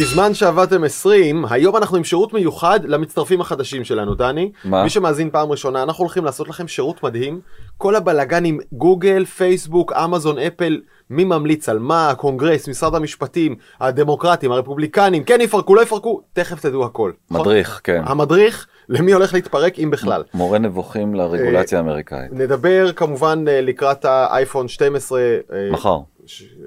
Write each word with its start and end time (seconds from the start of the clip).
בזמן 0.00 0.34
שעבדתם 0.34 0.84
20, 0.84 1.44
היום 1.50 1.76
אנחנו 1.76 1.96
עם 1.96 2.04
שירות 2.04 2.32
מיוחד 2.32 2.80
למצטרפים 2.84 3.40
החדשים 3.40 3.84
שלנו, 3.84 4.14
דני. 4.14 4.52
מה? 4.64 4.82
מי 4.82 4.90
שמאזין 4.90 5.30
פעם 5.30 5.50
ראשונה, 5.50 5.82
אנחנו 5.82 6.04
הולכים 6.04 6.24
לעשות 6.24 6.48
לכם 6.48 6.68
שירות 6.68 7.02
מדהים. 7.02 7.40
כל 7.78 7.96
הבלאגן 7.96 8.44
עם 8.44 8.58
גוגל, 8.72 9.24
פייסבוק, 9.24 9.92
אמזון, 9.92 10.38
אפל, 10.38 10.80
מי 11.10 11.24
ממליץ 11.24 11.68
על 11.68 11.78
מה, 11.78 12.10
הקונגרס, 12.10 12.68
משרד 12.68 12.94
המשפטים, 12.94 13.56
הדמוקרטים, 13.80 14.52
הרפובליקנים, 14.52 15.24
כן 15.24 15.40
יפרקו, 15.40 15.74
לא 15.74 15.82
יפרקו, 15.82 16.20
תכף 16.32 16.60
תדעו 16.60 16.84
הכל. 16.84 17.12
מדריך, 17.30 17.80
כן. 17.84 18.02
המדריך, 18.06 18.66
למי 18.88 19.12
הולך 19.12 19.34
להתפרק, 19.34 19.78
אם 19.78 19.90
בכלל. 19.90 20.22
מורה 20.34 20.58
נבוכים 20.58 21.14
לרגולציה 21.14 21.78
האמריקאית. 21.78 22.32
נדבר 22.32 22.92
כמובן 22.92 23.44
אה, 23.48 23.60
לקראת 23.60 24.04
האייפון 24.04 24.68
12. 24.68 25.20
אה, 25.20 25.70
מחר. 25.70 25.98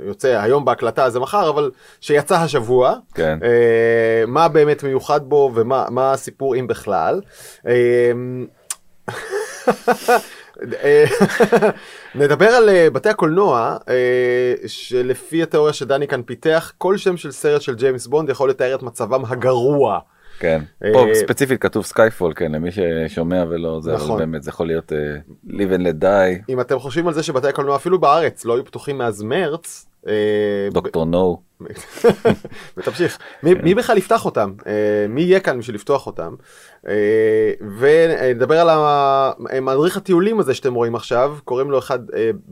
יוצא 0.06 0.28
היום 0.42 0.66
בהקלטה 0.66 1.10
זה 1.10 1.20
מחר 1.20 1.50
אבל 1.50 1.72
שיצא 2.02 2.36
השבוע 2.36 2.96
כן. 3.14 3.40
אה, 3.44 4.24
מה 4.28 4.48
באמת 4.48 4.84
מיוחד 4.84 5.30
בו 5.30 5.52
ומה 5.56 5.86
מה 5.90 6.12
הסיפור 6.12 6.56
אם 6.56 6.68
בכלל. 6.68 7.22
אה, 7.68 8.12
אה, 10.84 11.06
נדבר 12.16 12.48
על 12.48 12.70
אה, 12.70 12.90
בתי 12.90 13.10
הקולנוע 13.10 13.78
אה, 13.90 14.54
שלפי 14.68 15.44
התיאוריה 15.44 15.74
שדני 15.74 16.08
כאן 16.08 16.24
פיתח 16.24 16.72
כל 16.78 16.98
שם 16.98 17.18
של 17.18 17.32
סרט 17.32 17.62
של 17.62 17.76
ג'יימס 17.76 18.08
בונד 18.08 18.30
יכול 18.30 18.50
לתאר 18.50 18.76
את 18.76 18.84
מצבם 18.84 19.26
הגרוע. 19.26 20.00
כן. 20.40 20.62
אה, 20.84 20.90
פה 20.94 21.06
ספציפית 21.14 21.62
כתוב 21.62 21.86
Skyfall, 21.86 22.34
כן, 22.36 22.52
למי 22.52 22.70
ששומע 22.72 23.44
ולא 23.50 23.82
זה, 23.82 23.94
נכון. 23.94 24.12
אבל 24.12 24.20
באמת 24.20 24.44
זה 24.44 24.50
יכול 24.50 24.68
להיות 24.68 24.94
אה, 24.94 24.98
live 25.48 25.80
and 25.80 25.82
let 25.82 26.04
die, 26.04 26.44
אם 26.50 26.62
אתם 26.62 26.80
חושבים 26.80 27.08
על 27.08 27.14
זה 27.14 27.24
שבתי 27.24 27.48
הקולנוע 27.48 27.76
אפילו 27.76 28.00
בארץ 28.00 28.46
לא 28.46 28.56
היו 28.56 28.66
פתוחים 28.66 28.98
מאז 28.98 29.24
מרץ. 29.24 29.86
אה, 30.08 30.14
דוקטור 30.72 31.06
נו. 31.06 31.42
ותמשיך. 32.78 33.18
מי, 33.44 33.54
מי 33.54 33.76
בכלל 33.76 33.98
יפתח 33.98 34.26
אותם? 34.26 34.54
מי 35.10 35.22
יהיה 35.22 35.40
כאן 35.40 35.60
בשביל 35.60 35.76
לפתוח 35.76 36.08
אותם? 36.08 36.36
ונדבר 37.80 38.60
על 38.60 38.70
המדריך 38.70 39.98
הטיולים 39.98 40.40
הזה 40.40 40.54
שאתם 40.54 40.74
רואים 40.74 40.96
עכשיו, 40.96 41.38
קוראים 41.44 41.72
לו 41.72 41.80
אחד 41.80 42.00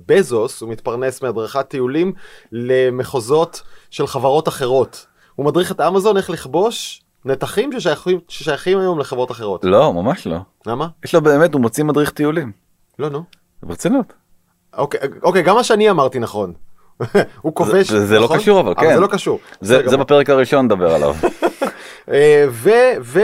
בזוס, 0.07 0.61
הוא 0.61 0.69
מתפרנס 0.69 1.21
מהדרכת 1.21 1.69
טיולים 1.69 2.13
למחוזות 2.51 3.61
של 3.89 4.07
חברות 4.07 4.47
אחרות. 4.47 5.05
הוא 5.35 5.45
מדריך 5.45 5.71
את 5.71 5.81
אמזון 5.81 6.17
איך 6.17 6.29
לכבוש 6.29 7.02
נתחים 7.25 7.79
ששייכים, 7.79 8.19
ששייכים 8.27 8.79
היום 8.79 8.99
לחברות 8.99 9.31
אחרות. 9.31 9.65
לא, 9.65 9.93
ממש 9.93 10.27
לא. 10.27 10.37
למה? 10.65 10.87
יש 11.05 11.15
לו 11.15 11.21
באמת, 11.21 11.53
הוא 11.53 11.61
מוציא 11.61 11.83
מדריך 11.83 12.09
טיולים. 12.11 12.51
לא, 12.99 13.09
נו. 13.09 13.23
ברצינות. 13.63 14.13
אוקיי, 14.77 14.99
אוקיי, 15.23 15.41
גם 15.41 15.55
מה 15.55 15.63
שאני 15.63 15.89
אמרתי 15.89 16.19
נכון. 16.19 16.53
הוא 17.41 17.55
כובש, 17.55 17.89
זה- 17.91 18.05
זה 18.05 18.19
לא 18.19 18.25
נכון? 18.25 18.37
קשור, 18.37 18.59
אבל 18.59 18.73
כן. 18.75 18.93
זה 18.93 18.99
לא 18.99 19.07
קשור. 19.07 19.39
זה 19.61 19.81
זה. 19.85 19.97
בפרק 19.97 20.29
הראשון 20.29 20.65
נדבר 20.65 20.93
עליו. 20.95 21.15
אה, 22.11 22.45
ו... 22.49 22.69
ו... 23.01 23.19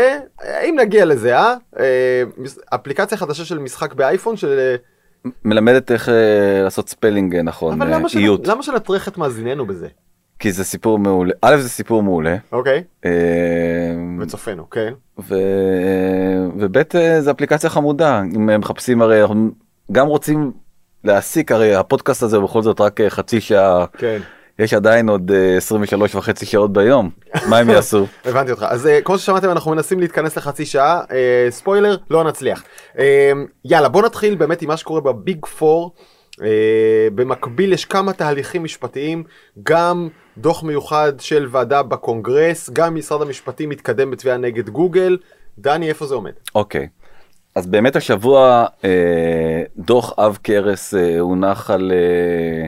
אם 0.64 0.76
נגיע 0.80 1.06
לזה, 1.06 1.38
אה? 1.38 1.54
אה? 1.80 2.24
אפליקציה 2.76 3.18
חדשה 3.18 3.46
של 3.46 3.60
משחק 3.60 3.94
באייפון 3.94 4.38
של... 4.38 4.60
אה, 4.60 4.76
מלמדת 5.46 5.92
איך 5.92 6.10
לעשות 6.64 6.90
spelling 6.90 7.36
נכון, 7.36 7.82
אבל 7.82 7.94
אה, 7.94 7.98
למה, 8.00 8.10
של... 8.10 8.20
איות. 8.20 8.48
למה 8.48 8.64
שנטריח 8.64 9.08
את 9.08 9.18
מאזיננו 9.18 9.66
בזה? 9.66 9.88
כי 10.40 10.52
זה 10.52 10.64
סיפור 10.64 11.00
מעולה. 11.00 11.34
א' 11.42 11.58
זה 11.58 11.70
סיפור 11.70 12.04
מעולה. 12.04 12.36
אוקיי? 12.52 12.84
אה, 13.06 13.12
וצופנו, 14.20 14.70
כן. 14.70 14.94
ו... 15.20 15.36
וב' 16.60 16.78
אה, 16.96 17.22
זה 17.22 17.32
אפליקציה 17.32 17.70
חמודה 17.70 18.22
אם 18.36 18.50
הם 18.50 18.60
מחפשים 18.60 19.02
הרי 19.02 19.22
אנחנו 19.22 19.50
גם 19.92 20.08
רוצים 20.08 20.52
להעסיק 21.04 21.52
הרי 21.52 21.76
הפודקאסט 21.76 22.24
הזה 22.24 22.40
בכל 22.40 22.62
זאת 22.62 22.82
רק 22.82 23.02
אה, 23.02 23.10
חצי 23.10 23.42
שעה 23.42 23.86
כן. 23.98 24.20
יש 24.60 24.74
עדיין 24.74 25.10
עוד 25.10 25.32
אה, 25.32 25.58
23 25.58 26.16
וחצי 26.16 26.46
שעות 26.46 26.74
ביום 26.74 27.10
מה 27.50 27.58
הם 27.58 27.70
יעשו 27.70 28.06
הבנתי 28.26 28.52
אותך. 28.52 28.66
אז 28.70 28.88
אה, 28.88 29.02
כמו 29.02 29.18
ששמעתם 29.18 29.52
אנחנו 29.52 29.72
מנסים 29.72 30.00
להתכנס 30.00 30.38
לחצי 30.38 30.66
שעה. 30.66 31.02
אה, 31.12 31.48
ספוילר, 31.50 31.98
לא 32.10 32.24
נצליח. 32.24 32.64
אה, 33.00 33.32
יאללה, 33.66 33.90
בוא 33.90 34.02
נתחיל 34.02 34.36
באמת 34.36 34.62
עם 34.62 34.68
מה 34.68 34.78
שקורה 34.78 35.02
בביג 35.02 35.46
פור. 35.46 35.92
אה, 36.44 37.08
במקביל 37.16 37.74
יש 37.74 37.86
כמה 37.86 38.14
תהליכים 38.14 38.64
משפטיים, 38.64 39.24
גם 39.64 40.08
דוח 40.38 40.64
מיוחד 40.64 41.14
של 41.20 41.48
ועדה 41.52 41.84
בקונגרס, 41.84 42.70
גם 42.70 42.96
משרד 42.96 43.22
המשפטים 43.22 43.70
מתקדם 43.70 44.12
בתביעה 44.12 44.38
נגד 44.38 44.70
גוגל. 44.70 45.18
דני, 45.60 45.90
איפה 45.90 46.06
זה 46.06 46.16
עומד? 46.16 46.32
אוקיי. 46.56 46.88
אז 47.56 47.68
באמת 47.68 47.96
השבוע 47.96 48.66
אה, 48.84 49.64
דוח 49.78 50.14
עב 50.18 50.38
כרס 50.44 50.94
אה, 50.94 51.20
הונח 51.20 51.72
על 51.72 51.92
אה, 51.92 52.68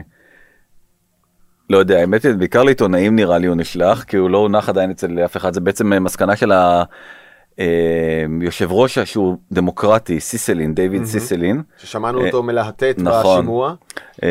לא 1.70 1.78
יודע 1.78 1.98
האמת 1.98 2.24
היא 2.24 2.34
בעיקר 2.34 2.62
לעיתונאים 2.62 3.16
נראה 3.16 3.38
לי 3.38 3.46
הוא 3.46 3.56
נשלח 3.56 4.02
כי 4.02 4.16
הוא 4.16 4.30
לא 4.30 4.38
הונח 4.38 4.68
עדיין 4.68 4.90
אצל 4.90 5.18
אף 5.24 5.36
אחד 5.36 5.54
זה 5.54 5.60
בעצם 5.60 5.92
אה, 5.92 6.00
מסקנה 6.00 6.36
של 6.36 6.52
היושב 8.40 8.72
ראש 8.72 8.98
שהוא 8.98 9.36
דמוקרטי 9.52 10.20
סיסלין 10.20 10.74
דיוויד 10.74 11.04
סיסלין 11.04 11.62
ששמענו 11.78 12.20
אה, 12.20 12.26
אותו 12.26 12.42
מלהטט 12.42 12.94
נכון. 12.98 13.38
בשימוע. 13.38 13.74
אה, 14.22 14.28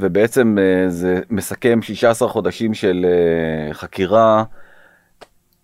ובעצם 0.00 0.56
אה, 0.58 0.90
זה 0.90 1.20
מסכם 1.30 1.82
16 1.82 2.28
חודשים 2.28 2.74
של 2.74 3.06
אה, 3.08 3.74
חקירה 3.74 4.44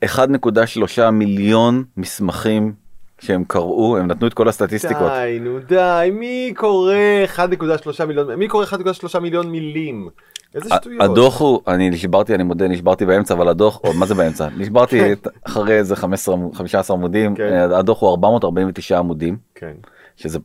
1.3 0.04 1.10
מיליון 1.12 1.84
מסמכים 1.96 2.72
שהם 3.20 3.44
קראו 3.48 3.96
הם 3.98 4.06
נתנו 4.06 4.26
את 4.26 4.34
כל 4.34 4.48
הסטטיסטיקות 4.48 5.12
די, 5.12 5.38
נו 5.40 5.58
די, 5.58 6.10
מי 6.12 6.52
קורא 6.56 6.94
1.3 7.36 8.04
מיליון, 8.04 8.34
מי 8.34 8.48
קורא 8.48 8.64
1.3 8.66 9.18
מיליון 9.18 9.50
מילים? 9.50 10.08
איזה 10.54 10.68
שטויות. 10.74 11.00
הדוח 11.02 11.40
הוא 11.40 11.60
אני 11.68 11.90
נשברתי 11.90 12.34
אני 12.34 12.42
מודה 12.42 12.68
נשברתי 12.68 13.06
באמצע 13.06 13.34
אבל 13.34 13.48
הדוח 13.48 13.80
או 13.84 13.92
מה 13.92 14.06
זה 14.06 14.14
באמצע 14.14 14.48
נשברתי 14.58 15.12
את- 15.12 15.28
אחרי 15.42 15.74
איזה 15.78 15.96
15 15.96 16.34
עמוד- 16.34 16.54
15 16.54 16.96
עמודים 16.96 17.34
כן. 17.34 17.42
אה, 17.42 17.78
הדוח 17.78 18.00
הוא 18.00 18.10
449 18.10 18.98
עמודים 18.98 19.36
כן. 19.54 19.72
שזה 20.16 20.38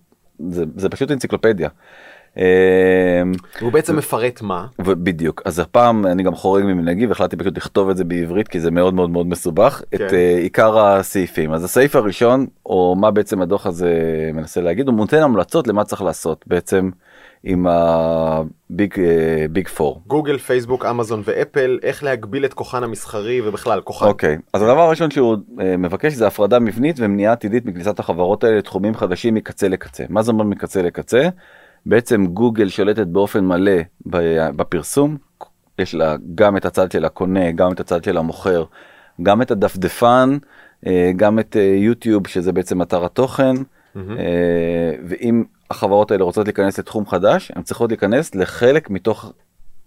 זה, 0.49 0.63
זה 0.75 0.89
פשוט 0.89 1.11
אנציקלופדיה. 1.11 1.69
אה, 2.37 3.21
הוא 3.59 3.71
בעצם 3.71 3.95
מפרט 3.95 4.41
מה? 4.41 4.65
בדיוק 4.79 5.41
אז 5.45 5.59
הפעם 5.59 6.05
אני 6.05 6.23
גם 6.23 6.35
חורג 6.35 6.63
ממנהגי 6.63 7.05
והחלטתי 7.05 7.35
פשוט 7.37 7.57
לכתוב 7.57 7.89
את 7.89 7.97
זה 7.97 8.03
בעברית 8.03 8.47
כי 8.47 8.59
זה 8.59 8.71
מאוד 8.71 8.93
מאוד 8.93 9.09
מאוד 9.09 9.27
מסובך 9.27 9.81
כן. 9.91 10.05
את 10.05 10.11
uh, 10.11 10.15
עיקר 10.41 10.79
הסעיפים 10.79 11.53
אז 11.53 11.63
הסעיף 11.63 11.95
הראשון 11.95 12.45
או 12.65 12.95
מה 12.99 13.11
בעצם 13.11 13.41
הדוח 13.41 13.65
הזה 13.65 13.91
מנסה 14.33 14.61
להגיד 14.61 14.87
הוא 14.87 14.95
נותן 14.95 15.21
המלצות 15.21 15.67
למה 15.67 15.83
צריך 15.83 16.01
לעשות 16.01 16.45
בעצם 16.47 16.89
עם 17.43 17.67
הביג 17.67 18.93
ביג 19.49 19.67
פור. 19.67 20.01
גוגל, 20.07 20.37
פייסבוק, 20.37 20.85
אמזון 20.85 21.21
ואפל, 21.25 21.79
איך 21.83 22.03
להגביל 22.03 22.45
את 22.45 22.53
כוחן 22.53 22.83
המסחרי 22.83 23.41
ובכלל 23.41 23.81
כוחן. 23.81 24.05
אוקיי 24.05 24.37
אז 24.53 24.61
הדבר 24.61 24.81
הראשון 24.81 25.11
שהוא 25.11 25.35
uh, 25.35 25.61
מבקש 25.77 26.13
זה 26.13 26.27
הפרדה 26.27 26.59
מבנית 26.59 26.95
ומניעה 26.99 27.33
עתידית 27.33 27.65
מכניסת 27.65 27.99
החברות 27.99 28.43
האלה 28.43 28.57
לתחומים 28.57 28.95
חדשים 28.95 29.33
מקצה 29.33 29.67
לקצה 29.67 30.03
מה 30.09 30.21
זה 30.21 30.31
אומר 30.31 30.43
מקצה 30.43 30.81
לקצה 30.81 31.29
בעצם 31.85 32.25
גוגל 32.25 32.69
שולטת 32.69 33.07
באופן 33.07 33.45
מלא 33.45 33.81
בפרסום 34.55 35.17
יש 35.79 35.95
לה 35.95 36.15
גם 36.35 36.57
את 36.57 36.65
הצד 36.65 36.91
של 36.91 37.05
הקונה 37.05 37.51
גם 37.51 37.71
את 37.71 37.79
הצד 37.79 38.03
של 38.03 38.17
המוכר 38.17 38.65
גם 39.23 39.41
את 39.41 39.51
הדפדפן 39.51 40.37
אה, 40.87 41.11
גם 41.15 41.39
את 41.39 41.55
אה, 41.55 41.61
יוטיוב 41.61 42.27
שזה 42.27 42.51
בעצם 42.51 42.81
אתר 42.81 43.05
התוכן. 43.05 43.55
אה, 43.95 44.01
ואם 45.07 45.43
החברות 45.71 46.11
האלה 46.11 46.23
רוצות 46.23 46.47
להיכנס 46.47 46.79
לתחום 46.79 47.05
חדש 47.07 47.51
הן 47.55 47.61
צריכות 47.61 47.91
להיכנס 47.91 48.35
לחלק 48.35 48.89
מתוך 48.89 49.31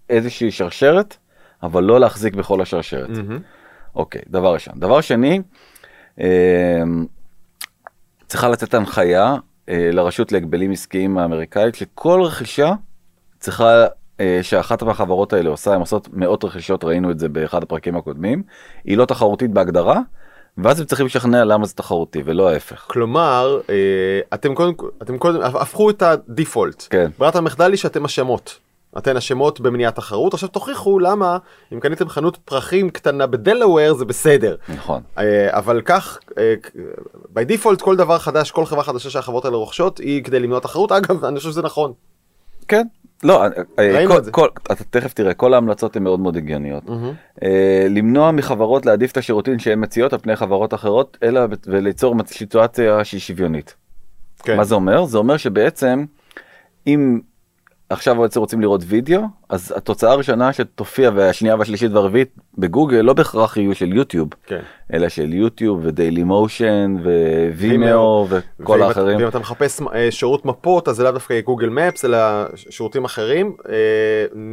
איזושהי 0.09 0.51
שרשרת 0.51 1.17
אבל 1.63 1.83
לא 1.83 1.99
להחזיק 1.99 2.33
בכל 2.33 2.61
השרשרת. 2.61 3.09
מהמם. 3.09 3.39
אוקיי, 3.95 4.21
דבר 4.27 4.53
ראשון. 4.53 4.73
דבר 4.79 5.01
שני, 5.01 5.41
צריכה 8.27 8.49
לצאת 8.49 8.73
הנחיה 8.73 9.35
לרשות 9.69 10.31
להגבלים 10.31 10.71
עסקיים 10.71 11.17
האמריקאית 11.17 11.75
שכל 11.75 12.21
רכישה 12.21 12.73
צריכה, 13.39 13.85
אה, 14.19 14.39
שאחת 14.41 14.83
מהחברות 14.83 15.33
האלה 15.33 15.49
עושה, 15.49 15.73
הן 15.73 15.79
עושות 15.79 16.07
מאות 16.13 16.43
רכישות, 16.43 16.83
ראינו 16.83 17.11
את 17.11 17.19
זה 17.19 17.29
באחד 17.29 17.63
הפרקים 17.63 17.95
הקודמים, 17.95 18.43
היא 18.83 18.97
לא 18.97 19.05
תחרותית 19.05 19.51
בהגדרה, 19.51 19.99
ואז 20.57 20.79
הם 20.79 20.85
צריכים 20.85 21.05
לשכנע 21.05 21.45
למה 21.45 21.65
זה 21.65 21.73
תחרותי 21.73 22.21
ולא 22.25 22.49
ההפך. 22.49 22.85
כלומר, 22.87 23.59
אה, 23.69 24.19
אתם 24.33 24.55
קודם, 24.55 24.73
אתם 25.01 25.17
קודם, 25.17 25.41
הפכו 25.41 25.89
את 25.89 26.01
הדיפולט. 26.01 26.87
כן. 26.89 27.09
ברירת 27.19 27.35
המחדל 27.35 27.71
היא 27.71 27.77
שאתם 27.77 28.05
אשמות. 28.05 28.59
אתן 28.97 29.17
אשמות 29.17 29.59
במניעת 29.59 29.95
תחרות, 29.95 30.33
עכשיו 30.33 30.49
תוכיחו 30.49 30.99
למה 30.99 31.37
אם 31.73 31.79
קניתם 31.79 32.09
חנות 32.09 32.37
פרחים 32.37 32.89
קטנה 32.89 33.27
בדלוור 33.27 33.93
זה 33.93 34.05
בסדר. 34.05 34.55
נכון. 34.69 35.01
אה, 35.17 35.57
אבל 35.57 35.81
כך, 35.81 36.19
by 37.35 37.39
default 37.49 37.83
כל 37.83 37.95
דבר 37.95 38.17
חדש, 38.17 38.51
כל 38.51 38.65
חברה 38.65 38.83
חדשה 38.83 39.09
שהחברות 39.09 39.45
האלה 39.45 39.57
רוכשות 39.57 39.97
היא 39.97 40.23
כדי 40.23 40.39
למנוע 40.39 40.59
תחרות, 40.59 40.91
אגב 40.91 41.25
אני 41.25 41.37
חושב 41.37 41.49
שזה 41.49 41.61
נכון. 41.61 41.93
כן. 42.67 42.87
לא, 43.23 43.43
אה, 43.43 43.49
אה, 43.79 44.07
כל. 44.07 44.31
כל, 44.31 44.47
אתה 44.71 44.83
תכף 44.83 45.13
תראה, 45.13 45.33
כל 45.33 45.53
ההמלצות 45.53 45.95
הן 45.95 46.03
מאוד 46.03 46.19
מאוד 46.19 46.37
הגיוניות. 46.37 46.83
אה, 47.43 47.87
למנוע 47.89 48.31
מחברות 48.31 48.85
להעדיף 48.85 49.11
את 49.11 49.17
השירותים 49.17 49.59
שהן 49.59 49.83
מציעות 49.83 50.13
על 50.13 50.19
פני 50.19 50.35
חברות 50.35 50.73
אחרות, 50.73 51.17
אלא 51.23 51.41
וליצור 51.65 52.15
סיטואציה 52.25 53.03
שהיא 53.03 53.21
שוויונית. 53.21 53.75
כן. 54.43 54.57
מה 54.57 54.63
זה 54.63 54.75
אומר? 54.75 55.05
זה 55.05 55.17
אומר 55.17 55.37
שבעצם 55.37 56.05
אם 56.87 57.19
עכשיו 57.89 58.15
רוצים 58.35 58.61
לראות 58.61 58.81
וידאו 58.87 59.21
אז 59.49 59.73
התוצאה 59.77 60.11
הראשונה 60.11 60.53
שתופיע 60.53 61.11
והשנייה 61.15 61.55
והשלישית 61.55 61.91
והרביעית 61.91 62.29
בגוגל 62.57 62.97
לא 62.97 63.13
בהכרח 63.13 63.57
יהיו 63.57 63.75
של 63.75 63.93
יוטיוב 63.93 64.29
כן. 64.45 64.59
אלא 64.93 65.09
של 65.09 65.33
יוטיוב 65.33 65.79
ודיילי 65.83 66.23
מושן 66.23 66.95
ווימאו 67.55 68.27
וכל 68.29 68.81
האחרים. 68.81 69.17
ואם 69.17 69.27
אתה 69.27 69.39
מחפש 69.39 69.81
אה, 69.93 70.07
שירות 70.11 70.45
מפות 70.45 70.87
אז 70.87 70.95
זה 70.95 71.03
לאו 71.03 71.11
דווקא 71.11 71.41
גוגל 71.41 71.69
מפס 71.69 72.05
אלא 72.05 72.17
שירותים 72.55 73.05
אחרים 73.05 73.55
אה, 73.69 73.73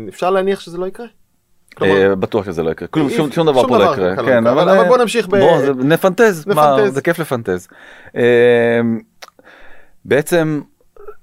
אפשר 0.09 0.31
להניח 0.31 0.61
שזה 0.61 0.79
לא 0.79 0.87
יקרה. 0.87 1.07
כלומר, 1.75 1.97
אה, 2.11 2.15
בטוח 2.15 2.45
שזה 2.47 2.63
לא 2.63 2.71
יקרה 2.71 2.89
כלום 2.89 3.11
שום, 3.11 3.33
שום 3.33 3.47
דבר 3.47 3.61
שום 3.61 3.69
פה 3.71 3.79
לא 3.79 3.93
יקרה 3.93 4.17
כן 4.17 4.47
אבל- 4.47 4.69
אבל 4.69 4.89
בוא 4.89 4.99
נמשיך 4.99 5.29
ב- 5.29 5.37
בוא, 5.39 5.59
זה- 5.59 5.73
נפנטז 5.75 6.47
מה. 6.47 6.89
זה 6.91 7.01
כיף 7.03 7.19
לפנטז. 7.19 7.69
בעצם 10.05 10.61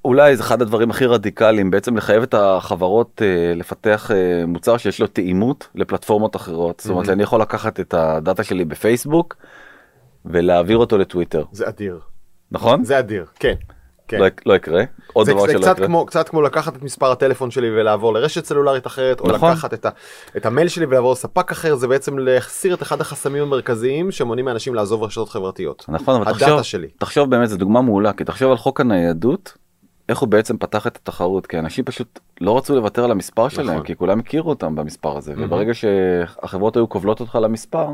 אולי 0.06 0.36
זה 0.36 0.44
אחד 0.44 0.62
הדברים 0.62 0.90
הכי 0.92 1.06
רדיקליים 1.06 1.72
בעצם 1.72 1.98
לחייב 1.98 2.24
את 2.24 2.34
החברות 2.34 3.22
אה, 3.22 3.54
לפתח 3.56 4.12
אה, 4.12 4.46
מוצר 4.46 4.78
שיש 4.78 5.02
לו 5.02 5.08
תאימות 5.08 5.68
לפלטפורמות 5.76 6.36
אחרות 6.36 6.80
זאת 6.80 6.92
אומרת. 6.92 7.10
אני 7.10 7.24
יכול 7.24 7.42
לקחת 7.42 7.80
את 7.80 7.94
הדאטה 7.94 8.44
שלי 8.44 8.66
בפייסבוק 8.66 9.36
ולהעביר 10.26 10.78
אותו 10.78 10.98
לטוויטר 10.98 11.44
זה 11.52 11.68
אדיר 11.68 12.00
נכון? 12.52 12.84
זה 12.84 13.00
אדיר 13.00 13.26
כן. 13.40 13.54
כן. 14.08 14.20
לא, 14.20 14.28
לא 14.46 14.54
יקרה 14.54 14.84
עוד 15.14 15.26
זה, 15.26 15.32
דבר 15.32 15.46
זה 15.46 15.52
שלא 15.52 15.62
קצת 15.62 15.76
יקרה. 15.76 15.88
כמו 15.88 16.06
קצת 16.06 16.30
כמו 16.30 16.42
לקחת 16.42 16.76
את 16.76 16.84
מספר 16.84 17.12
הטלפון 17.12 17.52
שלי 17.52 17.70
ולעבור 17.70 18.14
לרשת 18.14 18.46
סלולרית 18.46 18.88
אחרת 18.88 19.20
או 19.20 19.28
נכון. 19.28 19.52
לקחת 19.52 19.74
את, 19.74 19.86
ה, 19.86 19.90
את 20.38 20.46
המייל 20.46 20.68
שלי 20.68 20.86
ולעבור 20.86 21.12
לספק 21.12 21.52
אחר 21.52 21.76
זה 21.76 21.88
בעצם 21.88 22.20
להסיר 22.20 22.74
את 22.74 22.82
אחד 22.82 23.02
החסמים 23.02 23.44
המרכזיים 23.44 24.12
שמונעים 24.12 24.46
מאנשים 24.46 24.76
לעזוב 24.76 25.04
רשתות 25.04 25.30
חברתיות. 25.30 25.86
נכון 25.88 26.22
אבל 26.22 26.34
תחשוב, 26.34 26.62
שלי. 26.62 26.88
תחשוב 26.88 27.30
באמת 27.30 27.50
זו 27.50 27.58
דוגמה 27.58 27.82
מעולה 27.82 28.14
כי 28.14 28.24
תחשוב 28.24 28.52
על 28.52 28.58
חוק 28.58 28.82
הניידות 28.82 29.58
איך 30.10 30.20
הוא 30.20 30.30
בעצם 30.30 30.58
פתח 30.58 30.88
את 30.88 30.96
התחרות 30.96 31.48
כי 31.48 31.60
אנשים 31.60 31.86
פשוט 31.86 32.20
לא 32.42 32.58
רצו 32.58 32.76
לוותר 32.76 33.04
על 33.04 33.12
המספר 33.12 33.50
שלהם 33.50 33.70
נכון. 33.70 33.84
כי 33.84 33.96
כולם 33.96 34.20
הכירו 34.20 34.50
אותם 34.50 34.76
במספר 34.76 35.18
הזה 35.18 35.32
מהמם. 35.32 35.44
וברגע 35.44 35.74
שהחברות 35.74 36.76
היו 36.76 36.90
כובלות 36.90 37.20
אותך 37.20 37.36
למספר 37.42 37.88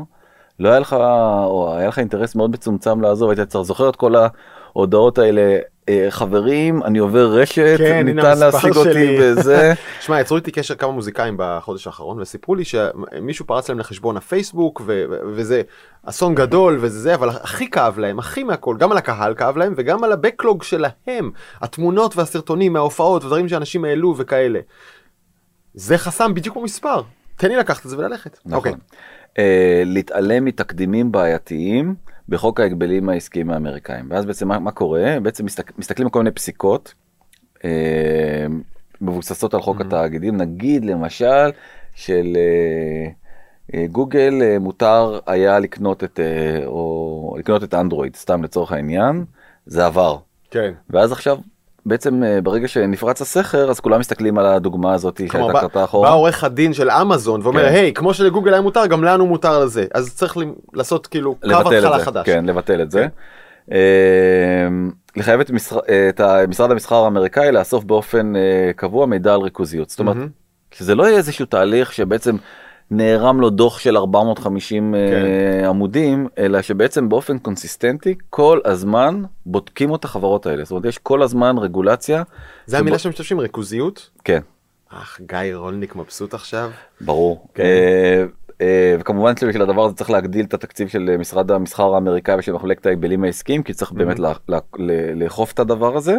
לא 0.58 0.68
היה 0.68 0.78
לך 0.78 0.92
או 1.44 1.74
היה 1.76 1.88
לך 1.88 1.98
אינטרס 1.98 2.34
מאוד 2.34 2.50
מצומצם 2.50 3.00
לעזוב 3.00 3.30
היית 3.30 3.40
צריך 3.40 3.64
זוכר 3.64 3.88
את 3.88 3.96
כל 3.96 4.14
ההודעות 4.76 5.18
האלה 5.18 5.58
אה, 5.88 6.06
חברים 6.10 6.82
אני 6.82 6.98
עובר 6.98 7.26
רשת 7.26 7.74
כן, 7.78 8.04
ניתן 8.04 8.38
להשיג 8.38 8.76
אותי 8.76 8.92
שלי." 8.92 9.16
וזה 9.20 9.72
שמע 10.00 10.20
יצרו 10.20 10.36
איתי 10.36 10.50
קשר 10.50 10.74
כמה 10.74 10.92
מוזיקאים 10.92 11.34
בחודש 11.38 11.86
האחרון 11.86 12.20
וסיפרו 12.20 12.54
לי 12.54 12.64
שמישהו 12.64 13.46
פרץ 13.46 13.68
להם 13.68 13.78
לחשבון 13.78 14.16
הפייסבוק 14.16 14.82
ו- 14.86 15.04
וזה 15.26 15.62
אסון 16.04 16.34
גדול 16.34 16.78
וזה 16.80 17.00
זה 17.00 17.14
אבל 17.14 17.28
הכי 17.28 17.70
כאב 17.70 17.98
להם 17.98 18.18
הכי 18.18 18.42
מהכל 18.44 18.76
גם 18.78 18.92
על 18.92 18.98
הקהל 18.98 19.34
כאב 19.34 19.56
להם 19.56 19.74
וגם 19.76 20.04
על 20.04 20.12
הבקלוג 20.12 20.62
שלהם 20.62 21.30
התמונות 21.60 22.16
והסרטונים 22.16 22.72
מההופעות 22.72 23.24
ודברים 23.24 23.48
שאנשים 23.48 23.84
העלו 23.84 24.14
וכאלה. 24.16 24.60
זה 25.74 25.98
חסם 25.98 26.34
בדיוק 26.34 26.56
במספר 26.56 27.02
תן 27.36 27.48
לי 27.48 27.56
לקחת 27.56 27.84
את 27.84 27.90
זה 27.90 27.98
וללכת. 27.98 28.38
אוקיי. 28.52 28.72
נכון. 28.72 28.80
אה, 29.38 29.82
להתעלם 29.86 30.44
מתקדימים 30.44 31.12
בעייתיים 31.12 31.94
בחוק 32.30 32.60
ההגבלים 32.60 33.08
העסקיים 33.08 33.50
האמריקאים. 33.50 34.06
ואז 34.08 34.24
בעצם 34.24 34.48
מה, 34.48 34.58
מה 34.58 34.70
קורה? 34.70 35.16
בעצם 35.22 35.44
מסתכל, 35.44 35.72
מסתכלים 35.78 36.06
על 36.06 36.12
כל 36.12 36.18
מיני 36.18 36.30
פסיקות 36.30 36.94
אה, 37.64 38.46
מבוססות 39.00 39.54
על 39.54 39.60
חוק 39.60 39.80
התאגידים. 39.80 40.36
נגיד 40.36 40.84
למשל 40.84 41.50
של 41.94 42.36
אה, 42.36 43.10
אה, 43.74 43.86
גוגל 43.86 44.38
אה, 44.42 44.58
מותר 44.58 45.18
היה 45.26 45.58
לקנות 45.58 46.04
את 46.04 46.20
אה, 46.20 46.66
או 46.66 47.36
לקנות 47.38 47.64
את 47.64 47.74
אנדרואיד 47.74 48.16
סתם 48.16 48.42
לצורך 48.42 48.72
העניין. 48.72 49.24
זה 49.66 49.86
עבר. 49.86 50.18
כן. 50.50 50.72
ואז 50.90 51.12
עכשיו. 51.12 51.38
בעצם 51.86 52.22
אה, 52.22 52.40
ברגע 52.40 52.68
שנפרץ 52.68 53.20
הסכר 53.20 53.70
אז 53.70 53.80
כולם 53.80 54.00
מסתכלים 54.00 54.38
על 54.38 54.46
הדוגמה 54.46 54.94
הזאת 54.94 55.16
שהייתה 55.16 55.60
קרתה 55.60 55.84
אחורה. 55.84 56.08
בא 56.08 56.14
עורך 56.14 56.44
הדין 56.44 56.72
של 56.72 56.90
אמזון 56.90 57.40
ואומר 57.42 57.68
כן. 57.68 57.74
היי 57.74 57.94
כמו 57.94 58.14
שלגוגל 58.14 58.52
היה 58.52 58.62
מותר 58.62 58.86
גם 58.86 59.04
לנו 59.04 59.26
מותר 59.26 59.58
לזה 59.58 59.86
אז 59.94 60.14
צריך 60.14 60.36
לעשות 60.74 61.06
כאילו 61.06 61.34
קו 61.34 61.74
התחלה 61.74 61.98
חדש. 61.98 62.26
כן, 62.26 62.44
לבטל 62.44 62.82
את 62.82 62.90
זה. 62.90 63.00
כן. 63.00 63.08
אה, 63.72 64.68
לחייב 65.16 65.40
את 65.40 65.50
משרד, 65.50 65.82
את 66.08 66.20
משרד 66.48 66.70
המסחר 66.70 67.04
האמריקאי 67.04 67.52
לאסוף 67.52 67.84
באופן 67.84 68.36
אה, 68.36 68.70
קבוע 68.76 69.06
מידע 69.06 69.34
על 69.34 69.40
ריכוזיות. 69.40 69.90
זאת 69.90 70.00
אומרת. 70.00 70.16
שזה 70.72 70.94
לא 70.94 71.02
יהיה 71.02 71.16
איזשהו 71.16 71.46
תהליך 71.46 71.92
שבעצם 71.92 72.36
נערם 72.90 73.40
לו 73.40 73.50
דוח 73.50 73.78
של 73.78 73.96
450 73.96 74.94
אה, 74.94 75.08
כן. 75.10 75.64
עמודים, 75.64 76.28
אלא 76.38 76.62
שבעצם 76.62 77.08
באופן 77.08 77.38
קונסיסטנטי 77.38 78.14
כל 78.30 78.60
הזמן 78.64 79.22
בודקים 79.46 79.94
את 79.94 80.04
החברות 80.04 80.46
האלה. 80.46 80.64
זאת 80.64 80.70
אומרת, 80.70 80.84
יש 80.84 80.98
כל 80.98 81.22
הזמן 81.22 81.58
רגולציה. 81.58 82.22
זה 82.66 82.78
המילה 82.78 82.98
שמשתמשים 82.98 83.38
ריכוזיות. 83.40 84.10
כן. 84.24 84.40
אך 84.88 85.20
גיא 85.26 85.54
רולניק 85.54 85.96
מבסוט 85.96 86.34
עכשיו. 86.34 86.70
ברור. 87.00 87.46
כן. 87.54 87.62
אה, 87.62 88.24
אה, 88.60 88.96
וכמובן 89.00 89.36
שבשביל 89.36 89.62
הדבר 89.62 89.84
הזה 89.84 89.94
צריך 89.94 90.10
להגדיל 90.10 90.44
את 90.44 90.54
התקציב 90.54 90.88
של 90.88 91.16
משרד 91.18 91.50
המסחר 91.50 91.94
האמריקאי 91.94 92.34
ושל 92.38 92.52
מחלקת 92.52 92.86
ההגבלים 92.86 93.24
העסקיים 93.24 93.62
כי 93.62 93.72
צריך 93.72 93.92
באמת 93.92 94.18
ל- 94.18 94.32
לאכוף 95.14 95.52
את 95.52 95.58
הדבר 95.58 95.96
הזה. 95.96 96.16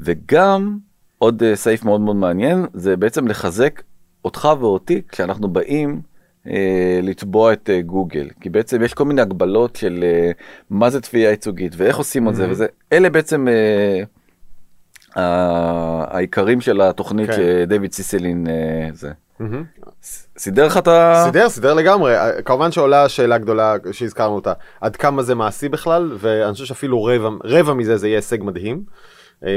וגם 0.00 0.78
עוד 1.18 1.42
סעיף 1.54 1.84
מאוד 1.84 2.00
מאוד 2.00 2.16
מעניין 2.16 2.66
זה 2.74 2.96
בעצם 2.96 3.28
לחזק 3.28 3.82
אותך 4.24 4.48
ואותי 4.60 5.02
כשאנחנו 5.08 5.48
באים. 5.48 6.00
אה, 6.46 7.00
לתבוע 7.02 7.52
את 7.52 7.70
אה, 7.72 7.80
גוגל 7.82 8.28
כי 8.40 8.50
בעצם 8.50 8.82
יש 8.82 8.94
כל 8.94 9.04
מיני 9.04 9.20
הגבלות 9.22 9.76
של 9.76 10.00
אה, 10.02 10.30
מה 10.70 10.90
זה 10.90 11.00
תביעה 11.00 11.30
ייצוגית 11.30 11.72
ואיך 11.76 11.96
עושים 11.96 12.28
את 12.28 12.34
זה 12.34 12.46
Mhm. 12.46 12.50
וזה 12.50 12.66
אלה 12.92 13.10
בעצם 13.10 13.46
אה, 13.48 14.02
העיקרים 16.10 16.60
של 16.60 16.80
התוכנית 16.80 17.30
כן. 17.30 17.36
שדויד 17.36 17.92
סיסלין 17.92 18.46
אה, 18.46 18.88
זה. 18.92 19.10
ס- 20.02 20.26
סידר 20.38 20.66
לך 20.66 20.76
את 20.76 20.88
ה... 20.88 21.22
סידר 21.26 21.48
סידר 21.48 21.74
לגמרי 21.74 22.16
אה, 22.18 22.42
כמובן 22.42 22.72
שעולה 22.72 23.08
שאלה 23.08 23.38
גדולה 23.38 23.74
שהזכרנו 23.92 24.34
אותה 24.34 24.52
עד 24.80 24.96
כמה 24.96 25.22
זה 25.22 25.34
מעשי 25.34 25.68
בכלל 25.68 26.16
ואני 26.18 26.52
חושב 26.52 26.64
שאפילו 26.64 27.04
רבע 27.04 27.28
רבע 27.44 27.74
מזה 27.74 27.96
זה 27.96 28.08
יהיה 28.08 28.18
הישג 28.18 28.42
מדהים. 28.42 28.82
אה, 29.46 29.50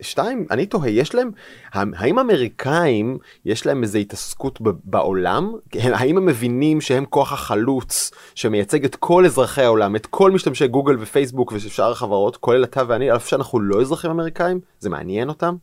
שתיים 0.00 0.46
אני 0.50 0.66
תוהה 0.66 0.88
יש 0.90 1.14
להם 1.14 1.30
האם 1.72 2.18
אמריקאים 2.18 3.18
יש 3.44 3.66
להם 3.66 3.82
איזה 3.82 3.98
התעסקות 3.98 4.58
בעולם 4.84 5.52
האם 5.74 6.16
הם 6.16 6.26
מבינים 6.26 6.80
שהם 6.80 7.04
כוח 7.04 7.32
החלוץ 7.32 8.10
שמייצג 8.34 8.84
את 8.84 8.96
כל 8.96 9.24
אזרחי 9.26 9.62
העולם 9.62 9.96
את 9.96 10.06
כל 10.06 10.30
משתמשי 10.30 10.68
גוגל 10.68 10.96
ופייסבוק 11.00 11.52
ושאר 11.52 11.90
החברות 11.92 12.36
כולל 12.36 12.64
אתה 12.64 12.82
ואני 12.86 13.14
אף 13.14 13.28
שאנחנו 13.28 13.60
לא 13.60 13.80
אזרחים 13.80 14.10
אמריקאים 14.10 14.60
זה 14.80 14.90
מעניין 14.90 15.28
אותם 15.28 15.54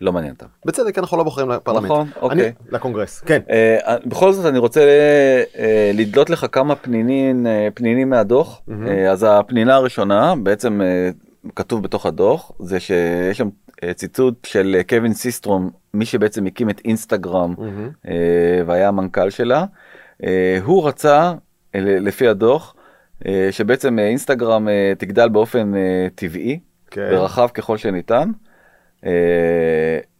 לא 0.00 0.12
מעניין 0.12 0.32
אותם. 0.34 0.46
בצדק 0.64 0.98
אנחנו 0.98 1.16
לא 1.16 1.22
בוחרים 1.22 1.50
לפרלמנט 1.50 1.84
נכון, 1.84 2.00
אני- 2.00 2.22
אוקיי. 2.22 2.52
לקונגרס 2.70 3.20
כן 3.20 3.40
אה, 3.50 3.96
בכל 4.06 4.32
זאת 4.32 4.46
אני 4.46 4.58
רוצה 4.58 4.80
אה, 5.58 5.90
לדלות 5.94 6.30
לך 6.30 6.46
כמה 6.52 6.74
פנינים 6.74 7.46
אה, 7.46 7.68
פנינים 7.74 8.10
מהדוח 8.10 8.60
מהמם. 8.66 8.86
אה, 8.86 9.10
אז 9.10 9.26
הפנינה 9.28 9.74
הראשונה 9.74 10.34
בעצם 10.42 10.80
אה, 10.80 11.10
כתוב 11.56 11.82
בתוך 11.82 12.06
הדוח 12.06 12.52
זה 12.58 12.80
שיש 12.80 13.38
שם 13.38 13.48
אה, 13.82 13.94
ציטוט 13.94 14.44
של 14.44 14.74
אה, 14.78 14.84
קווין 14.84 15.14
סיסטרום 15.14 15.70
מי 15.94 16.04
שבעצם 16.04 16.46
הקים 16.46 16.70
את 16.70 16.80
אינסטגרם. 16.84 17.54
אה, 18.08 18.62
והיה 18.66 18.88
המנכ"ל 18.88 19.30
שלה. 19.30 19.64
הוא 20.64 20.88
רצה, 20.88 21.32
לפי 21.74 22.28
הדוח, 22.28 22.74
שבעצם 23.50 23.98
אינסטגרם 23.98 24.68
תגדל 24.98 25.28
באופן 25.28 25.72
טבעי 26.14 26.60
כן. 26.90 27.08
ורחב 27.12 27.48
ככל 27.54 27.76
שניתן, 27.76 28.30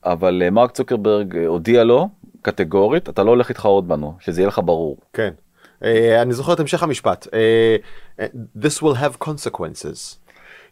אבל 0.04 0.42
מרק 0.50 0.70
צוקרברג 0.70 1.36
הודיע 1.36 1.84
לו 1.84 2.08
קטגורית, 2.42 3.08
אתה 3.08 3.22
לא 3.22 3.30
הולך 3.30 3.50
להתחרות 3.50 3.86
בנו, 3.86 4.14
שזה 4.20 4.40
יהיה 4.40 4.48
לך 4.48 4.60
ברור. 4.64 4.96
כן. 5.12 5.30
אה, 5.84 6.22
אני 6.22 6.32
זוכר 6.32 6.52
את 6.52 6.60
המשך 6.60 6.82
המשפט. 6.82 7.26
אה, 7.34 7.76
This 8.58 8.82
will 8.82 8.96
have 8.96 9.26
consequences. 9.26 10.25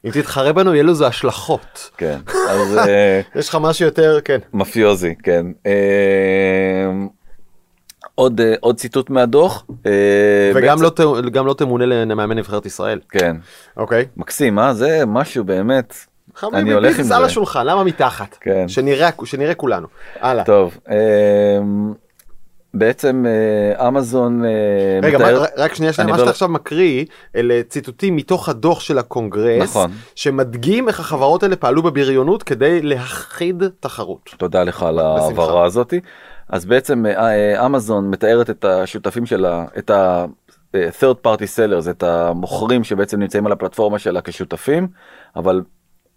אם 0.05 0.11
תתחרה 0.11 0.53
בנו 0.53 0.75
יהיה 0.75 0.83
לזה 0.85 1.07
השלכות. 1.07 1.91
כן, 1.97 2.19
אז 2.49 2.77
אה, 2.89 3.21
יש 3.35 3.49
לך 3.49 3.59
משהו 3.61 3.85
יותר, 3.85 4.19
כן. 4.25 4.39
מאפיוזי, 4.55 5.15
כן. 5.23 5.47
אה, 5.67 5.73
עוד, 8.15 8.41
אה, 8.41 8.55
עוד 8.61 8.77
ציטוט 8.77 9.11
מהדוח. 9.11 9.65
וגם 10.55 10.79
בעצם- 10.79 11.03
לא 11.05 11.31
גם 11.33 11.47
לא 11.47 11.55
תמונה 11.55 11.87
למאמן 11.87 12.39
נבחרת 12.39 12.67
ישראל. 12.67 13.01
כן, 13.09 13.37
אוקיי. 13.77 14.05
מקסים, 14.17 14.59
אה? 14.59 14.75
זה 14.75 15.03
משהו 15.07 15.45
באמת. 15.45 15.95
אני 16.55 16.73
הולך 16.73 16.99
עם 16.99 17.05
זה. 17.05 17.17
על 17.17 17.25
השולחן, 17.25 17.67
למה 17.67 17.85
מתחת? 17.85 18.37
כן. 18.41 18.69
שנראה 18.69 19.09
שנראה 19.25 19.55
כולנו. 19.55 19.87
הלאה. 20.21 20.45
טוב, 20.45 20.79
בעצם 22.75 23.25
אה, 23.27 23.89
אמזון 23.89 24.45
אה, 24.45 24.51
רגע, 25.03 25.19
מתאר- 25.19 25.45
רק 25.57 25.75
שנייה, 25.75 25.93
שנייה, 25.93 26.05
אני 26.05 26.13
מה 26.13 26.19
שאתה 26.19 26.31
עכשיו 26.31 26.49
מקריא, 26.49 27.05
אלה 27.37 27.61
ציטוטים 27.69 28.17
מתוך 28.17 28.49
הדוח 28.49 28.81
של 28.81 28.99
הקונגרס, 28.99 29.63
נכון. 29.63 29.91
שמדגים 30.15 30.89
איך 30.89 31.01
החברות 31.01 31.43
האלה 31.43 31.57
פעלו 31.57 31.83
בבריונות 31.83 32.43
כדי 32.43 32.83
להכחיד 32.83 33.63
תחרות. 33.81 34.31
תודה 34.37 34.65
לך 34.65 34.83
על. 34.83 34.99
ההעברה 34.99 35.65
הזאתי. 35.65 36.01
אז 36.49 36.65
בעצם 36.65 37.07
אה, 37.07 37.67
אמזון 37.67 38.11
מתארת 38.11 38.51
את 38.51 38.65
השותפים 38.65 39.27
שלה, 39.27 39.65
את 39.79 39.91
ה... 39.91 40.25
third 41.01 41.27
party 41.27 41.45
sellers, 41.57 41.91
את 41.91 42.03
המוכרים 42.03 42.85
שבעצם 42.85 43.21
נמצאים 43.21 43.47
על 43.47 43.53
הפלטפורמה 43.53 43.99
שלה 43.99 44.21
כשותפים, 44.21 44.89
אבל 45.37 45.63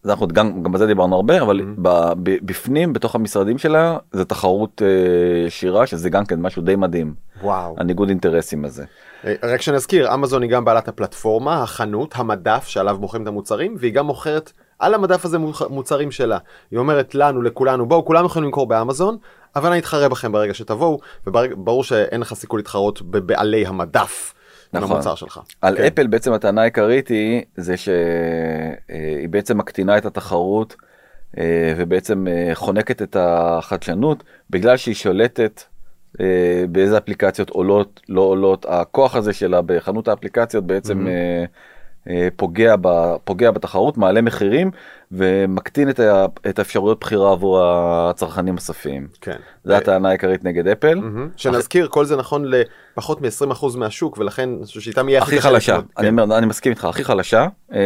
זה 0.04 0.12
אנחנו 0.12 0.28
גם, 0.28 0.64
גם 0.64 0.72
בזה 0.72 0.86
דיברנו 0.86 1.16
הרבה 1.16 1.42
אבל 1.42 1.60
Mhm. 1.60 1.64
ב, 1.82 1.90
ב, 2.24 2.38
בפנים 2.46 2.94
בתוך 2.94 3.16
המשרדים 3.16 3.58
שלה 3.58 3.98
זה 4.12 4.26
תחרות 4.26 4.82
אה, 4.82 5.48
ישירה 5.48 5.88
שזה 5.88 6.10
גם 6.10 6.26
כן 6.26 6.42
משהו 6.42 6.62
די 6.62 6.76
מדהים 6.76 7.14
וואו. 7.42 7.76
הניגוד 7.78 8.10
אינטרסים 8.10 8.66
הזה. 8.66 8.86
אה, 9.26 9.34
רק 9.44 9.62
שנזכיר, 9.62 10.14
אמזון 10.14 10.42
היא 10.42 10.52
גם 10.52 10.66
בעלת 10.66 10.88
הפלטפורמה, 10.88 11.64
החנות, 11.64 12.14
המדף 12.16 12.68
שעליו 12.68 12.98
מוכרים 13.00 13.24
את 13.24 13.28
המוצרים, 13.28 13.76
והיא 13.80 13.94
גם 13.94 14.06
מוכרת 14.06 14.52
על 14.80 14.94
המדף 14.94 15.26
הזה 15.26 15.38
מוצרים 15.70 16.12
שלה. 16.12 16.38
היא 16.72 16.80
אומרת 16.80 17.16
לנו, 17.16 17.42
לכולנו, 17.42 17.86
בואו, 17.86 18.06
כולם 18.06 18.26
יכולים 18.26 18.46
למכור 18.46 18.68
באמזון, 18.68 19.18
אבל 19.56 19.70
אני 19.70 19.80
אתחרה 19.80 20.10
בכם 20.10 20.32
ברגע 20.32 20.54
שתבואו, 20.54 21.00
וברור 21.28 21.84
שאין 21.84 22.22
לך 22.22 22.34
סיכוי 22.34 22.60
להתחרות 22.60 23.02
בבעלי 23.02 23.66
המדף 23.66 24.34
נכון. 24.74 24.92
המוצר 24.92 25.16
שלך. 25.16 25.40
על 25.62 25.78
כן. 25.78 25.84
אפל 25.84 26.08
בעצם 26.08 26.34
הטענה 26.34 26.62
העיקרית 26.62 27.08
היא 27.08 27.42
זה 27.56 27.78
שהיא 27.78 29.30
בעצם 29.30 29.58
מקטינה 29.58 29.98
את 29.98 30.06
התחרות 30.06 30.76
אה, 31.38 31.74
ובעצם 31.78 32.28
אה, 32.28 32.52
חונקת 32.56 33.02
את 33.02 33.16
החדשנות 33.20 34.24
בגלל 34.50 34.78
שהיא 34.78 34.96
שולטת 34.96 35.64
אה, 36.22 36.26
באיזה 36.70 36.98
אפליקציות 36.98 37.50
עולות 37.50 38.02
לא 38.10 38.22
עולות 38.22 38.66
הכוח 38.70 39.16
הזה 39.16 39.34
שלה 39.34 39.62
בחנות 39.62 40.08
האפליקציות 40.08 40.64
בעצם 40.64 41.06
Mhm. 41.06 41.10
אה, 41.10 41.46
אה, 42.10 42.28
פוגע, 42.36 42.76
ב, 42.82 43.16
פוגע 43.24 43.52
בתחרות 43.52 43.98
מעלה 43.98 44.22
מחירים 44.22 44.72
ומקטין 45.12 45.90
את, 45.90 46.00
ה, 46.00 46.26
את 46.50 46.60
האפשרויות 46.60 47.00
בחירה 47.00 47.32
עבור 47.32 47.62
הצרכנים 47.64 48.58
הסופיים. 48.58 49.08
כן. 49.22 49.38
זו 49.64 49.74
הטענה 49.74 50.10
העיקרית 50.10 50.44
נגד 50.44 50.68
אפל. 50.68 50.96
מהמם. 50.96 51.30
שנזכיר, 51.36 51.88
כל 51.88 52.06
זה 52.06 52.16
נכון 52.16 52.46
לפחות 52.46 53.22
מ-20% 53.22 53.78
מהשוק, 53.78 54.18
ולכן 54.18 54.50
אני 54.58 54.66
חושב 54.66 54.80
שאיתם 54.80 55.10
יהיה 55.10 55.22
הכי 55.22 55.42
חלשה, 55.42 55.74
להתמודד. 55.74 55.94
אני 55.98 56.08
כן. 56.08 56.20
אומר, 56.20 56.38
אני 56.38 56.46
מסכים 56.46 56.72
איתך, 56.72 56.86
הכי 56.86 57.04
חלשה. 57.04 57.48
אה, 57.74 57.80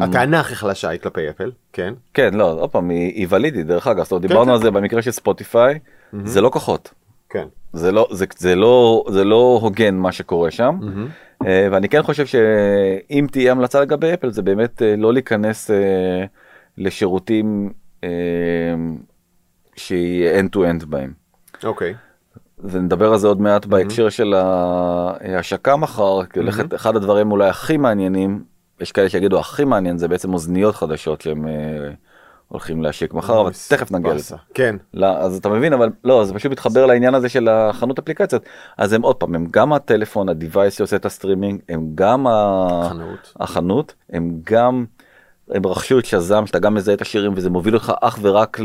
הטענה 0.00 0.40
הכי 0.40 0.54
חלשה 0.54 0.88
היא 0.88 1.00
כלפי 1.00 1.30
אפל, 1.30 1.50
כן. 1.72 1.94
כן, 2.14 2.34
לא, 2.34 2.52
עוד 2.52 2.70
פעם, 2.70 2.90
היא, 2.90 3.12
היא 3.14 3.26
ולידית, 3.30 3.66
דרך 3.66 3.86
אגב, 3.86 4.02
זאת 4.02 4.12
אומרת, 4.12 4.22
כן, 4.22 4.28
דיברנו 4.28 4.46
כן. 4.46 4.52
על 4.52 4.62
זה 4.62 4.70
במקרה 4.70 5.02
של 5.02 5.10
ספוטיפיי, 5.10 5.78
מהמם. 6.12 6.26
זה 6.26 6.40
לא 6.40 6.50
כוחות, 6.50 6.94
כן. 7.34 7.46
זה 7.72 7.92
לא, 7.92 8.08
זה, 8.10 8.24
זה 8.38 8.54
לא, 8.56 9.04
זה 9.10 9.24
לא 9.24 9.58
הוגן 9.62 9.94
מה 9.94 10.12
שקורה 10.12 10.50
שם. 10.50 10.78
אה, 11.46 11.68
ואני 11.72 11.88
כן 11.88 12.02
חושב 12.02 12.26
שאם 12.26 13.26
תהיה 13.32 13.52
המלצה 13.52 13.80
לגבי 13.80 14.14
אפל, 14.14 14.30
זה 14.30 14.42
באמת 14.42 14.82
אה, 14.82 14.94
לא 14.96 15.12
להיכנס 15.12 15.70
אה, 15.70 16.24
לשירותים 16.78 17.72
שהיא 19.76 20.28
end 20.40 20.56
to 20.56 20.58
end 20.58 20.86
בהם. 20.86 21.12
אוקיי. 21.64 21.94
ונדבר 22.58 23.12
על 23.12 23.18
זה 23.18 23.28
עוד 23.28 23.40
מעט 23.40 23.66
בהקשר 23.66 24.08
של 24.08 24.34
ההשקה 24.34 25.76
מחר, 25.76 26.20
הולכת- 26.36 26.74
אחד 26.74 26.96
הדברים 26.96 27.30
אולי 27.32 27.48
הכי 27.48 27.76
מעניינים, 27.76 28.44
יש 28.80 28.92
כאלה 28.92 29.08
שיגידו 29.08 29.38
הכי 29.40 29.64
מעניין 29.64 29.98
זה 29.98 30.08
בעצם 30.08 30.32
אוזניות 30.34 30.74
חדשות 30.74 31.20
שהם 31.20 31.46
הולכים 32.48 32.82
להשיק 32.82 33.14
מחר, 33.14 33.40
אבל 33.40 33.50
תכף 33.68 33.90
נגיע 33.92 34.14
לזה. 34.14 34.36
כן. 34.54 34.76
לא, 34.94 35.06
אז 35.06 35.36
אתה 35.36 35.48
מבין 35.48 35.72
אבל 35.72 35.90
לא 36.04 36.24
זה 36.24 36.34
פשוט 36.34 36.52
מתחבר 36.52 36.86
לעניין 36.86 37.14
הזה 37.14 37.28
של 37.28 37.48
החנות 37.48 37.98
אפליקציות 37.98 38.42
אז 38.78 38.92
הם 38.92 39.02
עוד 39.02 39.16
פעם 39.16 39.34
הם 39.34 39.46
גם 39.50 39.72
הטלפון 39.72 40.28
ה 40.28 40.35
device 40.35 40.78
שעושה 40.78 40.96
את 40.96 41.06
הסטרימינג 41.06 41.60
הם 41.68 41.86
גם 41.94 42.26
ה- 42.26 42.86
חנות. 42.88 43.32
החנות 43.40 43.94
הם 44.10 44.30
גם 44.44 44.84
הם 45.50 45.66
רכשו 45.66 45.98
את 45.98 46.04
Shazam 46.04 46.46
שאתה 46.46 46.58
גם 46.58 46.74
מזהה 46.74 46.94
את 46.94 47.00
השירים 47.02 47.32
וזה 47.36 47.50
מוביל 47.50 47.74
אותך 47.74 47.92
אך 48.00 48.18
ורק. 48.22 48.60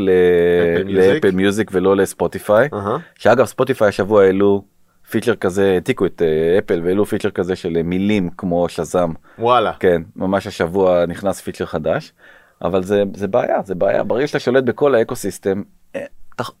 ל 0.84 0.92
Apple 0.92 1.30
Music 1.30 1.70
ולא 1.74 1.96
ל 1.96 2.05
Spotify 2.05 2.68
אהה. 2.72 2.96
שאגב 3.18 3.44
Spotify 3.46 3.88
השבוע 3.88 4.22
העלו 4.22 4.62
feature 5.10 5.34
כזה 5.34 5.70
העתיקו 5.74 6.06
את 6.06 6.22
אה, 6.22 6.58
אפל 6.58 6.80
והעלו 6.84 7.04
feature 7.06 7.30
כזה 7.30 7.56
של 7.56 7.76
אה, 7.76 7.82
מילים 7.82 8.30
כמו 8.36 8.68
Shazam 8.68 9.10
וואלה. 9.38 9.72
כן 9.80 10.02
ממש 10.16 10.46
השבוע 10.46 11.06
נכנס 11.06 11.40
feature 11.40 11.66
חדש 11.66 12.12
אבל 12.62 12.82
זה 12.82 13.02
זה 13.14 13.28
בעיה 13.28 13.62
זה 13.64 13.74
בעיה 13.74 14.04
ברגע 14.04 14.26
שאתה 14.26 14.38
שולט 14.38 14.64
בכל 14.64 14.94
ה 14.94 15.16
ecosystem 15.16 15.62
אה, 15.96 16.04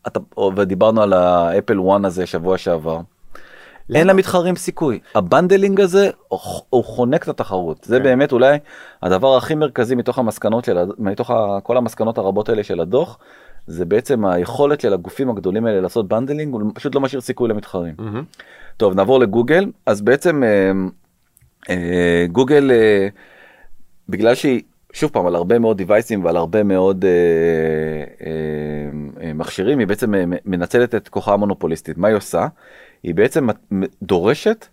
אתה, 0.06 0.20
ודיברנו 0.56 1.02
על 1.02 1.12
האפל 1.12 1.78
1 1.90 2.04
הזה 2.04 2.26
שבוע 2.26 2.58
שעבר. 2.58 3.00
אין 3.94 4.06
למתחרים 4.06 4.56
סיכוי 4.56 4.98
ה 5.14 5.21
bundling 5.21 5.80
הזה 5.80 6.10
הוא, 6.70 6.84
חונק 6.84 7.22
את 7.22 7.28
התחרות 7.28 7.84
זה 7.84 7.98
כן. 7.98 8.02
באמת 8.02 8.32
אולי 8.32 8.58
הדבר 9.02 9.36
הכי 9.36 9.54
מרכזי 9.54 9.94
מתוך 9.94 10.18
המסקנות 10.18 10.64
של 10.64 10.78
מתוך 10.98 11.30
כל 11.62 11.76
המסקנות 11.76 12.18
הרבות 12.18 12.48
האלה 12.48 12.64
של 12.64 12.80
הדוח 12.80 13.18
זה 13.66 13.84
בעצם 13.84 14.24
היכולת 14.24 14.80
של 14.80 14.92
הגופים 14.92 15.30
הגדולים 15.30 15.66
האלה 15.66 15.80
לעשות 15.80 16.08
bundling 16.08 16.52
הוא 16.54 16.62
פשוט 16.74 16.94
לא 16.94 17.00
משאיר 17.00 17.20
סיכוי 17.20 17.48
למתחרים. 17.48 17.94
מהמם. 17.98 18.24
טוב 18.76 18.94
נעבור 18.94 19.20
לגוגל 19.20 19.70
אז 19.86 20.00
בעצם 20.00 20.42
אה, 20.44 20.72
אה, 21.70 22.26
גוגל 22.32 22.70
אה, 22.70 23.08
בגלל 24.08 24.34
שהיא 24.34 24.62
שוב 24.92 25.10
פעם 25.10 25.26
על 25.26 25.34
הרבה 25.34 25.58
מאוד 25.58 25.76
דיווייסים 25.76 26.24
ועל 26.24 26.36
הרבה 26.36 26.62
מאוד 26.62 27.04
אה, 27.04 27.10
אה, 28.26 29.26
אה, 29.26 29.32
מכשירים 29.32 29.78
היא 29.78 29.86
בעצם 29.86 30.14
אה, 30.14 30.24
מנצלת 30.44 30.94
את 30.94 31.08
כוחה 31.08 31.32
המונופוליסטית 31.32 31.98
מה 31.98 32.08
היא 32.08 32.16
עושה 32.16 32.46
היא 33.02 33.14
בעצם 33.14 33.48
דורשת 34.02 34.66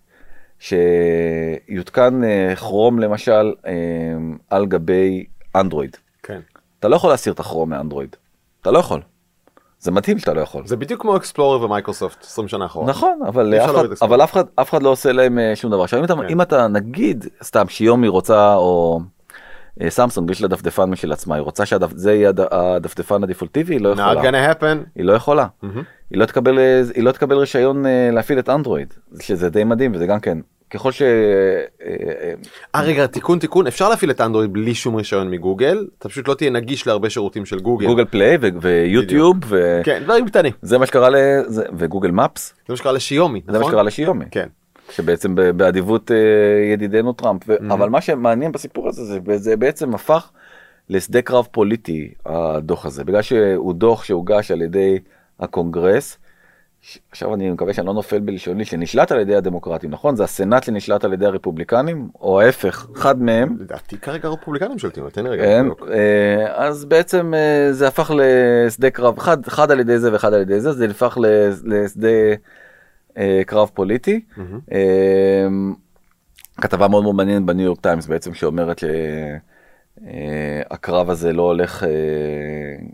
שיותקן 0.58 2.24
אה, 2.24 2.56
כרום 2.56 2.98
למשל 2.98 3.52
אה, 3.66 3.72
על 4.50 4.66
גבי 4.66 5.26
אנדרואיד 5.56 5.96
כן. 6.22 6.40
אתה 6.80 6.88
לא 6.88 6.96
יכול 6.96 7.10
להסיר 7.10 7.32
את 7.32 7.40
הכרום 7.40 7.70
מאנדרואיד 7.70 8.16
אתה 8.60 8.70
לא 8.70 8.78
יכול. 8.78 9.00
זה 9.80 9.90
מדהים 9.90 10.18
שאתה 10.18 10.34
לא 10.34 10.40
יכול. 10.40 10.66
זה 10.66 10.76
בדיוק 10.76 11.00
כמו 11.00 11.16
אקספלורר 11.16 11.62
ומייקרוסופט 11.62 12.24
20 12.24 12.48
שנה 12.48 12.66
אחורה. 12.66 12.86
נכון 12.86 13.20
אבל 13.26 13.54
אף 13.54 13.70
אחד, 13.70 13.84
אבל 14.02 14.22
אף 14.24 14.32
אחד 14.32 14.44
אף 14.54 14.70
אחד 14.70 14.82
לא 14.82 14.88
עושה 14.88 15.12
להם 15.12 15.38
אה, 15.38 15.56
שום 15.56 15.70
דבר 15.70 15.82
עכשיו 15.82 15.98
אם 15.98 16.04
אתה, 16.04 16.14
כן. 16.14 16.28
אם 16.28 16.40
אתה 16.40 16.68
נגיד 16.68 17.26
סתם 17.42 17.68
שיומי 17.68 18.08
רוצה 18.08 18.54
או 18.54 19.00
סמסונג 19.88 20.30
יש 20.30 20.42
לה 20.42 20.48
דפדפן 20.48 20.84
משל 20.84 21.12
עצמה 21.12 21.34
היא 21.34 21.42
רוצה 21.42 21.66
שזה 21.66 22.12
יהיה 22.14 22.28
הד- 22.28 22.40
הדפדפן 22.50 23.22
הדפולטיבי 23.22 23.74
היא 23.74 23.80
לא 23.80 23.92
Not 23.94 24.00
יכולה 24.00 24.22
gonna 24.22 24.54
happen. 24.54 24.76
היא 24.94 25.04
לא 25.04 25.12
יכולה 25.12 25.46
מהמם. 25.62 25.82
היא 26.10 26.18
לא 26.18 26.24
תקבל 26.24 26.58
אה, 26.58 26.82
היא 26.94 27.04
לא 27.04 27.12
תקבל 27.12 27.36
רישיון 27.36 27.86
אה, 27.86 28.10
להפעיל 28.12 28.38
את 28.38 28.48
אנדרואיד 28.48 28.94
שזה 29.20 29.48
די 29.50 29.64
מדהים 29.64 29.94
וזה 29.94 30.06
גם 30.06 30.20
כן 30.20 30.38
ככל 30.70 30.92
ש... 30.92 31.02
אה, 31.02 31.08
אה, 31.86 32.32
אה 32.74 32.82
רגע 32.82 33.06
תיקון 33.06 33.38
תיקון 33.38 33.66
אפשר 33.66 33.88
להפעיל 33.88 34.10
את 34.10 34.20
אנדרואיד 34.20 34.52
בלי 34.52 34.74
שום 34.74 34.94
רישיון 34.94 35.30
מגוגל 35.30 35.86
אתה 35.98 36.08
פשוט 36.08 36.28
לא 36.28 36.34
תהיה 36.34 36.50
נגיש 36.50 36.86
להרבה 36.86 37.10
שירותים 37.10 37.46
של 37.46 37.58
גוגל. 37.58 37.86
גוגל 37.86 38.04
פליי 38.04 38.38
ו- 38.40 38.48
ויוטיוב 38.60 39.36
וזה 39.46 39.80
כן 39.84 40.02
דברים 40.04 40.26
קטנים 40.26 40.52
מה 40.78 40.86
שקרה 40.86 41.08
לזה 41.10 41.64
וגוגל 41.78 42.10
מפס 42.10 42.48
זה 42.66 42.72
מה 42.72 42.76
שקרה 42.76 42.92
לשיומי 42.92 43.40
זה 43.46 43.52
מה 43.52 43.58
נכון? 43.58 43.70
שקרה 43.70 43.82
לשיומי. 43.82 44.24
כן. 44.30 44.46
שבעצם 44.90 45.34
באדיבות 45.56 46.10
אה, 46.10 46.16
ידידנו 46.72 47.12
טראמפ 47.12 47.48
Mhm. 47.50 47.72
אבל 47.72 47.88
מה 47.88 48.00
שמעניין 48.00 48.52
בסיפור 48.52 48.88
הזה 48.88 49.04
זה 49.04 49.38
זה 49.38 49.56
בעצם 49.56 49.94
הפך 49.94 50.30
לשדה 50.90 51.22
קרב 51.22 51.48
פוליטי 51.50 52.14
הדוח 52.26 52.86
הזה 52.86 53.04
בגלל 53.04 53.22
שהוא 53.22 53.74
דוח 53.74 54.04
שהוגש 54.04 54.50
על 54.50 54.62
ידי 54.62 54.98
הקונגרס. 55.40 56.18
עכשיו 57.10 57.34
אני 57.34 57.50
מקווה 57.50 57.72
שאני 57.72 57.86
לא 57.86 57.94
נופל 57.94 58.18
בלשוני 58.18 58.64
שנשלט 58.64 59.12
על 59.12 59.20
ידי 59.20 59.36
הדמוקרטים 59.36 59.90
נכון 59.90 60.16
זה 60.16 60.24
הסנאט 60.24 60.62
שנשלט 60.62 61.04
על 61.04 61.12
ידי 61.12 61.26
הרפובליקנים 61.26 62.08
או 62.20 62.40
ההפך 62.40 62.86
אחד 62.96 63.22
מהם 63.22 63.56
לדעתי 63.60 63.98
כרגע 63.98 64.28
הרפובליקנים 64.28 64.78
שולטים 64.78 65.10
תן 65.10 65.24
לי 65.24 65.30
רגע. 65.30 65.42
כן, 65.42 65.66
אז 66.54 66.84
בעצם 66.84 67.34
אה, 67.34 67.72
זה 67.72 67.88
הפך 67.88 68.10
לשדה 68.14 68.90
קרב 68.90 69.18
אחד 69.18 69.46
אחד 69.46 69.70
על 69.70 69.80
ידי 69.80 69.98
זה 69.98 70.12
ואחד 70.12 70.34
על 70.34 70.40
ידי 70.40 70.60
זה 70.60 70.72
זה 70.72 70.86
הפך 70.86 71.18
לשדה 71.64 72.08
קרב 73.46 73.70
פוליטי. 73.74 74.20
אה, 74.72 75.46
כתבה 76.60 76.88
מאוד 76.88 77.02
מאוד 77.02 77.14
מעניינת 77.14 77.46
בניו 77.46 77.64
יורק 77.64 77.80
טיימס 77.80 78.06
בעצם 78.06 78.34
שאומרת 78.34 78.80
שהקרב 79.98 81.10
הזה 81.10 81.32
לא 81.32 81.42
הולך 81.42 81.84
אה, 81.84 81.88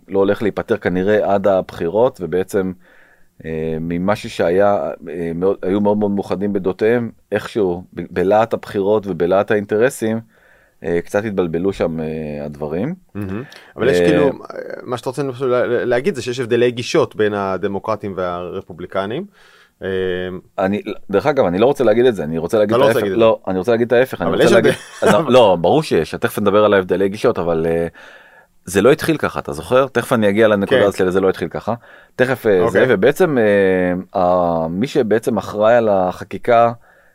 לא 0.08 0.18
הולך 0.18 0.42
להיפתר 0.42 0.76
כנראה 0.76 1.34
עד 1.34 1.46
הבחירות 1.46 2.18
ובעצם 2.20 2.72
אה, 3.44 3.76
ממשהו 3.80 4.30
שהיה 4.30 4.90
אה, 5.08 5.32
היו 5.62 5.80
מאוד 5.80 5.98
מאוד 5.98 6.10
מאוחדים 6.10 6.52
בדעותיהם 6.52 7.10
איכשהו 7.32 7.84
בלהט 7.92 8.54
הבחירות 8.54 9.06
ובלהט 9.06 9.50
האינטרסים 9.50 10.20
אה, 10.84 11.00
קצת 11.04 11.24
התבלבלו 11.24 11.72
שם 11.72 12.00
אה, 12.00 12.44
הדברים. 12.44 12.94
אבל 13.76 13.88
יש 13.88 14.00
אה, 14.00 14.06
כאילו 14.06 14.30
מה 14.82 14.96
שאתה 14.96 15.10
רוצה 15.10 15.22
להגיד 15.84 16.14
זה 16.14 16.22
שיש 16.22 16.40
הבדלי 16.40 16.70
גישות 16.70 17.16
בין 17.16 17.34
הדמוקרטים 17.34 18.12
והרפובליקנים. 18.16 19.26
אה, 19.84 19.88
אני 20.58 20.82
דרך 21.10 21.26
אגב 21.26 21.44
אני 21.44 21.58
לא 21.58 21.66
רוצה 21.66 21.84
להגיד 21.84 22.06
את 22.06 22.14
זה 22.14 22.24
אני 22.24 22.38
רוצה 22.38 22.58
להגיד 22.58 22.74
את 22.74 22.80
לא 22.80 22.86
רוצה 22.86 22.98
ההפך 22.98 23.12
את 23.12 23.16
לא 23.16 23.40
אני 23.48 23.58
רוצה 23.58 23.72
להגיד 23.72 23.86
את 23.86 23.92
ההפך 23.92 24.22
אני 24.22 24.30
רוצה 24.30 24.54
להגיד 24.54 24.72
לא 25.28 25.56
ברור 25.60 25.82
שיש 25.82 26.14
תכף 26.14 26.38
נדבר 26.38 26.64
על 26.64 26.74
ההבדלי 26.74 27.08
גישות 27.08 27.38
אבל 27.38 27.66
אה, 27.66 27.86
זה 28.64 28.82
לא 28.82 28.92
התחיל 28.92 29.16
ככה 29.16 29.40
אתה 29.40 29.52
זוכר? 29.52 29.86
תכף 29.86 30.12
אני 30.12 30.28
אגיע 30.28 30.48
לנקודה 30.48 30.80
כן. 30.80 30.86
הזאת 30.86 31.12
זה 31.12 31.20
לא 31.20 31.28
התחיל 31.28 31.48
ככה. 31.48 31.74
תכף 32.16 32.46
אה, 32.46 32.70
זה 32.70 32.80
אוקיי. 32.80 32.94
ובעצם 32.94 33.38
אה, 34.14 34.68
מי 34.68 34.86
שבעצם 34.86 35.36
אחראי 35.36 35.74
על 35.74 35.88
החקיקה 35.88 36.72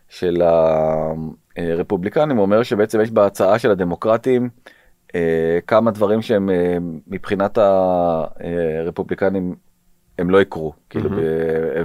של 0.09 0.41
הרפובליקנים 1.57 2.39
אומר 2.39 2.63
שבעצם 2.63 3.01
יש 3.01 3.11
בהצעה 3.11 3.59
של 3.59 3.71
הדמוקרטים 3.71 4.49
אה, 5.15 5.59
כמה 5.67 5.91
דברים 5.91 6.21
שהם 6.21 6.49
אה, 6.49 6.77
מבחינת 7.07 7.57
הרפובליקנים 7.57 9.55
הם 10.19 10.29
לא 10.29 10.41
יקרו 10.41 10.73
כאילו 10.89 11.09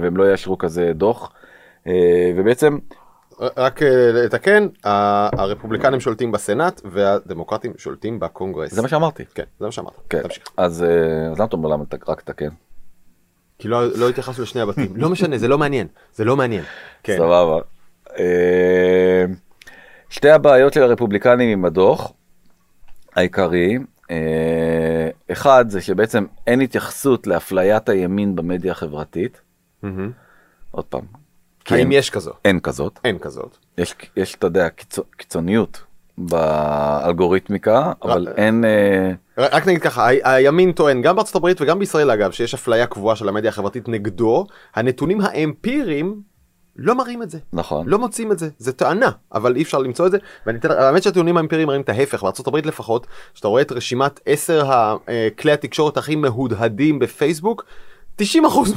והם 0.01 0.17
לא 0.17 0.31
יאשרו 0.31 0.57
כזה 0.57 0.91
דוח 0.93 1.31
אה, 1.87 2.31
ובעצם 2.35 2.77
רק 3.39 3.83
אה, 3.83 4.11
לתקן, 4.13 4.67
הרפובליקנים 4.83 5.99
שולטים 5.99 6.31
בסנאט 6.31 6.81
והדמוקרטים 6.85 7.73
שולטים 7.77 8.19
בקונגרס. 8.19 8.73
זה 8.73 8.81
מה 8.81 8.87
שאמרתי. 8.87 9.25
כן, 9.35 9.43
זה 9.59 9.65
מה 9.65 9.71
שאמרת. 9.71 9.93
כן. 10.09 10.21
אז 10.57 10.83
אה, 10.83 11.31
אז 11.31 11.37
למה 11.37 11.45
אתה 11.45 11.55
אומר 11.55 11.69
למה 11.69 11.83
רק 12.07 12.21
תקן? 12.21 12.49
כי 13.59 13.67
לא 13.67 13.97
לא 13.97 14.09
התייחסנו 14.09 14.43
לשני 14.43 14.61
הבתים. 14.61 14.93
לא 14.95 15.09
משנה, 15.09 15.37
זה 15.37 15.47
לא 15.47 15.57
מעניין. 15.57 15.87
זה 16.13 16.25
לא 16.25 16.35
מעניין. 16.35 16.63
כן. 17.03 17.17
סבבה. 17.17 17.59
שתי 20.09 20.29
הבעיות 20.29 20.73
של 20.73 20.83
הרפובליקנים 20.83 21.49
עם 21.49 21.65
הדוח 21.65 22.11
העיקריים, 23.15 23.85
אחד 25.31 25.65
זה 25.69 25.81
שבעצם 25.81 26.25
אין 26.47 26.61
התייחסות 26.61 27.27
לאפליית 27.27 27.89
הימין 27.89 28.35
במדיה 28.35 28.71
החברתית. 28.71 29.41
עוד 30.71 30.85
פעם. 30.85 31.05
האם. 31.67 31.91
יש 31.91 32.09
כזו? 32.09 32.31
אין 32.45 32.59
כזאת. 32.59 32.99
אין 33.03 33.19
כזאת. 33.19 33.57
יש, 33.77 33.95
יש, 34.17 34.35
אתה 34.35 34.47
יודע, 34.47 34.69
קיצו, 34.69 35.03
קיצוניות 35.17 35.83
באלגוריתמיקה, 36.17 37.91
אבל 38.03 38.27
אין... 38.37 38.65
אה, 38.65 39.11
רק 39.37 39.67
נגיד 39.67 39.81
ככה, 39.81 40.07
הימין 40.23 40.71
טוען 40.71 41.01
גם 41.01 41.15
בארצות 41.15 41.35
הברית 41.35 41.61
וגם 41.61 41.79
בישראל 41.79 42.11
אגב 42.11 42.31
שיש 42.31 42.53
אפליה 42.53 42.87
קבועה 42.87 43.15
של 43.15 43.29
המדיה 43.29 43.49
החברתית 43.49 43.87
נגדו, 43.87 44.45
הנתונים 44.75 45.21
האמפיריים 45.21 46.21
לא 46.75 46.95
מראים 46.95 47.23
את 47.23 47.29
זה. 47.29 47.37
נכון. 47.53 47.87
לא 47.87 47.99
מוצאים 47.99 48.31
את 48.31 48.39
זה, 48.39 48.49
זה 48.57 48.73
טענה, 48.73 49.09
אבל 49.33 49.55
אי 49.55 49.61
אפשר 49.61 49.77
למצוא 49.79 50.05
את 50.07 50.11
זה, 50.11 50.17
ואני 50.45 50.57
אתן, 50.59 50.71
האמת 50.71 51.03
שהטיעונים 51.03 51.37
האמפיריים 51.37 51.67
מראים 51.67 51.81
את 51.81 51.89
ההפך, 51.89 52.23
הברית 52.47 52.65
לפחות, 52.65 53.07
שאתה 53.33 53.47
רואה 53.47 53.61
את 53.61 53.71
רשימת 53.71 54.19
10 54.25 54.71
ה- 54.71 54.95
אה, 55.09 55.27
כלי 55.39 55.51
התקשורת 55.51 55.97
הכי 55.97 56.15
מהודהדים 56.15 56.99
בפייסבוק, 56.99 57.65
90% 58.21 58.25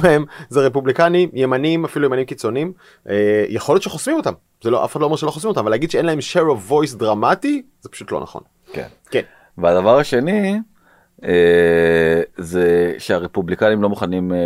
מהם 0.03 0.25
זה 0.49 0.59
רפובליקנים, 0.59 1.29
ימנים, 1.33 1.85
אפילו 1.85 2.05
ימנים 2.05 2.25
קיצוניים, 2.25 2.73
אה, 3.09 3.45
יכול 3.49 3.75
להיות 3.75 3.83
שחוסמים 3.83 4.17
אותם, 4.17 4.33
זה 4.63 4.69
לא, 4.71 4.85
אף 4.85 4.91
אחד 4.91 5.01
לא 5.01 5.05
אומר 5.05 5.17
שלא 5.17 5.31
חוסמים 5.31 5.49
אותם, 5.49 5.59
אבל 5.61 5.69
להגיד 5.71 5.91
שאין 5.91 6.05
להם 6.05 6.19
share 6.19 6.37
of 6.69 6.71
voice 6.71 6.97
דרמטי, 6.97 7.61
זה 7.81 7.89
פשוט 7.89 8.11
לא 8.11 8.19
נכון. 8.19 8.41
כן. 8.73 8.87
כן. 9.11 9.21
והדבר 9.57 9.97
השני, 9.99 10.59
זה 12.37 12.93
שהרפובליקנים 12.97 13.81
לא 13.81 13.89
מוכנים 13.89 14.33
אה, 14.33 14.37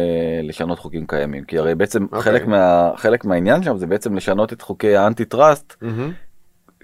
לשנות 0.43 0.79
חוקים 0.79 1.07
קיימים, 1.07 1.43
כי 1.43 1.57
הרי 1.57 1.75
בעצם 1.75 2.03
אוקיי. 2.03 2.21
חלק, 2.21 2.47
מה, 2.47 2.91
חלק 2.95 3.25
מהעניין 3.25 3.63
שם 3.63 3.77
זה 3.77 3.87
בעצם 3.87 4.15
לשנות 4.15 4.53
את 4.53 4.61
חוקי 4.61 4.95
האנטי 4.95 5.25
טראסט 5.25 5.83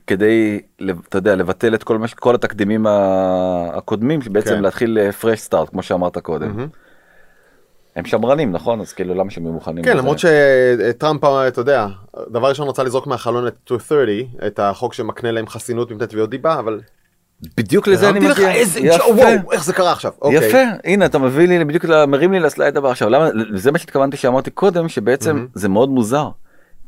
כדי, 0.07 0.61
לב- 0.79 1.01
אתה 1.09 1.17
יודע, 1.17 1.35
לבטל 1.35 1.75
את 1.75 1.83
כל, 1.83 1.97
מה, 1.97 2.05
כל 2.19 2.35
התקדימים 2.35 2.85
הקודמים, 3.73 4.21
שבעצם 4.21 4.49
כן. 4.55 4.61
להתחיל 4.61 5.11
פרש 5.11 5.39
סטארט, 5.39 5.69
כמו 5.69 5.83
שאמרת 5.83 6.17
קודם. 6.17 6.47
מהמם. 6.47 6.67
הם 7.95 8.05
שמרנים, 8.05 8.51
נכון? 8.51 8.81
אז 8.81 8.93
כאילו 8.93 9.13
למה 9.15 9.29
שהם 9.29 9.43
יהיו 9.43 9.53
מוכנים 9.53 9.83
כן, 9.83 9.91
לזה? 9.91 9.99
למרות 9.99 10.17
שטראמפ, 10.19 11.23
אתה 11.23 11.61
יודע, 11.61 11.87
דבר 12.29 12.49
ראשון 12.49 12.67
רצה 12.67 12.83
לזרוק 12.83 13.07
מהחלון 13.07 13.47
את 13.47 13.55
230, 13.71 14.27
את 14.47 14.59
החוק 14.59 14.93
שמקנה 14.93 15.31
להם 15.31 15.47
חסינות 15.47 15.91
מפני 15.91 16.07
תביעות 16.07 16.29
דיבה, 16.29 16.59
אבל... 16.59 16.79
בדיוק 17.57 17.87
לזה 17.87 18.09
אני 18.09 18.17
הרמתי 18.19 18.31
לך 18.31 18.39
מגיע. 18.39 18.51
איזה... 18.53 18.79
יפה. 18.79 19.03
וואו, 19.15 19.51
איך 19.51 19.63
זה 19.65 19.73
קרה 19.73 19.91
עכשיו? 19.91 20.11
אוקיי. 20.21 20.47
יפה, 20.47 20.57
הנה 20.85 21.05
אתה 21.05 21.19
מביא 21.19 21.47
לי 21.47 21.65
בדיוק, 21.65 21.85
מרים 22.07 22.31
לי 22.33 22.39
לסלייד 22.39 22.77
הבא 22.77 22.89
עכשיו, 22.89 23.09
למה, 23.09 23.27
זה 23.53 23.71
מה 23.71 23.77
שהתכוונתי 23.77 24.17
שאמרתי 24.17 24.51
קודם, 24.51 24.89
שבעצם 24.89 25.35
מהמם. 25.35 25.47
זה 25.53 25.69
מאוד 25.69 25.89
מוזר, 25.89 26.29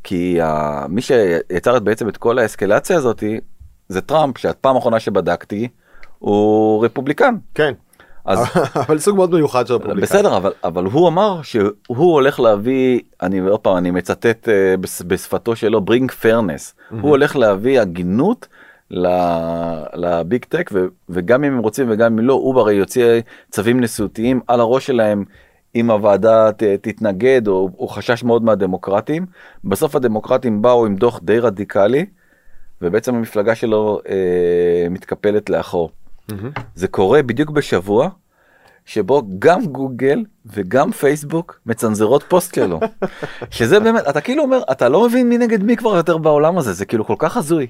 כי 0.04 0.38
ה- 0.42 0.86
מי 0.88 1.00
שיצר 1.02 1.78
בעצם 1.78 2.08
את 2.08 2.16
כל 2.16 2.38
האסקלציה 2.38 2.96
הזאתי, 2.96 3.40
זה 3.88 4.00
טראמפ, 4.00 4.38
שהפעם 4.38 4.76
האחרונה 4.76 5.00
שבדקתי, 5.00 5.68
הוא 6.18 6.84
רפובליקן. 6.84 7.34
כן. 7.54 7.72
אז 8.24 8.38
אבל 8.88 8.98
סוג 8.98 9.16
מאוד 9.16 9.30
מיוחד 9.34 9.66
של 9.66 9.74
רפובליקאים. 9.74 10.02
בסדר, 10.02 10.36
אבל, 10.36 10.52
אבל 10.64 10.84
הוא 10.84 11.08
אמר 11.08 11.42
שהוא 11.42 11.70
הולך 11.96 12.40
להביא, 12.40 13.00
אני 13.22 13.38
עוד 13.38 13.60
פעם, 13.60 13.76
אני 13.76 13.90
מצטט 13.90 14.48
אה, 14.48 14.76
בש- 14.80 15.02
בשפתו 15.06 15.56
שלו, 15.56 15.80
bring 15.90 16.24
fairness, 16.24 16.72
הוא 17.00 17.10
הולך 17.10 17.36
להביא 17.36 17.80
הגינות 17.80 18.48
לביג 19.94 20.44
טק, 20.44 20.70
ו- 20.72 20.86
וגם 21.08 21.44
אם 21.44 21.52
הם 21.52 21.58
רוצים 21.58 21.86
וגם 21.90 22.12
אם 22.12 22.18
לא, 22.18 22.52
הרי 22.56 22.74
יוציא 22.74 23.20
צווים 23.50 23.80
נשיאותיים 23.80 24.40
על 24.48 24.60
הראש 24.60 24.86
שלהם. 24.86 25.24
אם 25.74 25.90
הוועדה 25.90 26.52
ת, 26.52 26.62
תתנגד 26.62 27.48
או 27.48 27.68
הוא 27.76 27.88
חשש 27.88 28.24
מאוד 28.24 28.42
מהדמוקרטים 28.42 29.26
בסוף 29.64 29.96
הדמוקרטים 29.96 30.62
באו 30.62 30.86
עם 30.86 30.96
דוח 30.96 31.20
די 31.22 31.38
רדיקלי 31.38 32.06
ובעצם 32.82 33.14
המפלגה 33.14 33.54
שלו 33.54 34.00
אה, 34.08 34.86
מתקפלת 34.90 35.50
לאחור. 35.50 35.90
מהמם. 36.28 36.50
זה 36.74 36.88
קורה 36.88 37.22
בדיוק 37.22 37.50
בשבוע 37.50 38.08
שבו 38.84 39.22
גם 39.38 39.66
גוגל 39.66 40.24
וגם 40.46 40.92
פייסבוק 40.92 41.60
מצנזרות 41.66 42.22
פוסט 42.22 42.54
שלו. 42.54 42.80
שזה 43.50 43.80
באמת, 43.80 44.08
אתה 44.08 44.20
כאילו 44.20 44.42
אומר, 44.42 44.62
אתה 44.72 44.88
לא 44.88 45.06
מבין 45.06 45.28
מי 45.28 45.38
נגד 45.38 45.62
מי 45.62 45.76
כבר 45.76 45.96
יותר 45.96 46.18
בעולם 46.18 46.58
הזה, 46.58 46.72
זה 46.72 46.84
כאילו 46.84 47.04
כל 47.04 47.16
כך 47.18 47.36
הזוי. 47.36 47.66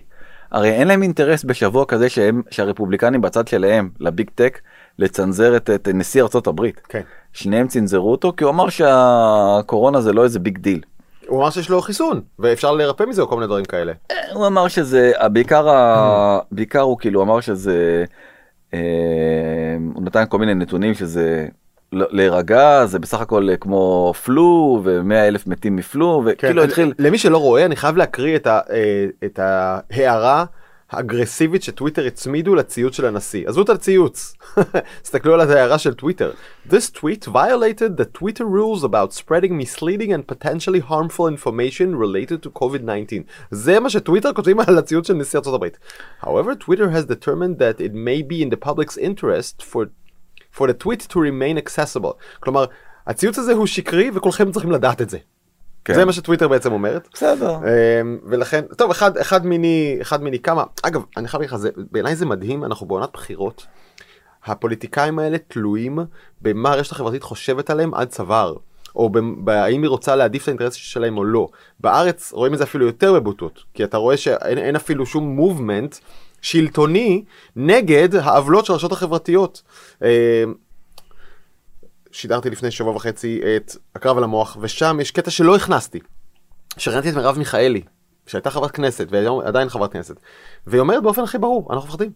הרי 0.53 0.71
אין 0.71 0.89
להם 0.89 1.03
אינטרס 1.03 1.45
בשבוע 1.45 1.85
כזה 1.85 2.09
שהם, 2.09 2.43
שהרפובליקנים 2.51 3.21
בצד 3.21 3.49
שלהם, 3.49 3.91
ל 4.01 4.08
Big 4.08 4.31
Tech, 4.35 4.61
לצנזר 4.99 5.57
את, 5.57 5.71
את 5.71 5.89
נשיא 5.95 6.23
ארצות 6.23 6.47
הברית. 6.47 6.81
כן. 6.89 7.01
שניהם 7.33 7.69
צנזרו 7.69 8.11
אותו 8.11 8.33
כי 8.37 8.45
הוא 8.45 8.51
אמר 8.51 8.69
שהקורונה 8.69 10.01
זה 10.01 10.13
לא 10.13 10.25
איזה 10.25 10.39
big 10.39 10.59
deal. 10.59 10.81
הוא 11.27 11.41
אמר 11.41 11.51
שיש 11.51 11.71
לו 11.71 11.81
חיסון, 11.81 12.21
ואפשר 12.39 12.73
לרפא 12.73 13.05
מזה 13.05 13.23
או 13.23 13.29
כל 13.29 13.35
מיני 13.35 13.47
דברים 13.47 13.65
כאלה. 13.65 13.93
הוא 14.33 14.47
אמר 14.47 14.69
שזה 14.69 15.13
בעיקר 15.33 15.69
ה... 15.69 16.39
בעיקר 16.53 16.81
הוא 16.81 16.99
כאילו 16.99 17.23
אמר 17.23 17.41
שזה 17.41 18.05
אה, 18.75 18.81
הוא 19.95 20.03
נתן 20.05 20.25
כל 20.29 20.39
מיני 20.39 20.55
נתונים 20.55 20.95
שזה 20.95 21.47
להירגע 21.93 22.87
זה 22.87 22.99
בסך 22.99 23.21
הכל 23.21 23.49
אה, 23.51 23.57
כמו 23.57 24.13
flu 24.25 24.81
ו-100 24.85 25.15
אלף 25.15 25.47
מתים 25.47 25.77
מ 25.77 25.88
flu 25.88 26.23
כן, 26.25 26.33
וכאילו 26.33 26.63
התחיל 26.65 26.93
למי 26.99 27.19
שלא 27.19 27.39
רואה, 27.39 27.65
אני 27.65 27.77
חייב 27.77 27.97
להקריא 27.97 28.37
את 28.37 28.47
ה- 28.47 28.61
אה, 28.71 29.07
את 29.25 29.39
ההערה 29.39 30.45
האגרסיבית 30.91 31.63
שטוויטר 31.63 32.07
הצמידו 32.07 32.55
לציוץ 32.55 32.97
של 32.97 33.07
הנשיא. 33.07 33.49
עזבו 33.49 33.63
את 33.63 33.69
הציוץ, 33.69 34.35
תסתכלו 35.03 35.35
על 35.35 35.41
ההערה 35.41 35.79
של 35.79 35.95
טוויטר. 35.95 36.31
This 36.69 36.91
tweet 36.99 37.25
violated 37.29 38.01
the 38.01 38.19
Twitter 38.19 38.45
rules 38.45 38.85
about 38.85 39.13
spreading 39.13 39.53
misleading 39.63 40.13
and 40.13 40.27
potentially 40.35 40.81
harmful 40.91 41.27
information 41.37 41.97
related 41.97 42.47
to 42.47 42.59
COVID-19. 42.59 43.23
זה 43.51 43.81
מה 43.81 43.91
שטוויטר 43.91 44.33
כותבים 44.33 44.61
על 44.61 44.79
הציוץ 44.79 45.07
של 45.07 45.15
נשיא 45.15 45.39
ארצות 45.39 45.55
הברית. 45.55 45.79
However, 46.23 46.65
Twitter 46.65 46.89
has 46.97 47.07
determined 47.15 47.59
that 47.59 47.81
it 47.81 47.93
may 47.95 48.23
be 48.33 48.43
in 48.47 48.51
the 48.55 48.69
public's 48.69 48.97
interest 48.99 49.63
for 49.73 49.85
for 50.57 50.63
the 50.63 50.85
tweet 50.85 51.13
to 51.13 51.15
remain 51.15 51.67
accessible. 51.67 52.13
כלומר, 52.41 52.65
הציוץ 53.07 53.39
הזה 53.39 53.53
הוא 53.53 53.67
שקרי 53.67 54.11
וכולכם 54.15 54.53
צריכים 54.53 54.71
לדעת 54.71 55.03
את 55.03 55.11
זה. 55.11 55.19
כן. 55.85 55.95
זה 55.95 56.05
מה 56.05 56.13
שטוויטר 56.13 56.49
בעצם 56.49 56.73
אומרת. 56.73 57.09
בסדר 57.13 57.57
אמ, 57.57 58.19
ולכן, 58.25 58.65
טוב, 58.77 58.91
אחד, 58.91 59.17
אחד 59.17 59.47
מיני, 59.47 59.99
אחד 60.03 60.23
מיני 60.23 60.39
כמה. 60.39 60.65
אגב, 60.83 61.03
אני 61.17 61.29
חייב 61.29 61.43
להגיד 61.43 61.59
לך, 61.59 61.75
בעיניי 61.91 62.17
זה 62.17 62.27
מדהים, 62.27 62.65
אנחנו 62.65 62.87
בעונת 62.87 63.11
בחירות. 63.13 63.67
הפוליטיקאים 64.45 65.19
האלה 65.19 65.39
תלויים 65.39 65.99
במה 66.43 66.73
הרשת 66.73 66.93
החברתית 66.93 67.23
חושבת 67.23 67.71
עליהם 67.71 67.95
עד 67.95 68.09
צוואר. 68.09 68.57
או 68.97 69.11
האם 69.47 69.83
היא 69.83 69.89
רוצה 69.89 70.17
להעדיף 70.17 70.43
את 70.43 70.49
האינטרס 70.49 70.75
שלהם 70.75 71.19
או 71.19 71.25
לא. 71.25 71.49
בארץ 71.81 72.33
רואים 72.33 72.53
את 72.53 72.59
זה 72.59 72.65
אפילו 72.65 72.87
יותר 72.87 73.13
בבוטות, 73.13 73.65
כי 73.75 73.85
אתה 73.85 73.97
רואה 73.97 74.17
שאין 74.17 74.59
אין 74.59 74.77
אפילו 74.77 75.07
שום 75.07 75.25
מובמנט 75.25 75.97
שלטוני 76.43 77.25
נגד 77.57 78.15
העוולות 78.15 78.67
של 78.67 78.73
הרשתות 78.73 78.93
החברתיות. 78.93 79.63
אמ, 80.03 80.09
שידרתי 82.13 82.51
לפני 82.51 82.71
שבוע 82.71 82.97
וחצי 82.97 83.41
את 83.57 83.77
הקרב 83.95 84.19
על 84.19 84.25
המוח, 84.25 84.57
ושם 84.61 84.99
יש 85.01 85.11
קטע 85.11 85.31
שלא 85.31 85.57
הכנסתי. 85.57 85.99
שראיינתי 86.77 87.11
את 87.11 87.15
מרב 87.15 87.39
מיכאלי, 87.39 87.83
שהייתה 88.27 88.51
חברת 88.51 88.71
כנסת, 88.71 89.07
ועדיין 89.11 89.69
חברת 89.69 89.93
כנסת, 89.93 90.21
והיא 90.67 90.81
אומרת 90.81 91.03
באופן 91.03 91.23
הכי 91.23 91.39
ברור, 91.39 91.69
אנחנו 91.73 91.89
מפחדים. 91.89 92.13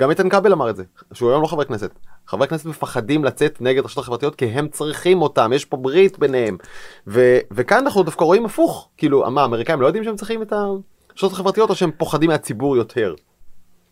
גם 0.00 0.10
איתן 0.10 0.28
כבל 0.28 0.52
אמר 0.52 0.70
את 0.70 0.76
זה, 0.76 0.84
שהוא 1.12 1.30
היום 1.30 1.42
לא 1.42 1.46
חבר 1.46 1.64
כנסת. 1.64 1.90
חברי 2.26 2.48
כנסת 2.48 2.66
מפחדים 2.66 3.24
לצאת 3.24 3.60
נגד 3.60 3.82
הרשתות 3.82 4.02
החברתיות 4.04 4.34
כי 4.34 4.44
הם 4.44 4.68
צריכים 4.68 5.22
אותם, 5.22 5.52
יש 5.54 5.64
פה 5.64 5.76
ברית 5.76 6.18
ביניהם. 6.18 6.56
ו- 7.06 7.38
וכאן 7.50 7.78
אנחנו 7.78 8.02
דווקא 8.02 8.24
רואים 8.24 8.44
הפוך, 8.44 8.88
כאילו, 8.96 9.30
מה, 9.30 9.42
האמריקאים 9.42 9.80
לא 9.80 9.86
יודעים 9.86 10.04
שהם 10.04 10.16
צריכים 10.16 10.42
את 10.42 10.52
הרשתות 10.52 11.32
החברתיות 11.32 11.70
או 11.70 11.74
שהם 11.74 11.90
פוחדים 11.96 12.30
מהציבור 12.30 12.76
יותר? 12.76 13.14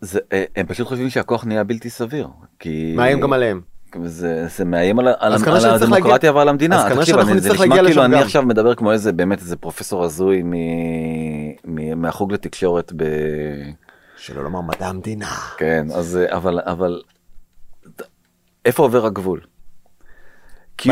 זה, 0.01 0.19
אה, 0.33 0.43
הם 0.55 0.65
פשוט 0.65 0.87
חושבים 0.87 1.09
שהכוח 1.09 1.45
נהיה 1.45 1.63
בלתי 1.63 1.89
סביר 1.89 2.27
כי 2.59 2.93
מאיים 2.97 3.19
גם 3.19 3.33
עליהם. 3.33 3.61
זה, 4.05 4.47
זה 4.57 4.65
מאיים 4.65 4.99
על, 4.99 5.07
על, 5.07 5.15
על 5.19 5.33
הדמוקרטיה 5.65 6.09
להגיע- 6.09 6.35
ועל 6.35 6.49
המדינה. 6.49 6.77
אז 6.85 6.89
כנראה 6.91 7.05
שאנחנו 7.05 7.31
אני- 7.31 7.39
זה 7.39 7.49
נצטרך 7.49 7.61
נשמע 7.61 7.75
להגיע 7.75 7.89
כאילו 7.89 8.01
לשם 8.01 8.11
אני 8.11 8.15
גם. 8.15 8.21
עכשיו 8.25 8.43
מדבר 8.43 8.75
כמו 8.75 8.91
איזה 8.91 9.11
באמת 9.11 9.39
איזה 9.39 9.55
פרופסור 9.55 10.03
הזוי 10.03 10.41
מ... 10.43 10.53
מ... 11.65 12.01
מהחוג 12.01 12.33
לתקשורת 12.33 12.91
ב... 12.95 13.03
שלא 14.17 14.43
לומר 14.43 14.61
מדע 14.61 14.87
המדינה. 14.87 15.25
כן, 15.57 15.87
אז 15.95 16.17
אה, 16.17 16.35
אבל, 16.37 16.59
אבל, 16.65 17.01
איפה 18.65 18.83
עובר 18.83 19.05
הגבול? 19.05 19.39
QAnon, 20.81 20.87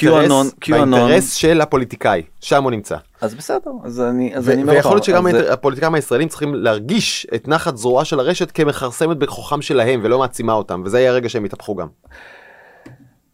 QAnon, 0.00 0.64
QAnon, 0.64 0.70
באינטרס 0.70 1.32
של 1.34 1.60
הפוליטיקאי, 1.60 2.22
שם 2.40 2.62
הוא 2.62 2.70
נמצא. 2.70 2.96
אז 3.20 3.34
בסדר, 3.34 3.70
אז 3.84 4.00
אני, 4.00 4.36
אז 4.36 4.48
ו- 4.48 4.52
אני 4.52 4.62
אומר 4.62 4.72
ויכול 4.72 4.92
להיות 4.92 5.04
שגם 5.04 5.30
זה- 5.32 5.52
הפוליטיקאים 5.52 5.94
הישראלים 5.94 6.28
צריכים 6.28 6.54
להרגיש 6.54 7.26
את 7.34 7.48
נחת 7.48 7.76
זרועה 7.76 8.04
של 8.04 8.20
הרשת 8.20 8.50
כמכרסמת 8.50 9.16
בכוחם 9.16 9.62
שלהם 9.62 10.00
ולא 10.02 10.18
מעצימה 10.18 10.52
אותם, 10.52 10.82
וזה 10.84 11.00
יהיה 11.00 11.10
הרגע 11.10 11.28
שהם 11.28 11.44
יתהפכו 11.44 11.74
גם. 11.76 11.86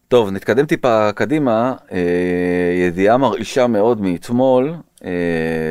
טוב, 0.07 0.29
נתקדם 0.31 0.65
טיפה 0.65 1.11
קדימה, 1.11 1.73
אה, 1.91 1.97
ידיעה 2.87 3.17
מרעישה 3.17 3.67
מאוד 3.67 4.01
מאתמול. 4.01 4.73
אה, 5.05 5.09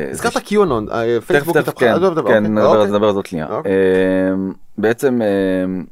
זה 0.05 0.27
הזכרת 0.27 0.37
קיונון, 0.43 0.87
אה, 0.91 1.17
תכף 1.19 1.27
פייסבוק 1.27 1.57
תכף 1.57 1.67
התהפכה, 1.67 1.85
כן, 1.85 1.91
עזוב, 1.91 2.11
עזוב, 2.11 2.27
כן 2.27 2.33
אוקיי, 2.35 2.39
נדבר 2.49 2.65
אוקיי. 2.67 2.81
על- 2.81 2.87
נדבר 2.87 3.07
על 3.07 3.13
זאת 3.13 3.25
שנייה. 3.25 3.47
אוקיי. 3.49 3.71
אמ, 4.33 4.53
בעצם 4.77 5.19
אמ, 5.21 5.83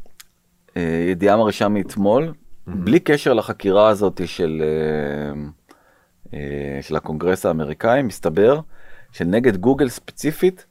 אה, 0.77 0.81
ידיעה 1.11 1.37
מרעישה 1.37 1.67
מאתמול, 1.67 2.31
בלי 2.67 2.99
קשר 2.99 3.33
לחקירה 3.33 3.87
הזאת 3.89 4.21
של 4.27 4.63
אמ, 5.33 5.49
אה, 6.33 6.39
של 6.81 6.95
הקונגרס 6.95 7.45
האמריקאי, 7.45 8.01
מסתבר 8.01 8.59
שנגד 9.11 9.57
גוגל 9.57 9.89
ספציפית 9.89 10.65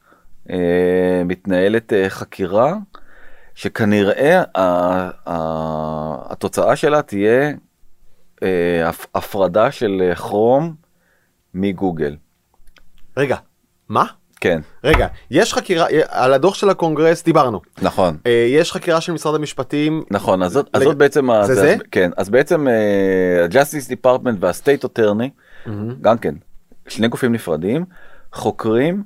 אה, 0.50 1.22
מתנהלת 1.24 1.92
אה, 1.92 2.11
חקירה 2.11 2.74
שכנראה 3.54 4.42
התוצאה 6.30 6.76
שלה 6.76 7.02
תהיה 7.02 7.52
אה, 8.42 8.88
הפ- 8.88 9.06
הפרדה 9.14 9.70
של 9.70 10.02
אה, 10.11 10.14
כרום 10.14 10.74
מגוגל. 11.54 12.16
רגע, 13.16 13.37
מה? 13.88 14.04
כן, 14.40 14.61
רגע, 14.85 15.07
יש 15.31 15.55
חקירה, 15.55 15.87
אה, 15.90 16.01
על 16.09 16.33
הדוח 16.33 16.55
של 16.55 16.70
הקונגרס 16.70 17.25
דיברנו. 17.25 17.61
נכון. 17.83 18.16
אה, 18.27 18.46
יש 18.51 18.72
חקירה 18.72 19.01
של 19.01 19.12
משרד 19.12 19.35
המשפטים. 19.35 20.03
נכון, 20.11 20.42
אז 20.42 20.53
זאת, 20.53 20.68
אז 20.72 20.83
לג- 20.83 20.88
זאת 20.88 20.96
בעצם, 20.96 21.29
זה 21.42 21.55
זה? 21.55 21.77
כן, 21.90 22.11
אז 22.16 22.29
בעצם 22.31 22.66
ה-Justice 22.68 23.90
Department 23.90 24.35
וה-State 24.40 24.85
Attorney, 24.88 25.70
גם 26.01 26.18
כן, 26.18 26.35
שני 26.88 27.09
גופים 27.09 27.33
נפרדים, 27.33 27.85
חוקרים 28.33 29.03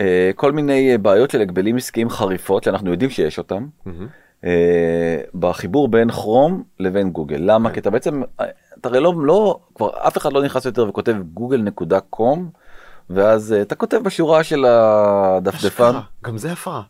אה, 0.00 0.30
כל 0.36 0.52
מיני 0.52 0.92
אה, 0.92 0.98
בעיות 0.98 1.30
של 1.30 1.40
הגבלים 1.40 1.76
עסקיים 1.76 2.10
חריפות, 2.10 2.64
שאנחנו 2.64 2.90
יודעים 2.90 3.10
שיש 3.10 3.38
אותם, 3.38 3.66
מהמם. 3.86 4.06
אה, 4.44 4.50
בחיבור 5.34 5.88
בין 5.88 6.10
כרום 6.10 6.62
לבין 6.80 7.10
גוגל. 7.10 7.36
למה? 7.40 7.68
כן. 7.68 7.74
כי 7.74 7.80
אתה 7.80 7.90
בעצם, 7.90 8.22
אה, 8.40 8.46
אתה 8.80 8.88
הרי 8.88 9.00
לא, 9.00 9.12
לא, 9.22 9.60
כבר 9.74 9.90
אף 10.06 10.16
אחד 10.18 10.32
לא 10.32 10.42
נכנס 10.44 10.64
יותר 10.64 10.88
וכותב 10.88 11.14
google.com, 11.36 12.38
ואז 13.14 13.52
אה, 13.52 13.62
אתה 13.62 13.74
כותב 13.74 13.96
בשורה 14.04 14.44
של 14.44 14.64
הדפדפן. 14.64 15.92
גם 16.24 16.38
זה 16.38 16.52
הפרה. 16.52 16.82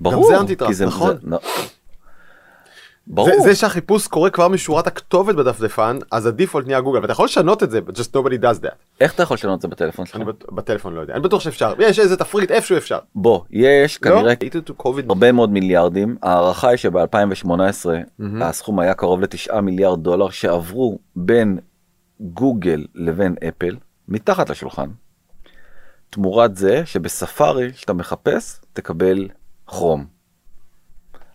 ברור, 0.00 0.28
זה 0.28 0.36
כי 0.66 0.74
זה- 0.74 0.86
נכון. 0.86 1.16
זה-. 1.30 1.36
ברור. 3.06 3.28
זה, 3.30 3.40
זה 3.40 3.54
שהחיפוש 3.54 4.06
קורה 4.06 4.30
כבר 4.30 4.48
משורת 4.48 4.86
הכתובת 4.86 5.34
בדפדפן, 5.34 5.98
אז 6.10 6.26
הדיפולט 6.26 6.66
נהיה 6.66 6.80
גוגל, 6.80 6.98
ואתה 7.02 7.12
יכול 7.12 7.24
לשנות 7.24 7.62
את 7.62 7.70
זה, 7.70 7.80
but 7.88 7.92
just 7.92 8.16
nobody 8.16 8.42
does 8.42 8.64
that. 8.64 8.74
איך 9.00 9.14
אתה 9.14 9.22
יכול 9.22 9.34
לשנות 9.34 9.56
את 9.56 9.62
זה 9.62 9.68
בטלפון 9.68 10.06
שלך? 10.06 10.16
אני 10.16 10.24
בט- 10.24 10.52
בטלפון 10.52 10.94
לא 10.94 11.00
יודע, 11.00 11.14
אני 11.14 11.22
בטוח 11.22 11.40
שאפשר, 11.40 11.74
יש 11.78 11.98
איזה 11.98 12.16
תפריט 12.16 12.50
איפשהו 12.50 12.76
אפשר. 12.76 12.98
בוא, 13.14 13.40
יש 13.50 13.98
כנראה 13.98 14.22
לא? 14.22 14.30
COVID. 14.82 15.02
הרבה 15.08 15.32
מאוד 15.32 15.50
מיליארדים, 15.50 16.16
ההערכה 16.22 16.68
היא 16.68 16.76
שב-2018 16.76 17.50
הסכום 18.40 18.78
היה 18.80 18.94
קרוב 18.94 19.20
ל-9 19.20 19.60
מיליארד 19.60 20.02
דולר 20.02 20.30
שעברו 20.30 20.98
בין 21.16 21.58
גוגל 22.20 22.84
לבין 22.94 23.34
אפל, 23.48 23.76
מתחת 24.08 24.50
לשולחן, 24.50 24.88
תמורת 26.16 26.56
זה 26.56 26.86
שבספארי 26.86 27.72
שאתה 27.74 27.92
מחפש 27.92 28.60
תקבל 28.72 29.28
כרום. 29.66 30.04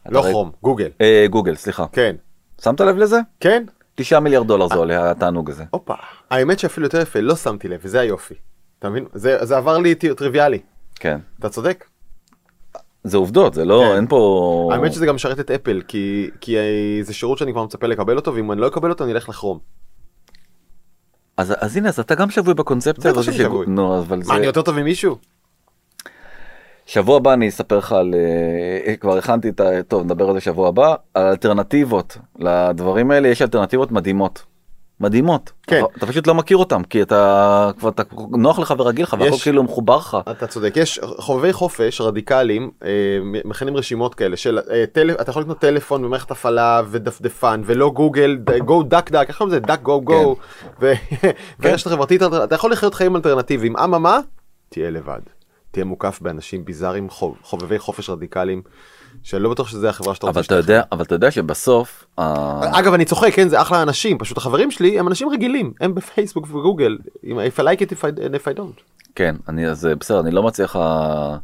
לא 0.10 0.22
כרום, 0.22 0.52
גוגל. 0.64 0.90
אה, 1.02 1.26
גוגל, 1.30 1.56
סליחה. 1.56 1.86
כן. 1.92 2.16
שמת 2.62 2.82
לב 2.82 2.98
לזה? 2.98 3.20
כן? 3.40 3.64
9 3.96 4.20
מיליארד 4.20 4.48
דולר 4.48 4.68
זה 4.68 4.76
עולה 4.76 5.12
התענוג 5.12 5.50
הזה. 5.50 5.64
הופה. 5.70 5.94
האמת 6.30 6.60
שאפילו 6.60 6.86
יותר 6.86 7.02
יפה, 7.02 7.20
לא 7.20 7.36
שמתי 7.36 7.68
לב, 7.68 7.80
וזה 7.84 8.00
היופי. 8.00 8.34
אתה 8.80 8.90
מבין? 8.90 9.06
זה 9.14 9.46
זה 9.46 9.58
עבר 9.58 9.78
לי 9.78 9.96
טי- 9.96 10.14
טריוויאלי. 10.16 10.60
כן. 10.96 11.20
אתה 11.40 11.50
צודק. 11.50 11.86
זה 13.04 13.18
עובדות, 13.18 13.54
זה 13.54 13.66
לא, 13.66 13.84
כן. 13.90 13.96
אין 13.96 14.08
פה... 14.08 14.70
האמת 14.74 14.94
שזה 14.94 15.06
גם 15.06 15.16
משרת 15.16 15.40
את 15.40 15.52
אפל, 15.52 15.82
כי 15.88 16.30
כי 16.42 16.58
אה, 16.58 16.64
זה 17.02 17.14
שירות 17.14 17.38
שאני 17.38 17.52
כבר 17.52 17.64
מצפה 17.66 17.88
לקבל 17.88 18.16
אותו, 18.16 18.34
ואם 18.34 18.52
אני 18.52 18.62
לא 18.62 18.68
אקבל 18.68 18.90
אותו 18.90 19.04
אני 19.04 19.12
אלך 19.14 19.30
לכרום. 19.30 19.60
אז, 21.38 21.54
אז 21.60 21.78
הנה, 21.78 21.90
אז 21.90 22.00
אתה 22.00 22.16
גם 22.16 22.30
שבוי 22.30 22.54
בקונספציה 22.54 23.12
בטח 23.12 23.20
הזאת. 23.20 23.34
שאני 23.34 23.46
שבוי. 23.46 23.66
נו, 23.68 24.00
אבל 24.00 24.22
זה... 24.24 24.32
מה, 24.32 24.38
אני 24.38 24.46
יותר 24.46 24.62
טוב 24.62 24.80
ממישהו? 24.80 25.18
שבוע 26.86 27.18
הבא 27.18 27.34
אני 27.34 27.50
אספר 27.50 27.78
לך 27.78 27.92
על, 27.92 28.16
אה, 28.88 28.96
כבר 28.96 29.18
הכנתי 29.18 29.50
את 29.50 29.60
ה... 29.60 29.84
טוב, 29.88 30.04
נדבר 30.04 30.28
על 30.30 30.34
זה 30.34 30.42
שבוע 30.42 30.68
הבא, 30.68 30.96
על 31.14 31.28
אלטרנטיבות 31.28 32.18
לדברים 32.40 33.12
האלה, 33.12 33.28
יש 33.28 33.42
אלטרנטיבות 33.42 33.92
מדהימות. 33.92 34.46
מדהימות. 35.00 35.52
כן. 35.68 35.84
אתה, 35.86 35.98
אתה 35.98 36.08
פשוט 36.08 36.28
לא 36.28 36.36
מכיר 36.36 36.58
אותם, 36.58 36.84
כי 36.84 37.02
אתה 37.02 37.72
כבר 37.80 37.90
אתה, 37.90 38.04
נוח 38.32 38.60
לך 38.60 38.74
ורגיל 38.78 39.04
לך, 39.04 39.16
והכל 39.20 39.38
כאילו 39.38 39.64
מחובר 39.64 39.98
לך. 39.98 40.18
אתה 40.32 40.48
צודק, 40.48 40.74
יש 40.76 41.00
חובבי 41.18 41.54
חופש 41.54 42.02
רדיקליים, 42.02 42.72
אה, 42.84 42.90
מכינים 43.46 43.78
רשימות 43.78 44.16
כאלה 44.16 44.38
של 44.38 44.60
אה, 44.72 44.84
טל... 44.92 45.12
אתה 45.12 45.30
יכול 45.30 45.42
לקנות 45.42 45.60
טלפון 45.60 46.06
ומערכת 46.06 46.32
הפעלה 46.32 46.82
ודפדפן 46.90 47.62
ולא 47.66 47.90
גוגל, 47.90 48.38
גו 48.66 48.84
דק 48.84 49.12
דק, 49.12 49.26
איך 49.28 49.38
קוראים 49.38 49.56
לזה? 49.56 49.60
דק 49.60 49.82
גו 49.82 50.02
גו, 50.02 50.36
ורשת 51.60 51.88
חברתית, 51.88 52.22
אתה 52.24 52.56
יכול 52.56 52.72
לחיות 52.72 52.94
חיים 52.94 53.16
אלטרנטיביים, 53.16 53.78
אממה, 53.78 54.20
תהיה 54.70 54.90
לבד. 54.90 55.22
תהיה 55.72 55.86
מוקף 55.86 56.20
באנשים 56.22 56.66
ביזאריים, 56.66 57.10
חוב- 57.10 57.38
חובבי 57.44 57.80
חופש 57.80 58.10
רדיקליים, 58.10 58.62
שאני 59.24 59.44
לא 59.44 59.50
בטוח 59.50 59.68
שזה 59.68 59.90
החברה 59.90 60.16
שאתה 60.16 60.28
רוצה. 60.28 60.56
יודע, 60.56 60.82
אבל 60.92 61.04
אתה 61.04 61.16
יודע 61.16 61.32
שבסוף, 61.32 62.06
אגב 62.16 62.94
אני 62.94 63.06
צוחק 63.06 63.34
כן 63.34 63.50
זה 63.50 63.62
אחלה 63.62 63.82
אנשים 63.82 64.18
פשוט 64.18 64.38
החברים 64.38 64.72
שלי 64.72 65.00
הם 65.00 65.08
אנשים 65.08 65.30
רגילים 65.30 65.74
הם 65.82 65.96
בפייסבוק 65.96 66.48
וגוגל 66.48 66.98
if 67.24 67.60
I 67.60 67.62
like 67.62 67.80
it 67.80 67.92
if 67.92 68.02
I, 68.02 68.20
if 68.20 68.56
I 68.56 68.58
don't. 68.58 68.82
כן, 69.16 69.36
אני 69.50 69.70
אז 69.70 69.88
בסדר, 70.00 70.20
אני 70.20 70.32
לא 70.32 70.44
מצליח... 70.44 70.76
אה, 70.76 71.38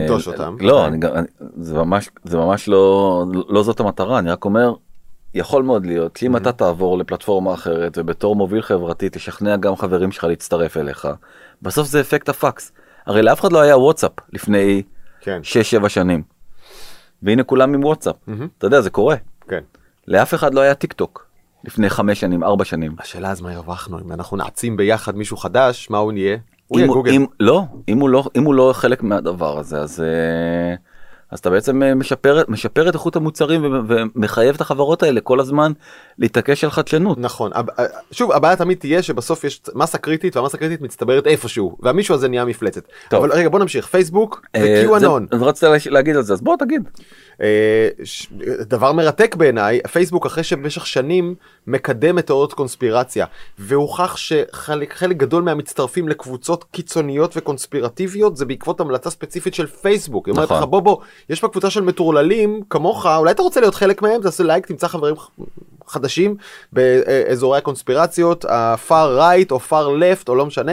לנטוש 0.00 0.28
אותם. 0.28 0.56
לא, 0.60 0.86
אני, 0.86 1.06
אני, 1.14 1.26
זה 1.56 1.74
ממש, 1.74 2.08
זה 2.24 2.36
ממש 2.36 2.68
לא, 2.68 3.24
לא 3.48 3.62
זאת 3.62 3.80
המטרה, 3.80 4.18
אני 4.18 4.30
רק 4.30 4.44
אומר, 4.44 4.74
יכול 5.34 5.62
מאוד 5.62 5.86
להיות 5.86 6.16
שאם 6.16 6.36
אתה 6.36 6.52
תעבור 6.52 6.98
לפלטפורמה 6.98 7.54
אחרת 7.54 7.98
ובתור 7.98 8.36
מוביל 8.36 8.62
חברתי 8.62 9.08
תשכנע 9.12 9.56
גם 9.56 9.76
חברים 9.76 10.12
שלך 10.12 10.24
להצטרף 10.24 10.76
אליך, 10.76 11.08
בסוף 11.62 11.88
זה 11.88 12.00
אפקט 12.00 12.28
הפקס. 12.28 12.72
הרי 13.06 13.22
לאף 13.22 13.40
אחד 13.40 13.52
לא 13.52 13.60
היה 13.60 13.78
וואטסאפ 13.78 14.12
לפני 14.32 14.82
כן 15.20 15.40
6-7 15.84 15.88
שנים. 15.88 16.31
והנה 17.22 17.42
כולם 17.42 17.74
עם 17.74 17.84
וואטסאפ, 17.84 18.16
מהמם. 18.26 18.48
אתה 18.58 18.66
יודע 18.66 18.80
זה 18.80 18.90
קורה. 18.90 19.16
כן. 19.48 19.60
לאף 20.08 20.34
אחד 20.34 20.54
לא 20.54 20.60
היה 20.60 20.74
טיק 20.74 20.92
טוק 20.92 21.26
לפני 21.64 21.90
5 21.90 22.20
שנים, 22.20 22.44
4 22.44 22.64
שנים. 22.64 22.94
השאלה 22.98 23.30
אז 23.30 23.40
מה 23.40 23.52
הרווחנו 23.52 23.98
אם 24.00 24.12
אנחנו 24.12 24.36
נעצים 24.36 24.76
ביחד 24.76 25.16
מישהו 25.16 25.36
חדש 25.36 25.90
מה 25.90 25.98
הוא 25.98 26.12
נהיה? 26.12 26.36
הוא 26.66 26.78
יהיה 26.80 26.88
גוגל. 26.88 27.12
אם, 27.12 27.26
לא, 27.40 27.62
אם 27.88 28.00
הוא 28.00 28.08
לא, 28.08 28.24
אם 28.36 28.44
הוא 28.44 28.54
לא 28.54 28.70
חלק 28.74 29.02
מהדבר 29.02 29.58
הזה, 29.58 29.78
אז, 29.78 30.00
אה, 30.00 30.74
אז 31.32 31.38
אתה 31.38 31.50
בעצם 31.50 31.82
אה, 31.82 31.94
משפר, 31.94 32.42
משפר 32.48 32.88
את 32.88 32.94
איכות 32.94 33.16
המוצרים 33.16 33.84
ומחייב 33.88 34.54
את 34.54 34.60
החברות 34.60 35.02
האלה 35.02 35.20
כל 35.20 35.40
הזמן 35.40 35.72
להתעקש 36.18 36.64
על 36.64 36.70
חדשנות. 36.70 37.18
נכון 37.18 37.50
הב- 37.54 37.66
שוב 38.10 38.32
הבעיה 38.32 38.56
תמיד 38.56 38.78
תהיה 38.78 39.02
שבסוף 39.02 39.44
יש 39.44 39.62
מסה 39.74 39.98
קריטית 39.98 40.36
והמסה 40.36 40.58
קריטית 40.58 40.80
מצטברת 40.80 41.26
איפשהו 41.26 41.76
והמישהו 41.82 42.14
הזה 42.14 42.28
נהיה 42.28 42.44
מפלצת. 42.44 42.82
טוב. 43.08 43.24
אבל 43.24 43.32
רגע 43.32 43.48
בוא 43.48 43.58
נמשיך 43.58 43.86
פייסבוק 43.86 44.42
אה. 44.54 44.60
זה- 45.00 45.06
אז 45.32 45.42
רצית 45.42 45.68
להגיד 45.86 46.16
על 46.16 46.22
זה, 46.22 46.32
אז 46.32 46.40
בוא 46.40 46.56
תגיד. 46.58 46.82
אה, 47.42 47.88
דבר 48.60 48.92
מרתק 48.92 49.34
בעיניי 49.36 49.80
פייסבוק 49.92 50.26
אחרי 50.26 50.44
שבמשך 50.44 50.86
שנים 50.86 51.34
מקדם 51.66 52.18
את 52.18 52.26
תיאוריות 52.26 52.52
קונספירציה 52.52 53.26
והוכח 53.58 54.16
שחלק 54.16 54.92
חלק 54.94 55.16
גדול 55.16 55.42
מהמצטרפים 55.42 56.08
לקבוצות 56.08 56.64
קיצוניות 56.70 57.36
וקונספירטיביות 57.36 58.36
זה 58.36 58.44
בעקבות 58.44 58.80
המלצה 58.80 59.10
ספציפית 59.10 59.54
של 59.54 59.66
פייסבוק. 59.66 60.26
היא 60.26 60.32
אומרת 60.32 60.44
נכון. 60.44 60.58
לך 60.58 60.64
בוא 60.64 60.80
בוא 60.80 60.96
יש 61.28 61.40
פה 61.40 61.48
קבוצה 61.48 61.70
של 61.70 61.80
מטורללים 61.80 62.60
כמוך 62.70 63.06
אולי 63.06 63.30
אתה 63.30 63.42
רוצה 63.42 63.60
להיות 63.60 63.74
חלק 63.74 64.02
מהם 64.02 64.22
תעשה 64.22 64.44
לייק 64.44 64.66
תמצא 64.66 64.88
חברים 64.88 65.14
חדשים 65.92 66.36
באזורי 66.72 67.58
הקונספירציות 67.58 68.44
ה-far 68.44 69.18
right 69.18 69.50
או 69.50 69.58
far 69.68 70.00
left 70.00 70.28
או 70.28 70.34
לא 70.34 70.46
משנה. 70.46 70.72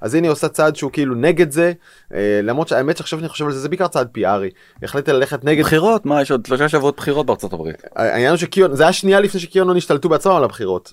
אז 0.00 0.14
הנה 0.14 0.26
היא 0.26 0.32
עושה 0.32 0.48
צעד 0.48 0.76
שהוא 0.76 0.90
כאילו 0.92 1.14
נגד 1.14 1.50
זה 1.50 1.72
אה, 2.14 2.40
למרות 2.42 2.68
שהאמת 2.68 2.96
שעכשיו 2.96 3.18
אני 3.18 3.28
חושב 3.28 3.46
על 3.46 3.52
זה 3.52 3.60
זה 3.60 3.68
בעיקר 3.68 3.88
צעד 3.88 4.08
פיארי. 4.12 4.50
החליטה 4.82 5.12
ללכת 5.12 5.44
נגד 5.44 5.64
בחירות, 5.64 6.06
מה 6.06 6.22
יש 6.22 6.30
עוד 6.30 6.46
שלושה 6.46 6.68
שבועות 6.68 6.96
בחירות 6.96 7.26
בארצות 7.26 7.52
הברית. 7.52 7.82
העניין 7.96 8.30
הוא 8.30 8.36
שקיון 8.36 8.76
זה 8.76 8.82
היה 8.82 8.92
שנייה 8.92 9.20
לפני 9.20 9.40
שקיונון 9.40 9.76
השתלטו 9.76 10.08
בעצמם 10.08 10.32
על 10.32 10.44
הבחירות. 10.44 10.92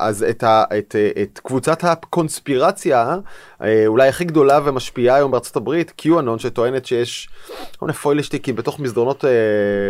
אה, 0.00 0.06
אז 0.06 0.22
את, 0.30 0.42
ה, 0.42 0.64
את, 0.78 0.96
אה, 0.98 1.22
את 1.22 1.40
קבוצת 1.44 1.84
הקונספירציה 1.84 3.16
אה, 3.62 3.84
אולי 3.86 4.08
הכי 4.08 4.24
גדולה 4.24 4.60
ומשפיעה 4.64 5.16
היום 5.16 5.30
בארצות 5.30 5.56
הברית 5.56 5.90
קיואנון 5.90 6.38
שטוענת 6.38 6.86
שיש 6.86 7.28
כל 7.76 7.86
מיני 7.86 7.96
פוילשטיקים 7.98 8.56
בתוך 8.56 8.80
מסדרונות 8.80 9.24
אה, 9.24 9.30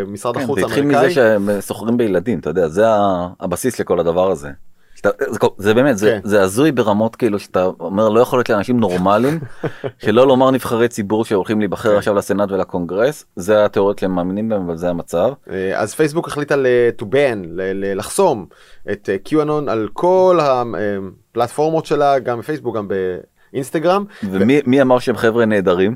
משרד 0.07 0.37
כן, 0.37 0.43
החוץ 0.43 0.59
זה 0.61 0.67
התחיל 0.67 0.83
האמריקאי. 0.83 1.07
מזה 1.07 1.15
שהם 1.15 1.61
סוחרים 1.61 1.97
בילדים, 1.97 2.39
אתה 2.39 2.51
יודע, 2.51 2.69
זה 2.69 2.85
הבסיס 3.41 3.81
לכל 3.81 4.01
הדבר 4.01 4.31
הזה. 4.31 4.49
שאתה, 4.99 5.09
זה, 5.31 5.39
זה 5.59 5.75
באמת, 5.75 5.99
זה, 5.99 6.19
כן. 6.23 6.29
זה 6.29 6.43
הזוי 6.43 6.73
ברמות 6.73 7.17
כאילו 7.17 7.39
שאתה 7.39 7.65
אומר 7.81 8.09
לא 8.09 8.21
יכול 8.21 8.39
להיות 8.39 8.49
לאנשים 8.49 8.81
נורמליים, 8.81 9.41
שלא 10.05 10.27
לומר 10.27 10.51
נבחרי 10.51 10.89
ציבור 10.89 11.25
שהולכים 11.25 11.59
להיבחר 11.59 11.93
כן. 11.93 11.97
עכשיו 11.97 12.15
לסנאט 12.15 12.51
ולקונגרס, 12.53 13.25
זה 13.37 13.65
התיאוריות 13.65 13.99
שהם 13.99 14.15
מאמינים 14.15 14.49
בהם, 14.49 14.63
אבל 14.63 14.77
זה 14.77 14.91
המצב. 14.91 15.33
אה, 15.51 15.81
אז 15.81 15.95
פייסבוק 15.95 16.29
החליטה 16.29 16.55
to 16.99 17.05
ban, 17.05 17.39
לחסום 17.75 18.47
את 18.93 19.09
אה, 19.13 19.19
קיואנון 19.19 19.69
על 19.69 19.89
כל 19.93 20.39
הפלטפורמות 20.43 21.87
שלה, 21.87 22.19
גם 22.19 22.39
בפייסבוק, 22.39 22.77
גם 22.77 22.89
באינסטגרם. 23.53 24.05
ומי 24.23 24.61
מי 24.67 24.83
אמר 24.83 24.99
שהם 24.99 25.17
חבר'ה 25.17 25.45
נהדרים? 25.47 25.95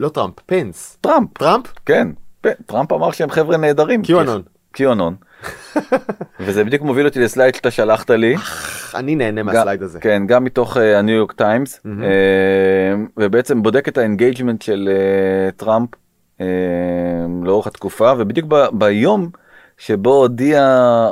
לא 0.00 0.08
טראמפ, 0.08 0.34
פנס. 0.46 0.98
טראמפ, 1.00 1.38
טראמפ? 1.38 1.66
כן, 1.86 2.08
פ- 2.40 2.62
טראמפ 2.66 2.92
אמר 2.92 3.10
שהם 3.10 3.30
חבר'ה 3.30 3.56
נהדרים. 3.56 4.02
QAnon. 4.02 4.42
QAnon. 4.72 5.14
וזה 6.40 6.64
בדיוק 6.64 6.82
מוביל 6.82 7.06
אותי 7.06 7.20
ל 7.20 7.26
slide 7.26 7.54
שאתה 7.54 7.70
שלחת 7.70 8.10
לי, 8.10 8.36
אני 8.94 9.14
נהנה 9.14 9.42
מה 9.42 9.53
slide 9.53 9.82
הזה. 9.82 10.00
כן, 10.00 10.22
גם 10.26 10.44
מתוך 10.44 10.76
אה, 10.76 10.98
הניו 10.98 11.14
יורק 11.14 11.32
טיימס. 11.32 11.80
אה, 11.86 12.94
ובעצם 13.16 13.62
בודק 13.62 13.88
את 13.88 13.98
ה 13.98 14.04
engagement 14.04 14.62
של 14.62 14.88
אה, 14.92 15.50
טראמפ 15.50 15.88
אה, 16.40 16.46
לאורך 17.44 17.66
התקופה, 17.66 18.12
ובדיוק 18.18 18.46
ב- 18.48 18.66
ביום 18.72 19.28
שבו 19.78 20.14
הודיע, 20.14 20.60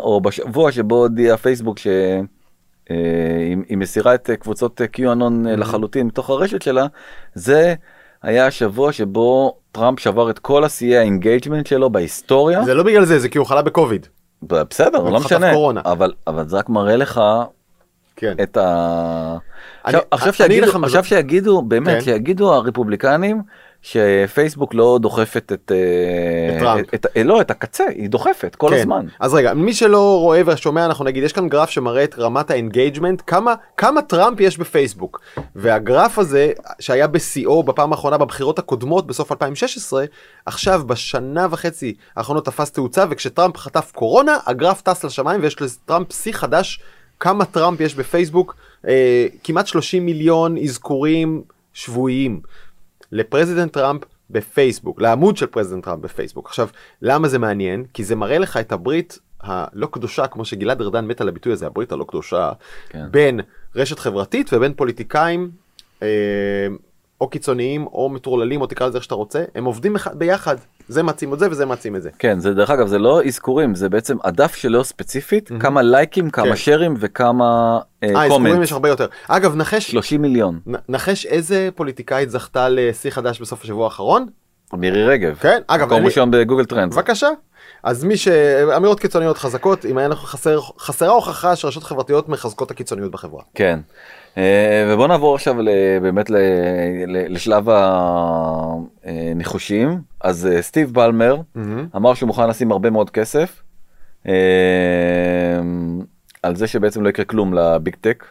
או 0.02 0.20
בשבוע 0.20 0.72
שבו 0.72 0.94
הודיע 0.94 1.36
פייסבוק 1.36 1.78
שהיא 1.78 3.56
היא 3.68 3.76
מסירה 3.78 4.14
את 4.14 4.30
אה, 4.30 4.36
קבוצות 4.36 4.80
אה, 4.80 4.86
QAnon 4.96 5.48
אה, 5.48 5.56
לחלוטין 5.56 6.06
מתוך 6.06 6.30
הרשת 6.30 6.62
שלה, 6.62 6.86
זה 7.34 7.74
היה 8.22 8.46
השבוע 8.46 8.92
שבו 8.92 9.56
טראמפ 9.72 10.00
שבר 10.00 10.30
את 10.30 10.38
כל 10.38 10.64
השיאי 10.64 10.96
ה 10.96 11.03
engagement 11.03 11.66
שלו 11.66 11.90
בהיסטוריה. 11.90 12.64
זה 12.64 12.74
לא 12.74 12.82
בגלל 12.82 13.04
זה, 13.04 13.18
זה 13.18 13.28
כי 13.28 13.38
הוא 13.38 13.46
חלה 13.46 13.62
בקוביד. 13.62 14.06
בסדר, 14.42 14.98
לא 15.04 15.20
משנה. 15.20 15.52
אבל, 15.84 16.12
אבל 16.26 16.48
זה 16.48 16.56
רק 16.56 16.68
מראה 16.68 16.96
לך 16.96 17.20
כן. 18.16 18.34
את 18.42 18.56
ה... 18.56 19.36
אני- 19.86 19.98
עכשיו, 20.10 20.28
עכשיו, 20.28 20.46
אני 20.46 20.54
אגיד 20.54 20.64
שיגידו, 20.64 20.84
עכשיו 20.84 21.04
שיגידו, 21.04 21.62
באמת, 21.62 21.94
כן. 21.94 22.00
שיגידו 22.00 22.54
הרפובליקנים 22.54 23.42
שפייסבוק 23.82 24.74
לא 24.74 24.98
דוחפת 25.02 25.52
את... 25.52 25.72
אה, 25.74 26.56
את 26.56 26.60
טראמפ. 26.60 26.94
את, 26.94 27.06
אה, 27.16 27.22
לא, 27.22 27.40
את 27.40 27.50
הקצה, 27.50 27.84
היא 27.84 28.10
דוחפת 28.10 28.54
כל 28.54 28.70
כן. 28.70 28.76
הזמן. 28.76 29.06
אז 29.20 29.34
רגע, 29.34 29.54
מי 29.54 29.74
שלא 29.74 30.20
רואה 30.20 30.42
ושומע, 30.46 30.86
אנחנו 30.86 31.04
נגיד, 31.04 31.22
יש 31.22 31.32
כאן 31.32 31.48
גרף 31.48 31.70
שמראה 31.70 32.04
את 32.04 32.18
רמת 32.18 32.50
ה 32.50 32.56
engagement, 32.56 33.22
כמה, 33.26 33.54
כמה 33.76 34.02
טראמפ 34.02 34.40
יש 34.40 34.58
בפייסבוק. 34.58 35.20
והגרף 35.56 36.18
הזה, 36.18 36.52
שהיה 36.80 37.06
בשיאו 37.06 37.62
בפעם 37.62 37.92
האחרונה 37.92 38.18
בבחירות 38.18 38.58
הקודמות 38.58 39.06
בסוף 39.06 39.32
2016, 39.32 40.04
עכשיו 40.46 40.82
בשנה 40.86 41.46
וחצי 41.50 41.94
האחרונות 42.16 42.44
תפס 42.44 42.70
תאוצה, 42.70 43.04
וכשטראמפ 43.10 43.56
חטף 43.56 43.92
קורונה, 43.94 44.38
הגרף 44.46 44.80
טס 44.82 45.04
לשמיים 45.04 45.40
ויש 45.42 45.62
לטראמפ 45.62 46.12
שיא 46.12 46.32
חדש, 46.32 46.80
כמה 47.20 47.44
טראמפ 47.44 47.80
יש 47.80 47.94
בפייסבוק, 47.94 48.56
אה, 48.88 49.26
כמעט 49.44 49.66
30 49.66 50.06
מיליון 50.06 50.58
אזכורים 50.58 51.42
שבועיים. 51.72 52.40
ל 53.12 53.18
President 53.18 53.72
טראמפ 53.72 54.02
בפייסבוק, 54.30 55.00
לעמוד 55.00 55.36
של 55.36 55.46
President 55.46 55.84
טראמפ 55.84 56.02
בפייסבוק. 56.02 56.46
עכשיו, 56.46 56.68
למה 57.02 57.28
זה 57.28 57.38
מעניין? 57.38 57.84
כי 57.94 58.04
זה 58.04 58.16
מראה 58.16 58.38
לך 58.38 58.56
את 58.56 58.72
הברית 58.72 59.18
הלא 59.40 59.88
קדושה, 59.92 60.26
כמו 60.26 60.44
שגלעד 60.44 60.80
ארדן 60.80 61.06
מת 61.06 61.20
על 61.20 61.28
הביטוי 61.28 61.52
הזה, 61.52 61.66
הברית 61.66 61.92
הלא 61.92 62.04
קדושה, 62.08 62.52
כן. 62.88 63.06
בין 63.10 63.40
רשת 63.76 63.98
חברתית 63.98 64.50
ובין 64.52 64.74
פוליטיקאים, 64.74 65.50
אה, 66.02 66.08
או 67.20 67.28
קיצוניים, 67.28 67.86
או 67.86 68.08
מטורללים, 68.08 68.60
או 68.60 68.66
תקרא 68.66 68.86
לזה 68.86 68.96
איך 68.96 69.04
שאתה 69.04 69.14
רוצה, 69.14 69.44
הם 69.54 69.64
עובדים 69.64 69.96
ביחד. 70.14 70.56
זה 70.88 71.02
מעצים 71.02 71.34
את 71.34 71.38
זה 71.38 71.50
וזה 71.50 71.66
מעצים 71.66 71.96
את 71.96 72.02
זה. 72.02 72.10
כן, 72.18 72.38
זה 72.38 72.54
דרך 72.54 72.70
אגב, 72.70 72.86
זה 72.86 72.98
לא 72.98 73.22
אזכורים, 73.24 73.74
זה 73.74 73.88
בעצם 73.88 74.16
הדף 74.24 74.54
שלו 74.54 74.84
ספציפית, 74.84 75.50
כמה 75.60 75.82
לייקים, 75.82 76.30
כן. 76.30 76.42
כמה 76.44 76.56
shares 76.56 76.94
וכמה 76.98 77.78
אה, 78.02 78.28
comment. 78.28 78.62
יש 78.62 78.72
הרבה 78.72 78.88
יותר. 78.88 79.06
אגב, 79.28 79.56
נחש, 79.56 79.90
30 79.90 80.22
מיליון. 80.22 80.60
נ- 80.66 80.74
נחש 80.88 81.26
איזה 81.26 81.68
פוליטיקאית 81.74 82.30
זכתה 82.30 82.68
לשיא 82.68 83.10
חדש 83.10 83.40
בסוף 83.40 83.62
השבוע 83.64 83.84
האחרון? 83.84 84.26
מירי 84.72 85.04
רגב. 85.06 85.36
כן, 85.40 85.60
אגב, 85.66 85.86
מקום 85.86 85.98
אני- 85.98 86.06
ראשון 86.06 86.30
בגוגל 86.30 86.64
טרנדס. 86.64 86.96
בבקשה. 86.96 87.28
אז 87.82 88.04
מי 88.04 88.16
ש... 88.16 88.28
אמירות 88.76 89.00
קיצוניות 89.00 89.38
חזקות, 89.38 89.84
אם 89.86 89.98
היה 89.98 90.08
לך 90.08 90.18
חסר, 90.18 90.60
חסרה 90.78 91.08
הוכחה 91.12 91.56
שרשתות 91.56 91.84
חברתיות 91.84 92.28
מחזקות 92.28 92.70
הקיצוניות 92.70 93.10
בחברה. 93.12 93.42
כן. 93.54 93.80
אה, 94.38 94.88
ובוא 94.88 95.08
נעבור 95.08 95.34
עכשיו 95.34 95.56
באמת 96.02 96.30
לשלב 97.06 97.68
הניחושים. 99.04 100.00
אז 100.20 100.46
אה, 100.46 100.62
סטיב 100.62 100.94
בלמר 100.94 101.36
אמר 101.96 102.14
שהוא 102.14 102.26
מוכן 102.26 102.48
לשים 102.48 102.72
הרבה 102.72 102.90
מאוד 102.90 103.10
כסף 103.10 103.62
אה, 104.26 104.32
על 106.42 106.56
זה 106.56 106.66
שבעצם 106.66 107.02
לא 107.02 107.08
יקרה 107.08 107.24
כלום 107.24 107.54
ל 107.54 107.65
Big 107.65 107.96
Tech. 108.00 108.24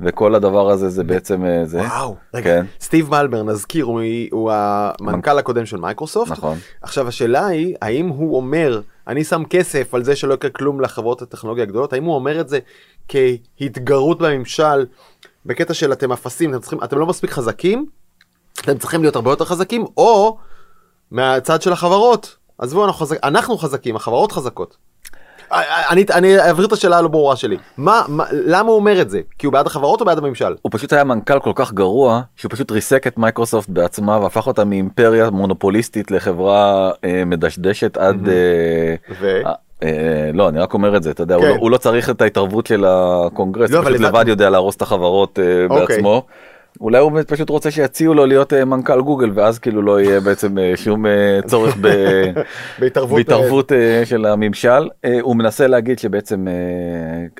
וכל 0.00 0.34
הדבר 0.34 0.70
הזה 0.70 0.88
זה 0.88 1.04
בעצם 1.04 1.44
אה, 1.44 1.64
זה. 1.64 1.80
וואו, 1.80 2.16
רגע, 2.34 2.44
כן. 2.44 2.66
סטיב 2.80 3.10
בלמר 3.10 3.42
נזכיר, 3.42 3.84
הוא, 3.84 4.02
הוא 4.30 4.52
המנכ"ל 4.52 5.38
הקודם 5.38 5.66
של 5.66 5.76
מייקרוסופט. 5.76 6.30
נכון. 6.30 6.58
עכשיו 6.82 7.08
השאלה 7.08 7.46
היא, 7.46 7.74
האם 7.82 8.08
הוא 8.08 8.36
אומר, 8.36 8.80
אני 9.06 9.24
שם 9.24 9.42
כסף 9.44 9.94
על 9.94 10.04
זה 10.04 10.16
שלא 10.16 10.34
יקרה 10.34 10.50
כלום 10.50 10.80
לחברות 10.80 11.22
הטכנולוגיה 11.22 11.64
הגדולות, 11.64 11.92
האם 11.92 12.04
הוא 12.04 12.14
אומר 12.14 12.40
את 12.40 12.48
זה 12.48 12.58
כהתגרות 13.08 14.18
בממשל, 14.18 14.86
בקטע 15.46 15.74
של 15.74 15.92
אתם 15.92 16.12
אפסים, 16.12 16.50
אתם, 16.50 16.60
צריכים, 16.60 16.84
אתם 16.84 16.98
לא 16.98 17.06
מספיק 17.06 17.30
חזקים, 17.30 17.86
אתם 18.60 18.78
צריכים 18.78 19.02
להיות 19.02 19.16
הרבה 19.16 19.30
יותר 19.30 19.44
חזקים, 19.44 19.84
או 19.96 20.38
מהצד 21.10 21.62
של 21.62 21.72
החברות. 21.72 22.36
עזבו, 22.58 22.84
אנחנו, 22.84 23.06
חזק, 23.06 23.24
אנחנו 23.24 23.58
חזקים, 23.58 23.96
החברות 23.96 24.32
חזקות. 24.32 24.76
אני, 25.90 26.04
אני 26.12 26.38
אעביר 26.38 26.66
את 26.66 26.72
השאלה 26.72 26.98
הלא 26.98 27.08
ברורה 27.08 27.36
שלי. 27.36 27.56
מה, 27.76 28.02
מה, 28.08 28.24
למה 28.32 28.68
הוא 28.68 28.76
אומר 28.76 29.00
את 29.00 29.10
זה? 29.10 29.20
כי 29.38 29.46
הוא 29.46 29.52
בעד 29.52 29.66
החברות 29.66 30.00
או 30.00 30.06
בעד 30.06 30.18
הממשל? 30.18 30.54
הוא 30.62 30.72
פשוט 30.72 30.92
היה 30.92 31.04
מנכ"ל 31.04 31.40
כל 31.40 31.52
כך 31.54 31.72
גרוע 31.72 32.20
שהוא 32.36 32.50
פשוט 32.50 32.70
ריסק 32.70 33.06
את 33.06 33.18
מייקרוסופט 33.18 33.68
בעצמה 33.68 34.18
והפך 34.18 34.46
אותה 34.46 34.64
מאימפריה 34.64 35.30
מונופוליסטית 35.30 36.10
לחברה 36.10 36.90
אה, 37.04 37.22
מדשדשת 37.26 37.96
עד 37.96 38.28
אה, 38.28 38.34
ו? 39.20 39.40
אה, 39.46 39.52
אה, 39.82 40.30
לא 40.34 40.48
אני 40.48 40.58
רק 40.58 40.74
אומר 40.74 40.96
את 40.96 41.02
זה 41.02 41.10
אתה 41.10 41.22
יודע 41.22 41.34
הוא, 41.34 41.44
כן. 41.44 41.56
לא, 41.62 41.70
לא 41.70 41.76
צריך 41.76 42.10
את 42.10 42.22
ההתערבות 42.22 42.66
של 42.66 42.84
הקונגרס 42.88 43.70
לא, 43.70 43.78
הוא. 43.78 43.90
לבד 43.90 44.24
יודע 44.28 44.50
להרוס 44.50 44.76
את 44.76 44.82
החברות 44.82 45.38
אה, 45.38 45.64
אוקיי. 45.70 45.96
בעצמו. 45.96 46.22
אולי 46.80 46.98
הוא 46.98 47.12
פשוט 47.26 47.50
רוצה 47.50 47.70
שיציעו 47.70 48.14
לו 48.14 48.26
להיות 48.26 48.52
אה, 48.52 48.64
מנכ"ל 48.64 49.00
גוגל 49.00 49.30
ואז 49.34 49.58
כאילו 49.58 49.82
לא 49.82 50.00
יהיה 50.00 50.20
בעצם 50.20 50.58
אה, 50.58 50.72
שום 50.76 51.06
אה, 51.06 51.38
צורך 51.46 51.76
ב... 51.80 51.88
בהתערבות, 52.80 53.16
בהתערבות 53.16 53.72
של 54.04 54.26
הממשל 54.26 54.88
הוא 55.22 55.36
מנסה 55.36 55.66
להגיד 55.66 55.98
שבעצם 55.98 56.46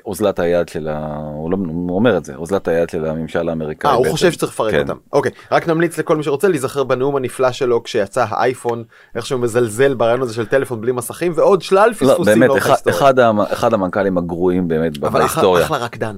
אוזלת 0.05 0.39
היד 0.39 0.69
של 0.69 0.87
ה... 0.87 1.15
הוא, 1.33 1.51
לא, 1.51 1.57
הוא 1.67 1.95
אומר 1.95 2.17
את 2.17 2.25
זה 2.25 2.35
אוזלת 2.35 2.67
היד 2.67 2.89
של 2.89 3.05
הממשל 3.05 3.49
האמריקאי. 3.49 3.89
אה, 3.91 3.95
הוא 3.95 4.03
בעצם. 4.03 4.13
חושב 4.13 4.31
שצריך 4.31 4.51
לפרק 4.53 4.71
כן. 4.71 4.79
אותם. 4.79 4.95
אוקיי, 5.13 5.31
רק 5.51 5.67
נמליץ 5.67 5.97
לכל 5.97 6.17
מי 6.17 6.23
שרוצה 6.23 6.47
להיזכר 6.47 6.83
בנאום 6.83 7.15
הנפלא 7.15 7.51
שלו 7.51 7.83
כשיצא 7.83 8.25
האייפון, 8.29 8.83
איך 9.15 9.25
שהוא 9.25 9.41
מזלזל 9.41 9.93
ברעיון 9.93 10.21
הזה 10.21 10.33
של 10.33 10.45
טלפון 10.45 10.81
בלי 10.81 10.91
מסכים, 10.91 11.31
ועוד 11.35 11.61
שלל 11.61 11.89
לא, 11.89 11.93
פספוסים 11.93 12.33
באמת 12.33 12.47
לאורך 12.47 12.65
אחד. 12.69 12.87
אחד, 12.89 13.19
המ- 13.19 13.39
אחד 13.41 13.73
המנכ"לים 13.73 14.17
הגרועים 14.17 14.67
באמת 14.67 14.97
ב- 14.97 15.05
אבל 15.05 15.19
בהיסטוריה. 15.19 15.65
אחלה 15.65 15.77
רקדן. 15.77 16.17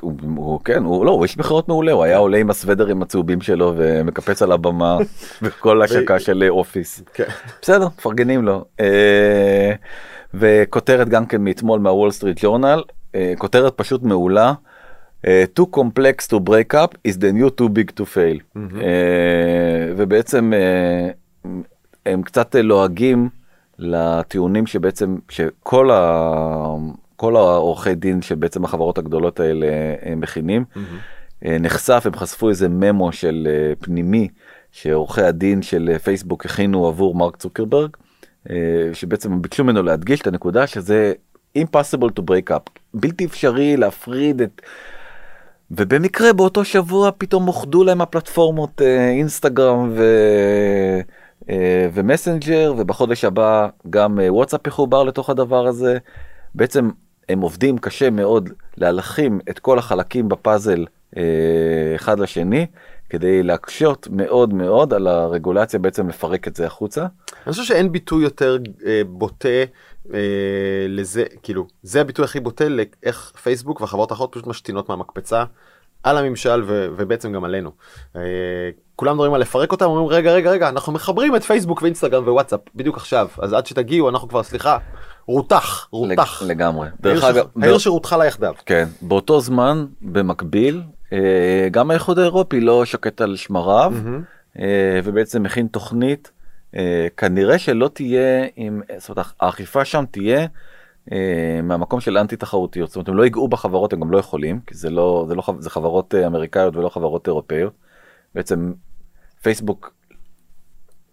הוא, 0.00 0.12
הוא 0.36 0.60
כן 0.64 0.84
הוא 0.84 1.06
לא 1.06 1.10
הוא 1.10 1.22
איש 1.22 1.38
מכירות 1.38 1.68
מעולה 1.68 1.92
הוא 1.92 2.04
היה 2.04 2.16
עולה 2.16 2.38
עם 2.38 2.50
הסוודרים 2.50 3.02
הצהובים 3.02 3.40
שלו 3.40 3.72
ומקפץ 3.76 4.42
על 4.42 4.52
הבמה 4.52 4.98
בכל 5.42 5.82
השקה 5.82 6.20
של 6.20 6.42
אה, 6.42 6.48
אופיס. 6.48 7.02
כן. 7.14 7.24
בסדר 7.62 7.86
מפרגנים 7.86 8.44
לו. 8.44 8.64
אה, 8.80 9.72
וכותרת 10.34 11.08
גם 11.08 11.26
כן 11.26 11.44
מאתמול 11.44 11.80
מהוול 11.80 12.10
סטריט 12.10 12.38
ג'ורנל 12.40 12.82
אה, 13.14 13.32
כותרת 13.38 13.72
פשוט 13.76 14.02
מעולה. 14.02 14.52
too 15.58 15.66
complex 15.76 16.28
to 16.32 16.36
break 16.36 16.74
up 16.74 16.94
is 17.08 17.16
the 17.16 17.32
new 17.32 17.50
too 17.60 17.68
big 17.68 18.00
to 18.00 18.04
fail. 18.04 18.60
ובעצם 19.96 20.52
הם 22.06 22.22
קצת 22.22 22.54
לועגים 22.54 23.28
לטיעונים 23.78 24.66
שבעצם 24.66 25.16
שכל 25.28 25.90
ה... 25.90 26.76
כל 27.16 27.36
העורכי 27.36 27.94
דין 27.94 28.22
שבעצם 28.22 28.64
החברות 28.64 28.98
הגדולות 28.98 29.40
האלה 29.40 29.66
אה, 30.06 30.14
מכינים. 30.16 30.64
אה, 31.44 31.56
נחשף 31.60 32.02
הם 32.06 32.14
חשפו 32.14 32.48
איזה 32.48 32.68
ממו 32.68 33.12
של 33.12 33.48
אה, 33.50 33.72
פנימי 33.80 34.28
שעורכי 34.72 35.22
הדין 35.22 35.62
של 35.62 35.98
פייסבוק 35.98 36.44
הכינו 36.44 36.86
עבור 36.86 37.14
מרק 37.14 37.36
צוקרברג 37.36 37.90
שבעצם 38.92 39.42
ביקשו 39.42 39.64
ממנו 39.64 39.82
להדגיש 39.82 40.20
את 40.20 40.26
הנקודה 40.26 40.66
שזה 40.66 41.12
impossible 41.58 42.08
to 42.18 42.22
break 42.22 42.50
up 42.50 42.70
בלתי 42.94 43.24
אפשרי 43.24 43.76
להפריד 43.76 44.42
את. 44.42 44.62
ובמקרה 45.70 46.32
באותו 46.32 46.64
שבוע 46.64 47.10
פתאום 47.18 47.48
אוחדו 47.48 47.84
להם 47.84 48.00
הפלטפורמות 48.00 48.82
אינסטגרם 48.82 49.92
ו... 49.96 50.04
ומסנג'ר 51.92 52.74
ובחודש 52.78 53.24
הבא 53.24 53.68
גם 53.90 54.18
וואטסאפ 54.28 54.66
יחובר 54.66 55.04
לתוך 55.04 55.30
הדבר 55.30 55.66
הזה. 55.66 55.98
בעצם 56.54 56.90
הם 57.28 57.40
עובדים 57.40 57.78
קשה 57.78 58.10
מאוד 58.10 58.50
להלחים 58.76 59.40
את 59.50 59.58
כל 59.58 59.78
החלקים 59.78 60.28
בפאזל 60.28 60.84
אה, 61.16 61.22
אחד 61.96 62.20
לשני 62.20 62.66
כדי 63.10 63.42
להקשות 63.42 64.08
מאוד 64.10 64.54
מאוד 64.54 64.94
על 64.94 65.06
הרגולציה 65.06 65.78
בעצם 65.78 66.08
לפרק 66.08 66.48
את 66.48 66.56
זה 66.56 66.66
החוצה. 66.66 67.06
אני 67.46 67.52
חושב 67.52 67.64
שאין 67.64 67.92
ביטוי 67.92 68.24
יותר 68.24 68.58
אה, 68.86 69.02
בוטה 69.06 69.48
אה, 70.14 70.20
לזה, 70.88 71.24
כאילו, 71.42 71.66
זה 71.82 72.00
הביטוי 72.00 72.24
הכי 72.24 72.40
בוטה 72.40 72.68
לאיך 72.68 73.32
פייסבוק 73.42 73.80
והחברות 73.80 74.10
האחרות 74.10 74.32
פשוט 74.32 74.46
משתינות 74.46 74.88
מהמקפצה 74.88 75.44
על 76.06 76.18
הממשל 76.18 76.62
ו- 76.66 76.88
ובעצם 76.96 77.32
גם 77.32 77.44
עלינו. 77.44 77.70
אה, 78.16 78.20
כולם 78.96 79.14
מדברים 79.14 79.34
על 79.34 79.40
לפרק 79.40 79.72
אותם, 79.72 79.84
אומרים 79.84 80.06
רגע 80.08 80.32
רגע 80.32 80.50
רגע 80.50 80.68
אנחנו 80.68 80.92
מחברים 80.92 81.36
את 81.36 81.42
פייסבוק 81.42 81.82
ואינסטגרם 81.82 82.22
ווואטסאפ 82.24 82.60
בדיוק 82.74 82.96
עכשיו, 82.96 83.28
אז 83.38 83.52
עד 83.52 83.66
שתגיעו 83.66 84.08
אנחנו 84.08 84.28
כבר 84.28 84.42
סליחה, 84.42 84.78
רותח, 85.26 85.88
רותח. 85.92 86.42
לג- 86.42 86.48
לגמרי. 86.50 86.88
דרך 87.00 87.24
אגב, 87.24 87.46
העיר 87.62 87.78
שרותחה 87.78 88.16
לה 88.16 88.26
יחדיו. 88.26 88.54
כן, 88.66 88.84
באותו 89.02 89.40
זמן 89.40 89.86
במקביל 90.02 90.82
אה, 91.12 91.18
גם 91.70 91.90
האיחוד 91.90 92.18
האירופי 92.18 92.60
לא 92.60 92.84
שקט 92.84 93.20
על 93.20 93.36
שמריו. 93.36 93.92
אה, 94.58 94.64
ובעצם 95.04 95.42
מכין 95.42 95.66
תוכנית 95.66 96.30
אה, 96.76 97.06
כנראה 97.16 97.58
שלא 97.58 97.90
תהיה 97.92 98.46
עם 98.56 98.82
זאת 98.98 99.08
אומרת 99.10 99.26
האכיפה 99.40 99.84
שם 99.84 100.04
תהיה 100.10 100.46
מהמקום 101.62 102.00
של 102.00 102.18
אנטי 102.18 102.36
תחרותיות, 102.36 102.88
זאת 102.88 102.96
אומרת 102.96 103.08
הם 103.08 103.16
לא 103.16 103.24
ייגעו 103.24 103.48
בחברות 103.48 103.92
הם 103.92 104.00
גם 104.00 104.10
לא 104.10 104.18
יכולים 104.18 104.60
כי 104.66 104.74
זה 104.74 104.90
לא 104.90 105.24
זה 105.28 105.34
לא 105.34 105.42
זה 105.58 105.70
חברות 105.70 106.14
אה, 106.14 106.26
אמריקאיות 106.26 106.76
ולא 106.76 106.88
חברות 106.88 107.26
אירופאיות. 107.26 107.72
בעצם 108.34 108.72
פייסבוק 109.42 109.94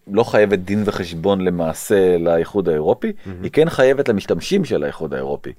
לא 0.06 0.24
חייבת 0.24 0.58
דין 0.58 0.82
וחשבון 0.86 1.40
למעשה 1.40 2.18
לאיחוד 2.18 2.68
האירופי, 2.68 3.12
היא 3.42 3.50
כן 3.52 3.70
חייבת 3.70 4.08
למשתמשים 4.08 4.64
של 4.64 4.84
האיחוד 4.84 5.14
האירופי. 5.14 5.52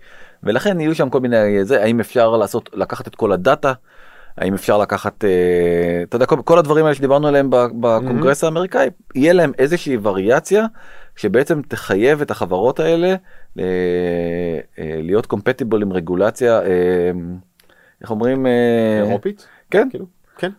ולכן 0.44 0.80
יהיו 0.80 0.96
שם 0.96 1.10
כל 1.10 1.20
מיני 1.20 1.66
זה 1.66 1.84
האם 1.84 2.00
אפשר 2.00 2.38
לעשות 2.38 2.70
לקחת 2.74 3.08
את 3.08 3.16
כל 3.16 3.32
הדאטה. 3.32 3.74
האם 4.38 4.54
אפשר 4.54 4.78
לקחת 4.78 5.26
אה, 5.26 6.04
אתה 6.04 6.16
יודע 6.16 6.26
כל, 6.26 6.42
כל 6.46 6.60
הדברים 6.60 6.86
האלה 6.86 6.96
שדיברנו 6.96 7.28
עליהם 7.28 7.50
בקונגרס 7.80 8.44
האמריקאי 8.44 8.90
יהיה 9.16 9.34
להם 9.34 9.52
איזושהי 9.58 9.98
וריאציה 10.02 10.66
שבעצם 11.16 11.62
תחייב 11.68 12.22
את 12.22 12.32
החברות 12.32 12.80
האלה 12.80 13.08
אה, 13.08 13.14
אה, 13.14 13.16
להיות 14.78 15.26
קומפטיבל 15.26 15.82
עם 15.82 15.94
רגולציה 15.94 16.62
אה, 16.62 17.12
איך 18.02 18.12
אומרים 18.12 18.46
אה, 18.48 19.02
אירופית? 19.04 19.48
כן 19.72 19.88
כאילו, 19.92 20.06
כן. 20.38 20.52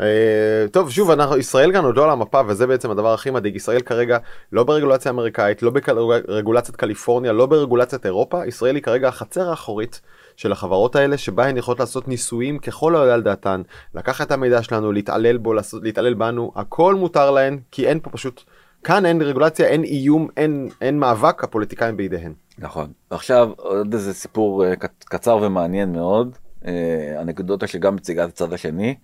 אה, 0.00 0.66
טוב 0.72 0.90
שוב 0.90 1.10
אנחנו 1.10 1.36
ישראל 1.36 1.72
כאן 1.72 1.84
עוד 1.84 1.96
לא 1.96 2.04
על 2.04 2.10
המפה 2.10 2.40
וזה 2.46 2.66
בעצם 2.66 2.90
הדבר 2.90 3.14
הכי 3.14 3.30
מדאיג 3.30 3.56
ישראל 3.56 3.80
כרגע 3.80 4.18
לא 4.52 4.64
ברגולציה 4.64 5.10
אמריקאית 5.10 5.62
לא 5.62 5.70
ברגולציית 5.70 6.76
קליפורניה 6.76 7.32
לא 7.32 7.46
ברגולציית 7.46 8.06
אירופה 8.06 8.46
ישראל 8.46 8.74
היא 8.74 8.82
כרגע 8.82 9.08
החצר 9.08 9.50
האחורית 9.50 10.00
של 10.36 10.52
החברות 10.52 10.96
האלה 10.96 11.18
שבה 11.18 11.46
הן 11.46 11.56
יכולות 11.56 11.80
לעשות 11.80 12.08
ניסויים 12.08 12.58
ככל 12.58 12.96
העולה 12.96 13.14
על 13.14 13.22
דעתן 13.22 13.62
לקחת 13.94 14.26
את 14.26 14.32
המידע 14.32 14.62
שלנו 14.62 14.92
להתעלל 14.92 15.36
בו 15.36 15.52
לעשות, 15.52 15.82
להתעלל 15.82 16.14
בנו 16.14 16.52
הכל 16.56 16.94
מותר 16.94 17.30
להן 17.30 17.58
כי 17.70 17.86
אין 17.86 18.00
פה 18.00 18.10
פשוט 18.10 18.42
כאן 18.84 19.06
אין 19.06 19.22
רגולציה 19.22 19.66
אין 19.66 19.84
איום 19.84 20.28
אין 20.36 20.68
אין 20.80 20.98
מאבק 20.98 21.44
הפוליטיקאים 21.44 21.96
בידיהן. 21.96 22.32
נכון 22.58 22.92
עכשיו 23.10 23.50
עוד 23.56 23.92
איזה 23.94 24.14
סיפור 24.14 24.64
אה, 24.66 24.72
קצ- 24.76 25.04
קצר 25.04 25.38
ומעניין 25.42 25.92
מאוד 25.92 26.36
אה, 26.66 26.72
אנקדוטה 27.20 27.66
שגם 27.66 27.96
מציגה 27.96 28.24
את 28.24 28.28
הצד 28.28 28.52
השני 28.52 28.94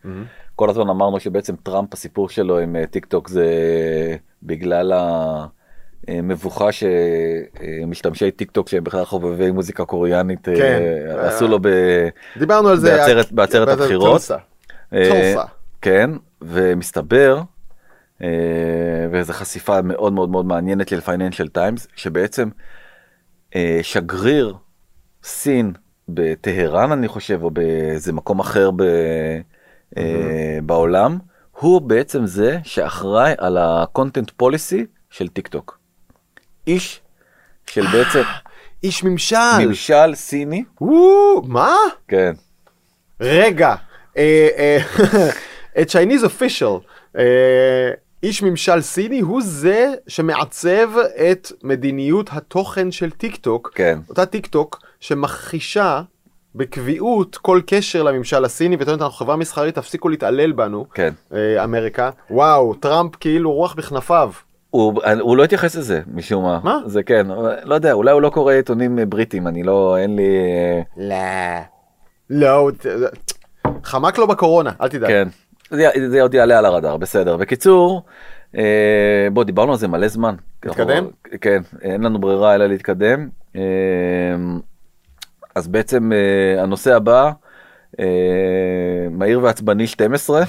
כל 0.56 0.70
הזמן 0.70 0.88
אמרנו 0.88 1.20
שבעצם 1.20 1.54
טראמפ 1.62 1.92
הסיפור 1.94 2.28
שלו 2.28 2.58
עם 2.58 2.76
אה, 2.76 2.86
טיק 2.86 3.06
טוק 3.06 3.28
זה 3.28 3.46
בגלל 4.42 4.92
המבוכה 6.08 6.68
שמשתמשי 6.72 8.30
טיק 8.30 8.50
טוק 8.50 8.68
שהם 8.68 8.84
בכלל 8.84 9.04
חובבי 9.04 9.50
מוזיקה 9.50 9.84
קוריאנית 9.84 10.44
כן. 10.44 10.82
עשו 11.18 11.48
לו 11.48 11.58
ב... 11.62 11.68
דיברנו 12.38 12.68
על 12.68 12.76
זה 12.76 12.96
בעצרת- 12.96 13.32
בעצרת 13.32 13.68
הבחירות. 13.68 14.10
טולסה. 14.10 14.36
כן 15.82 16.10
ומסתבר 16.42 17.40
וזו 19.12 19.32
חשיפה 19.32 19.82
מאוד 19.82 20.12
מאוד 20.12 20.28
מאוד 20.28 20.46
מעניינת 20.46 20.88
של 20.88 21.00
פייננשל 21.00 21.48
טיימס 21.48 21.86
שבעצם 21.96 22.48
אה, 23.56 23.80
שגריר 23.82 24.54
סין 25.22 25.72
בטהרן 26.08 26.92
אני 26.92 27.08
חושב 27.08 27.42
או 27.42 27.50
באיזה 27.50 28.12
מקום 28.12 28.40
אחר 28.40 28.70
ב, 28.70 28.82
אה, 29.96 30.58
בעולם 30.62 31.18
הוא 31.50 31.80
בעצם 31.80 32.26
זה 32.26 32.58
שאחראי 32.62 33.32
על 33.38 33.56
ה-content 33.56 34.42
policy 34.42 34.84
של 35.10 35.28
טיק 35.28 35.48
טוק. 35.48 35.78
איש 36.66 37.00
של 37.66 37.86
בעצם 37.92 38.22
איש 38.82 39.04
ממשל. 39.04 39.36
ממשל 39.66 40.14
סיני 40.14 40.64
וואו, 40.80 41.42
מה? 41.42 41.76
כן 42.08 42.32
רגע, 43.20 43.74
אה, 44.16 44.48
אה, 44.56 44.78
את 45.82 45.90
Chinese 45.90 46.24
official, 46.24 46.86
אה, 47.18 47.90
איש 48.22 48.42
ממשל 48.42 48.80
סיני 48.80 49.20
הוא 49.20 49.40
זה 49.44 49.94
שמעצב 50.08 50.88
את 51.30 51.52
מדיניות 51.62 52.30
התוכן 52.32 52.90
של 52.90 53.10
טיק 53.10 53.36
טוק, 53.36 53.72
כן 53.74 53.98
אותה 54.08 54.26
טיק 54.26 54.46
טוק 54.46 54.80
שמכחישה 55.00 56.02
בקביעות 56.54 57.36
כל 57.36 57.60
קשר 57.66 58.02
לממשל 58.02 58.44
הסיני 58.44 58.76
וטוענת 58.78 59.02
אנחנו 59.02 59.16
חברה 59.16 59.36
מסחרית 59.36 59.74
תפסיקו 59.74 60.08
להתעלל 60.08 60.52
בנו, 60.52 60.86
כן 60.94 61.14
אה, 61.32 61.64
אמריקה, 61.64 62.10
וואו, 62.30 62.74
טראמפ 62.74 63.16
כאילו 63.20 63.52
רוח 63.52 63.74
בכנפיו. 63.74 64.32
הוא, 64.70 65.02
הוא 65.20 65.36
לא 65.36 65.44
התייחס 65.44 65.76
לזה 65.76 66.00
משום 66.14 66.44
מה. 66.44 66.60
מה? 66.64 66.78
זה 66.86 67.02
כן, 67.02 67.26
לא 67.64 67.74
יודע, 67.74 67.92
אולי 67.92 68.12
הוא 68.12 68.22
לא 68.22 68.30
קורא 68.30 68.52
עיתונים 68.52 68.98
בריטים, 69.08 69.46
אני 69.46 69.62
לא, 69.62 69.96
אין 69.98 70.16
לי... 70.16 70.28
אה, 71.10 71.62
לא. 72.30 72.70
לא, 72.70 72.70
חמק 73.84 74.18
לו 74.18 74.26
בקורונה, 74.26 74.70
אל 74.80 74.88
תדאג. 74.88 75.08
כן. 75.08 75.28
זה, 75.70 75.88
זה 76.08 76.22
עוד 76.22 76.34
יעלה 76.34 76.58
על 76.58 76.64
הרדאר, 76.64 76.96
בסדר. 76.96 77.36
בקיצור, 77.36 78.02
אה, 78.58 78.62
בוא, 79.32 79.44
דיברנו 79.44 79.72
על 79.72 79.78
זה 79.78 79.88
מלא 79.88 80.08
זמן. 80.08 80.34
אנחנו- 80.68 81.10
כן, 81.40 81.62
אין 81.82 82.02
לנו 82.02 82.18
ברירה 82.20 82.54
אלא 82.54 82.66
להתקדם. 82.66 83.28
אה, 83.56 83.60
אז 85.54 85.68
בעצם 85.68 86.12
אה, 86.12 86.62
הנושא 86.62 86.94
הבא, 86.96 87.30
אה, 88.00 88.04
מהיר 89.10 89.40
ועצבני 89.42 89.86
12. 89.86 90.42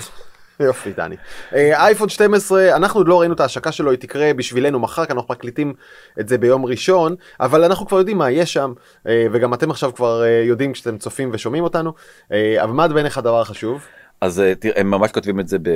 יופי 0.60 0.92
דני. 0.98 1.16
אה, 1.54 1.86
אייפון 1.86 2.10
12 2.10 2.76
אנחנו 2.76 3.00
עוד 3.00 3.08
לא 3.08 3.20
ראינו 3.20 3.34
את 3.34 3.40
ההשקה 3.40 3.72
שלו 3.72 3.92
היא 3.92 4.00
תקרה 4.00 4.34
בשבילנו 4.34 4.80
מחר 4.80 5.06
כי 5.06 5.14
אנחנו 5.14 5.34
מקליטים 5.34 5.74
את 6.20 6.28
זה 6.28 6.38
ביום 6.38 6.66
ראשון 6.66 7.16
אבל 7.40 7.64
אנחנו 7.64 7.88
כבר 7.88 7.98
יודעים 7.98 8.18
מה 8.18 8.32
יש 8.32 8.54
שם 8.54 8.74
אה, 9.08 9.26
וגם 9.32 9.54
אתם 9.54 9.72
עכשיו 9.72 9.94
כבר 9.96 10.24
אה, 10.24 10.44
יודעים 10.46 10.74
כשאתם 10.74 10.98
צופים 10.98 11.30
ושומעים 11.34 11.64
אותנו 11.64 11.94
אבל 12.32 12.72
מה 12.72 12.88
בעיניך 12.88 13.18
הדבר 13.18 13.42
החשוב? 13.42 13.86
אז 14.22 14.40
אה, 14.40 14.56
תראה, 14.56 14.82
הם 14.82 14.92
ממש 14.92 15.12
כותבים 15.12 15.40
את 15.40 15.48
זה 15.48 15.58
ב... 15.62 15.70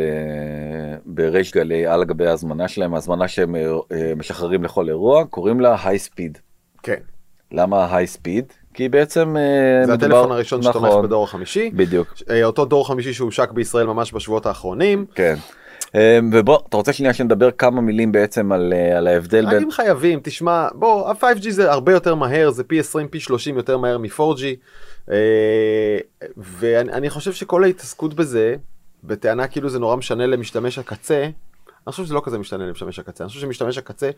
בריש 1.05 1.51
גלי 1.51 1.87
על 1.87 2.03
גבי 2.03 2.27
ההזמנה 2.27 2.67
שלהם, 2.67 2.93
ההזמנה 2.93 3.27
שהם 3.27 3.55
אה, 3.55 3.61
אה, 3.91 4.13
משחררים 4.17 4.63
לכל 4.63 4.89
אירוע, 4.89 5.25
קוראים 5.25 5.59
לה 5.59 5.75
היי 5.83 5.99
ספיד. 5.99 6.37
כן. 6.83 6.99
למה 7.51 7.95
היי 7.95 8.07
ספיד? 8.07 8.45
כי 8.73 8.89
בעצם 8.89 9.35
זה 9.85 9.93
מדובר- 9.93 10.05
הטלפון 10.15 10.31
הראשון 10.31 10.61
שתומך 10.61 10.85
נכון, 10.85 11.05
בדור 11.05 11.23
החמישי. 11.23 11.69
בדיוק, 11.73 12.07
אותו 12.43 12.65
דור 12.65 12.87
חמישי 12.87 13.13
שהושק 13.13 13.51
בישראל 13.51 13.85
ממש 13.87 14.13
בשבועות 14.13 14.45
האחרונים. 14.45 15.05
כן. 15.15 15.35
ובוא, 16.33 16.57
אתה 16.69 16.77
רוצה 16.77 16.93
שנייה 16.93 17.13
שנדבר 17.13 17.51
כמה 17.51 17.81
מילים 17.81 18.11
בעצם 18.11 18.51
על, 18.51 18.73
על 18.97 19.07
ההבדל 19.07 19.49
בין... 19.49 19.63
אם 19.63 19.71
חייבים 19.71 20.19
תשמע 20.23 20.67
בוא 20.73 21.09
ה-5G 21.09 21.49
זה 21.49 21.71
הרבה 21.71 21.91
יותר 21.91 22.15
מהר 22.15 22.49
זה 22.49 22.63
פי 22.63 22.79
20 22.79 23.07
פי 23.07 23.19
30 23.19 23.57
יותר 23.57 23.77
מהר 23.77 23.97
מ-4G 23.97 24.43
אה, 24.43 24.53
ואני 26.37 26.91
אני 26.91 27.09
חושב 27.09 27.33
שכל 27.33 27.63
ההתעסקות 27.63 28.13
בזה 28.13 28.55
בטענה 29.03 29.47
כאילו 29.47 29.69
זה 29.69 29.79
נורא 29.79 29.95
משנה 29.95 30.25
למשתמש 30.25 30.79
הקצה 30.79 31.23
אני 31.23 31.91
חושב 31.91 32.03
שזה 32.03 32.13
לא 32.13 32.21
כזה 32.25 32.37
משתנה 32.37 32.65
למשתמש 32.65 32.99
הקצה 32.99 33.23
אני 33.23 33.29
חושב 33.29 33.41
שמשתמש 33.41 33.77
הקצה 33.77 34.09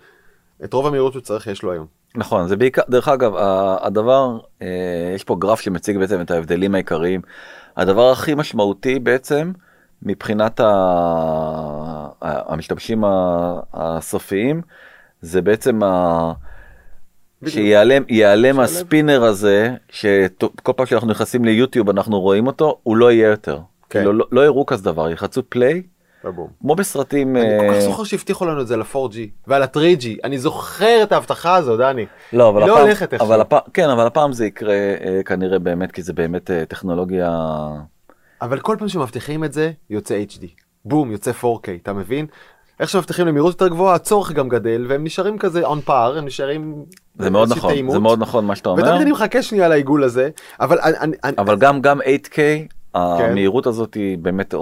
את 0.63 0.73
רוב 0.73 0.87
המהירות 0.87 1.13
שהוא 1.13 1.21
צריך 1.21 1.47
יש 1.47 1.63
לו 1.63 1.71
היום. 1.71 1.85
נכון, 2.15 2.47
זה 2.47 2.55
בעיקר, 2.55 2.81
דרך 2.89 3.07
אגב, 3.07 3.33
הדבר, 3.81 4.37
אה, 4.61 5.11
יש 5.15 5.23
פה 5.23 5.35
גרף 5.39 5.59
שמציג 5.59 5.97
בעצם 5.97 6.21
את 6.21 6.31
ההבדלים 6.31 6.75
העיקריים. 6.75 7.21
הדבר 7.77 8.11
הכי 8.11 8.33
משמעותי 8.35 8.99
בעצם, 8.99 9.51
מבחינת 10.03 10.59
ה... 10.59 10.67
המשתמשים 12.21 13.03
הסופיים, 13.73 14.61
זה 15.21 15.41
בעצם 15.41 15.83
ה... 15.83 16.31
שיעלם. 17.45 18.59
הספינר 18.59 19.23
הזה, 19.23 19.69
שכל 19.89 20.73
פעם 20.75 20.85
שאנחנו 20.85 21.07
נכנסים 21.07 21.45
ליוטיוב 21.45 21.89
אנחנו 21.89 22.19
רואים 22.19 22.47
אותו, 22.47 22.79
הוא 22.83 22.97
לא 22.97 23.11
יהיה 23.11 23.29
יותר. 23.29 23.59
כן. 23.89 23.99
כאילו, 23.99 24.13
לא, 24.13 24.25
לא 24.31 24.45
יראו 24.45 24.65
כזה 24.65 24.83
דבר, 24.83 25.09
ילחצו 25.09 25.41
פליי. 25.49 25.83
כמו 26.61 26.75
בסרטים... 26.75 27.37
אני 27.37 27.59
כל 27.59 27.67
כך 27.69 27.75
אה, 27.75 27.81
זוכר 27.81 28.03
שהבטיחו 28.03 28.45
לנו 28.45 28.61
את 28.61 28.67
זה 28.67 28.77
ל-4G 28.77 29.17
ועל 29.47 29.63
ה-3G 29.63 30.07
אני 30.23 30.37
זוכר 30.37 31.03
את 31.03 31.11
ההבטחה 31.11 31.55
הזו 31.55 31.77
דני. 31.77 32.05
לא, 32.33 32.49
אבל 32.49 32.61
לא 32.61 32.65
הפעם, 32.65 32.81
הולכת 32.81 33.13
איכשהו. 33.13 33.27
אבל 33.27 33.41
הפעם, 33.41 33.59
כן, 33.73 33.89
אבל 33.89 34.07
הפעם 34.07 34.33
זה 34.33 34.45
יקרה 34.45 34.73
אה, 34.73 35.21
כנראה 35.25 35.59
באמת, 35.59 35.91
כי 35.91 36.01
זה 36.01 36.13
באמת 36.13 36.51
אה, 36.51 36.65
טכנולוגיה... 36.65 37.29
אבל 38.41 38.59
כל 38.59 38.75
פעם 38.79 38.87
שמבטיחים 38.87 39.43
את 39.43 39.53
זה 39.53 39.71
יוצא 39.89 40.23
HD 40.29 40.45
בום 40.85 41.11
יוצא 41.11 41.31
4K 41.41 41.69
אתה 41.83 41.93
מבין? 41.93 42.25
איך 42.79 42.89
שמבטיחים 42.89 43.27
למהירות 43.27 43.53
יותר 43.53 43.67
גבוהה 43.67 43.95
הצורך 43.95 44.31
גם 44.31 44.49
גדל 44.49 44.85
והם 44.89 45.03
נשארים 45.03 45.37
כזה 45.37 45.67
on 45.67 45.87
par 45.87 46.17
הם 46.17 46.25
נשארים. 46.25 46.85
זה 47.19 47.29
מאוד 47.29 47.51
נכון, 47.51 47.71
תאימות. 47.73 47.93
זה 47.93 47.99
מאוד 47.99 48.19
נכון 48.19 48.45
מה 48.45 48.55
שאתה 48.55 48.69
אומר, 48.69 48.83
ותמיד 48.83 49.01
אני 49.01 49.11
מחכה 49.11 49.41
שנייה 49.41 49.67
לעיגול 49.67 50.03
הזה 50.03 50.29
אבל 50.59 50.79
אני, 50.79 50.97
אני, 50.97 51.17
אני, 51.23 51.35
אבל 51.37 51.55
גם 51.55 51.81
גם 51.81 52.01
8K, 52.01 52.37
המהירות 52.93 53.67
הזאת 53.67 53.93
היא 53.93 54.17
באמת 54.17 54.53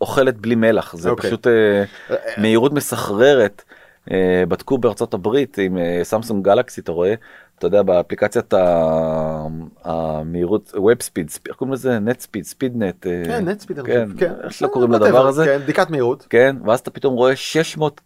אוכלת 0.00 0.38
בלי 0.38 0.54
מלח, 0.54 0.96
זה 0.96 1.10
אוקיי. 1.10 1.30
פשוט 1.30 1.46
אה, 1.46 1.84
מהירות 2.38 2.72
מסחררת. 2.72 3.62
אה, 4.10 4.44
בדקו 4.48 4.78
בארצות 4.78 5.14
הברית 5.14 5.58
עם 5.58 5.78
סמסונג 6.02 6.44
גלקסי, 6.44 6.80
אתה 6.80 6.92
רואה, 6.92 7.14
אתה 7.62 7.68
יודע, 7.68 7.82
באפליקציית 7.82 8.54
המהירות, 9.84 10.74
Web 10.74 11.02
Speed, 11.02 11.38
איך 11.48 11.56
קוראים 11.56 11.72
לזה? 11.72 11.98
Net 12.06 12.22
Speed, 12.22 12.52
Speed 12.54 12.76
Net, 12.76 13.06
אה, 13.06 13.22
כן 13.24 13.48
Net 13.48 13.60
Speed 13.60 13.80
כן, 14.18 14.32
איך 14.44 14.52
שלא 14.52 14.68
קוראים 14.68 14.92
לדבר 14.92 15.26
הזה. 15.26 15.44
כן, 15.44 15.58
בדיקת 15.62 15.90
מהירות 15.90 16.26
כן, 16.30 16.56
ואז 16.66 16.80
אתה 16.80 16.90
פתאום 16.90 17.14
רואה 17.14 17.36
600 17.36 18.00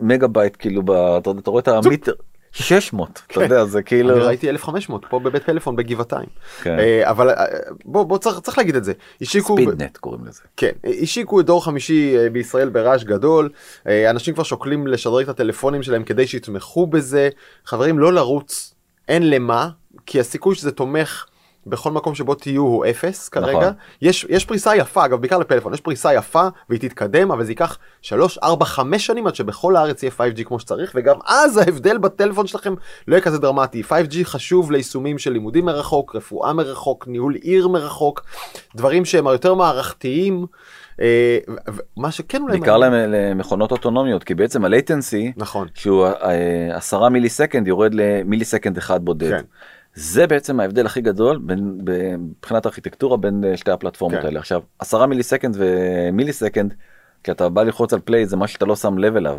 מגה 0.00 0.26
בייט 0.26 0.56
כאילו, 0.58 0.82
אתה, 1.18 1.50
רואה 1.50 1.60
את 1.60 1.68
ה 1.68 1.74
meter, 1.74 2.12
600, 2.52 3.10
אתה 3.10 3.34
כן. 3.34 3.40
יודע, 3.40 3.64
זה 3.64 3.82
כאילו, 3.82 4.16
אני 4.16 4.20
ראיתי 4.20 4.50
1500 4.50 5.04
פה 5.10 5.18
בבית 5.18 5.42
פלאפון 5.42 5.76
בגבעתיים 5.76 6.28
כן. 6.62 6.78
אה, 6.78 7.10
אבל 7.10 7.30
אה, 7.30 7.44
בוא 7.84 8.04
בוא 8.04 8.18
צריך 8.18 8.40
צריך 8.40 8.58
להגיד 8.58 8.76
את 8.76 8.84
זה 8.84 8.92
השיקו 9.20 9.56
ספידנט 9.56 9.96
קוראים 9.96 10.24
לזה. 10.24 10.40
כן, 10.56 10.72
השיקו 11.02 11.40
את 11.40 11.46
דור 11.46 11.64
חמישי 11.64 12.28
בישראל 12.32 12.68
ברעש 12.68 13.04
גדול, 13.04 13.48
אנשים 13.86 14.34
כבר 14.34 14.42
שוקלים 14.42 14.86
לשדרג 14.86 15.22
את 15.22 15.28
הטלפונים 15.28 15.82
שלהם 15.82 16.04
כדי 16.04 16.26
שיתמכו 16.26 16.86
בזה, 16.86 17.28
חברים 17.64 17.98
לא 17.98 18.12
לרוץ 18.12 18.74
אין 19.08 19.30
למה, 19.30 19.68
כי 20.06 20.20
הסיכוי 20.20 20.54
שזה 20.54 20.72
תומך 20.72 21.26
בכל 21.66 21.92
מקום 21.92 22.14
שבו 22.14 22.34
תהיו 22.34 22.62
הוא 22.62 22.86
אפס 22.86 23.28
כרגע. 23.28 23.58
נכון. 23.58 23.72
יש, 24.02 24.26
יש 24.28 24.44
פריסה 24.44 24.76
יפה, 24.76 25.04
אגב, 25.04 25.20
בעיקר 25.20 25.38
לפלאפון, 25.38 25.74
יש 25.74 25.80
פריסה 25.80 26.14
יפה 26.14 26.48
והיא 26.68 26.80
תתקדם, 26.80 27.30
אבל 27.30 27.44
זה 27.44 27.50
ייקח 27.52 27.78
3, 28.02 28.38
4, 28.38 28.64
5 28.64 29.06
שנים 29.06 29.26
עד 29.26 29.34
שבכל 29.34 29.76
הארץ 29.76 30.02
יהיה 30.02 30.12
5G 30.18 30.44
כמו 30.44 30.60
שצריך, 30.60 30.92
וגם 30.94 31.16
אז 31.26 31.56
ההבדל 31.56 31.98
בטלפון 31.98 32.46
שלכם 32.46 32.74
לא 33.08 33.14
יהיה 33.14 33.24
כזה 33.24 33.38
דרמטי. 33.38 33.82
5G 33.82 34.14
חשוב 34.24 34.72
ליישומים 34.72 35.18
של 35.18 35.30
לימודים 35.30 35.64
מרחוק, 35.64 36.16
רפואה 36.16 36.52
מרחוק, 36.52 37.08
ניהול 37.08 37.34
עיר 37.34 37.68
מרחוק, 37.68 38.22
דברים 38.74 39.04
שהם 39.04 39.26
יותר 39.26 39.54
מערכתיים. 39.54 40.46
אה, 41.00 41.38
מה 41.96 42.10
שכן 42.10 42.42
אולי... 42.42 42.58
בעיקר 42.58 42.76
למ- 42.76 42.92
למכונות 42.92 43.72
אוטונומיות 43.72 44.24
כי 44.24 44.34
בעצם 44.34 44.64
ה 44.64 44.72
latency 44.72 45.32
נכון. 45.36 45.68
שהוא 45.74 46.06
אה, 46.06 46.76
עשרה 46.76 47.08
millisecond 47.08 47.68
יורד 47.68 47.94
ל 47.94 48.01
millisecond 48.01 48.76
אחד 48.76 49.04
בודד. 49.04 49.30
כן. 49.30 49.42
זה 49.94 50.26
בעצם 50.26 50.60
ההבדל 50.60 50.86
הכי 50.86 51.00
גדול 51.00 51.38
בין, 51.38 51.80
מבחינת 52.18 52.66
ארכיטקטורה 52.66 53.16
בין 53.16 53.44
אה, 53.44 53.56
שתי 53.56 53.70
הפלטפורמות 53.70 54.20
כן. 54.20 54.26
האלה. 54.26 54.38
עכשיו 54.38 54.62
עשרה 54.78 55.06
millisecond 55.06 55.56
ו 55.58 55.68
millisecond 55.68 56.74
כשאתה 57.24 57.48
בא 57.48 57.62
ללחוץ 57.62 57.92
על 57.92 58.00
play 58.04 58.26
זה 58.26 58.36
מה 58.36 58.46
שאתה 58.46 58.64
לא 58.66 58.76
שם 58.76 58.98
לב 58.98 59.16
אליו. 59.16 59.38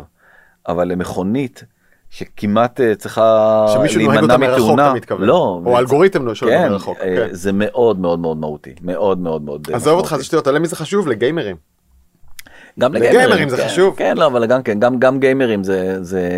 אבל 0.68 0.88
למכונית 0.88 1.64
שכמעט 2.10 2.80
אה, 2.80 2.94
צריכה 2.94 3.66
להימנע 3.96 4.36
מתאונה. 4.36 4.94
לא, 5.18 5.60
או 5.64 5.78
אלגוריתם 5.78 6.34
שלו 6.34 6.48
כן, 6.48 6.68
מרחוק. 6.70 6.98
אה, 6.98 7.16
כן. 7.16 7.28
זה 7.30 7.52
מאוד 7.52 7.98
מאוד 7.98 8.18
מאוד 8.18 8.36
מהותי 8.36 8.74
מאוד 8.82 9.18
מאוד 9.18 9.42
מאוד. 9.42 9.66
אה, 9.70 9.76
עזוב 9.76 9.98
אותך. 9.98 10.14
זה 10.18 10.24
שטויות, 10.24 10.46
למי 10.46 10.68
זה 10.68 10.76
חשוב? 10.76 11.08
לגיימרים. 11.08 11.56
גם 12.80 12.94
לגיימרים 12.94 13.20
לגיימרים 13.20 13.48
זה 13.48 13.56
כן, 13.56 13.68
חשוב. 13.68 13.96
כן 13.96 14.16
לא 14.16 14.26
אבל 14.26 14.46
גם 14.46 14.62
כן 14.62 14.80
גם 14.80 14.98
גם 14.98 15.20
גיימרים 15.20 15.64
זה 15.64 16.04
זה 16.04 16.28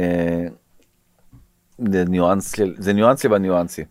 זה 1.88 2.04
ניואנס 2.08 2.54
זה 2.78 2.92
ניואנסי 2.92 3.28
בניואנסי. 3.28 3.84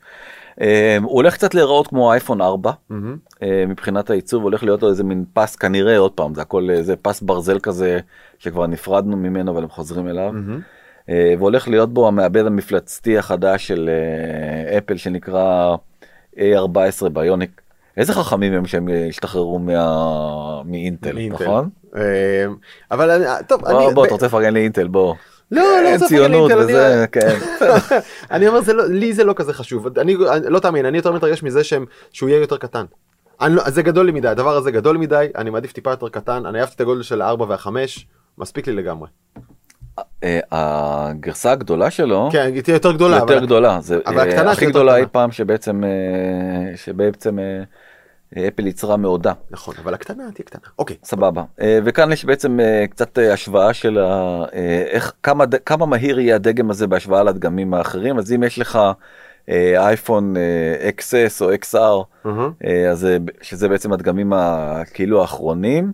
אה, 0.62 0.98
הוא 1.04 1.12
הולך 1.12 1.34
קצת 1.34 1.54
להיראות 1.54 1.88
כמו 1.88 2.12
אייפון 2.12 2.42
4 2.42 2.72
מהמם. 2.90 3.18
אה, 3.44 3.64
מבחינת 3.68 4.10
העיצוב 4.10 4.44
הולך 4.44 4.64
להיות 4.64 4.84
לו 4.84 4.90
איזה 4.90 5.04
מין 5.04 5.26
פס 5.34 5.56
כנראה 5.56 5.98
עוד 5.98 6.12
פעם 6.12 6.36
זה 6.36 6.42
הכל 6.42 6.70
איזה 6.70 6.96
פס 6.96 7.22
ברזל 7.22 7.60
כזה 7.60 8.00
שכבר 8.40 8.68
נפרדנו 8.68 9.18
ממנו 9.18 9.52
אבל 9.52 9.64
הם 9.64 9.70
חוזרים 9.70 10.08
אליו. 10.08 10.32
מהמם. 10.34 10.62
אה, 11.12 11.34
והולך 11.38 11.68
להיות 11.68 11.94
בו 11.94 12.08
המעבד 12.08 12.46
המפלצתי 12.46 13.18
החדש 13.18 13.68
של 13.68 13.90
אה, 13.90 14.78
אפל 14.78 14.98
שנקרא 14.98 15.76
A14 16.36 16.40
ביוניק. 17.14 17.62
איזה 17.98 18.14
חכמים 18.14 18.54
הם 18.54 18.66
שהם 18.66 18.88
השתחררו 19.10 19.60
מה... 19.60 20.62
מאינטל, 20.66 21.14
מאינטל. 21.14 21.44
נכון? 21.44 21.70
אה, 21.96 22.46
אבל 22.92 23.10
אני- 23.12 23.44
טוב, 23.48 23.62
בוא, 23.62 23.86
אני... 23.86 23.94
בוא, 23.94 24.06
אתה 24.06 24.14
רוצה 24.14 24.26
לפרגן 24.26 24.54
לאינטל, 24.54 24.88
בוא. 24.88 25.16
לא, 25.52 25.62
לא 25.84 25.94
רוצה 25.94 26.06
ציונות 26.08 26.52
לפרגן 26.52 26.66
לאינטל, 26.66 26.74
וזה, 26.74 27.06
כן. 27.12 27.38
אני 28.32 28.48
אומר, 28.48 28.62
זה 28.62 28.74
לא- 28.74 28.88
לי 28.88 29.14
זה 29.14 29.24
לא 29.24 29.34
כזה 29.36 29.54
חשוב. 29.54 29.98
אני 30.00 30.16
אני- 30.32 30.46
לא 30.50 30.60
תאמין, 30.60 30.86
אני 30.86 30.98
יותר 30.98 31.12
מתרגש 31.12 31.44
מזה 31.44 31.64
שהם- 31.64 31.86
שהוא 32.12 32.30
יהיה 32.30 32.42
יותר 32.42 32.58
קטן. 32.58 32.86
אני 33.42 33.56
לא- 33.56 33.70
זה 33.70 33.82
גדול 33.82 34.06
לי 34.06 34.12
מדי, 34.12 34.28
הדבר 34.28 34.56
הזה 34.58 34.72
גדול 34.72 34.98
מדי, 34.98 35.28
אני 35.38 35.50
מעדיף 35.50 35.72
טיפה 35.72 35.90
יותר 35.90 36.10
קטן, 36.10 36.46
אני 36.46 36.60
אהבתי 36.60 36.76
את 36.76 36.82
הגודל 36.82 37.02
של 37.02 37.22
ה-4 37.22 37.42
וה-5, 37.48 37.68
מספיק 38.38 38.68
לי 38.68 38.74
לגמרי. 38.74 39.08
אה, 40.24 40.40
הגרסה 40.52 41.52
הגדולה 41.52 41.92
שלו, 41.92 42.30
כן, 42.32 42.50
היא 42.54 42.62
תהיה 42.62 42.74
יותר 42.76 42.92
גדולה. 42.92 43.16
יותר 43.18 43.38
אבל- 43.38 43.46
גדולה, 43.46 43.78
זה 43.82 43.98
אבל 44.06 44.18
אה, 44.20 44.24
הקטנה 44.24 44.52
הכי 44.52 44.66
גדולה 44.66 44.96
אי. 44.96 45.04
פעם 45.12 45.32
שבעצם, 45.32 45.84
אה, 45.84 45.90
שבעצם 46.78 47.38
אפל 48.48 48.68
יצרה 48.68 48.98
מעודה. 48.98 49.34
נכון, 49.52 49.76
אבל 49.84 49.94
הקטנה 49.94 50.24
תהיה 50.34 50.46
קטנה. 50.46 50.62
אוקיי. 50.80 50.96
סבבה 51.04 51.44
וכאן 51.84 52.12
יש 52.12 52.26
בעצם 52.26 52.60
קצת 52.90 53.20
אה, 53.20 53.34
השוואה 53.34 53.74
של 53.74 53.98
ה- 54.00 54.46
איך 54.92 55.14
כמה 55.24 55.44
כמה 55.66 55.86
מהיר 55.86 56.20
יהיה 56.20 56.36
הדגם 56.36 56.70
הזה 56.70 56.88
בהשוואה 56.88 57.24
לדגמים 57.24 57.74
האחרים 57.74 58.18
אז 58.18 58.34
אם 58.34 58.44
יש 58.44 58.60
לך 58.60 58.80
אייפון 59.78 60.36
XS 60.98 61.42
או 61.42 61.52
XR. 61.54 62.28
אה, 62.66 62.90
אז 62.92 63.00
זה- 63.00 63.18
שזה 63.42 63.70
בעצם 63.70 63.94
הדגמים 63.94 64.34
ה- 64.34 64.82
כאילו 64.94 65.22
האחרונים. 65.22 65.92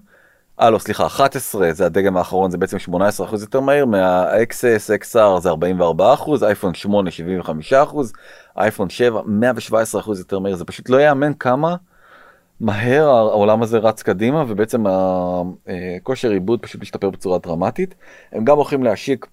אה 0.61 0.69
לא 0.69 0.77
סליחה 0.79 1.05
11 1.05 1.73
זה 1.73 1.85
הדגם 1.85 2.17
האחרון 2.17 2.51
זה 2.51 2.57
בעצם 2.57 2.79
18 2.79 3.27
אחוז 3.27 3.41
יותר 3.41 3.59
מהיר 3.59 3.85
מה-XS 3.85 5.03
XR 5.03 5.39
זה 5.39 5.49
44 5.49 6.13
אחוז 6.13 6.43
אייפון 6.43 6.73
8 6.73 7.11
75 7.11 7.73
אחוז 7.73 8.13
אייפון 8.57 8.89
7 8.89 9.21
117 9.25 10.01
אחוז 10.01 10.19
יותר 10.19 10.39
מהיר 10.39 10.55
זה 10.55 10.65
פשוט 10.65 10.89
לא 10.89 11.01
יאמן 11.01 11.33
כמה 11.33 11.75
מהר 12.59 13.09
העולם 13.09 13.63
הזה 13.63 13.77
רץ 13.77 14.01
קדימה 14.01 14.43
ובעצם 14.47 14.83
הכושר 14.87 16.29
עיבוד 16.29 16.59
פשוט 16.61 16.81
משתפר 16.81 17.09
בצורה 17.09 17.37
דרמטית 17.39 17.95
הם 18.31 18.45
גם 18.45 18.55
הולכים 18.55 18.83
להשיק 18.83 19.27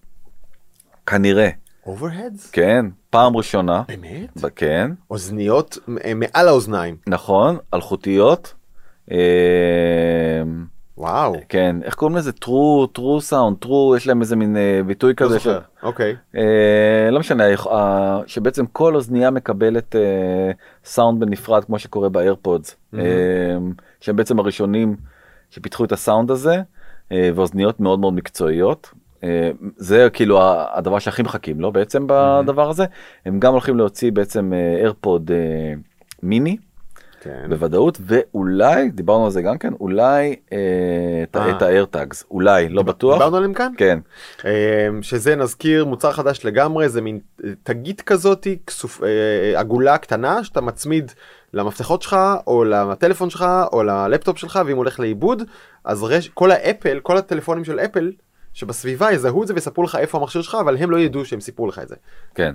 כנראה 1.06 1.48
overheads? 1.86 2.50
כן 2.50 2.86
פעם 3.10 3.36
ראשונה 3.36 3.82
באמת? 3.88 4.54
כן 4.56 4.90
אוזניות 5.10 5.78
אה, 6.04 6.14
מעל 6.14 6.48
האוזניים. 6.48 6.96
נכון 7.06 7.56
אלחוטיות. 7.74 8.54
וואו. 10.98 11.34
כן 11.48 11.76
איך 11.82 11.94
קוראים 11.94 12.16
לזה 12.16 12.30
true 12.44 12.98
true 12.98 13.30
sound 13.30 13.66
true 13.66 13.96
יש 13.96 14.06
להם 14.06 14.20
איזה 14.20 14.36
מין 14.36 14.56
אה, 14.56 14.80
ביטוי 14.86 15.10
לא 15.10 15.14
כזה 15.16 15.34
זוכר. 15.34 15.60
אוקיי. 15.82 16.16
אה, 16.36 17.10
לא 17.10 17.20
משנה 17.20 17.44
אה, 17.50 18.20
שבעצם 18.26 18.66
כל 18.66 18.94
אוזנייה 18.94 19.30
מקבלת 19.30 19.96
אה, 19.96 20.50
סאונד 20.84 21.20
בנפרד 21.20 21.64
כמו 21.64 21.78
שקורה 21.78 22.08
באיירפודס 22.08 22.76
אה, 22.94 23.00
שהם 24.00 24.16
בעצם 24.16 24.38
הראשונים 24.38 24.96
שפיתחו 25.50 25.84
את 25.84 25.92
הסאונד 25.92 26.30
הזה 26.30 26.62
אה, 27.12 27.30
ואוזניות 27.34 27.80
מאוד 27.80 28.00
מאוד 28.00 28.14
מקצועיות. 28.14 28.90
זה 29.76 30.08
כאילו 30.12 30.40
הדבר 30.74 30.98
שהכי 30.98 31.22
מחכים 31.22 31.60
לו 31.60 31.72
בעצם 31.72 32.06
בדבר 32.06 32.70
הזה 32.70 32.84
הם 33.26 33.40
גם 33.40 33.52
הולכים 33.52 33.76
להוציא 33.76 34.12
בעצם 34.12 34.52
איירפוד 34.78 35.30
מיני 36.22 36.56
כן. 37.24 37.46
בוודאות 37.48 37.98
ואולי 38.06 38.90
דיברנו 38.90 39.24
על 39.24 39.30
זה 39.30 39.42
גם 39.42 39.58
כן 39.58 39.72
אולי 39.80 40.36
אה, 40.52 40.58
את- 41.22 41.36
אה. 41.36 41.66
האיירטאגס 41.66 42.24
אולי 42.30 42.68
לא 42.68 42.82
בטוח 42.82 43.14
דיברנו 43.14 43.36
עליהם 43.36 43.54
כאן? 43.54 43.72
כן 43.76 43.98
אמ, 44.44 45.02
שזה 45.02 45.36
נזכיר 45.36 45.84
מוצר 45.84 46.12
חדש 46.12 46.44
לגמרי 46.44 46.88
זה 46.88 47.00
מין 47.00 47.18
אה, 47.44 47.50
תגית 47.62 48.00
כזאתי 48.02 48.58
כסוף, 48.66 49.02
אה, 49.02 49.60
עגולה 49.60 49.98
קטנה 49.98 50.44
שאתה 50.44 50.60
מצמיד 50.60 51.12
למפתחות 51.54 52.02
שלך 52.02 52.16
או 52.46 52.64
לטלפון 52.64 53.30
שלך 53.30 53.46
או 53.72 53.82
ללפטופ 53.82 54.38
שלך 54.38 54.60
ואם 54.66 54.76
הולך 54.76 55.00
לאיבוד 55.00 55.42
אז 55.84 56.02
רש... 56.02 56.28
כל 56.28 56.50
האפל 56.50 57.00
כל 57.02 57.16
הטלפונים 57.16 57.64
של 57.64 57.78
אפל 57.80 58.12
שבסביבה 58.54 59.12
יזהו 59.12 59.42
את 59.42 59.48
זה 59.48 59.54
ויספרו 59.54 59.84
לך 59.84 59.96
איפה 59.96 60.18
המכשיר 60.18 60.42
שלך 60.42 60.56
אבל 60.60 60.76
הם 60.76 60.90
לא 60.90 60.96
ידעו 60.96 61.24
שהם 61.24 61.40
סיפרו 61.40 61.66
לך 61.66 61.78
את 61.78 61.88
זה. 61.88 61.94
כן. 62.34 62.54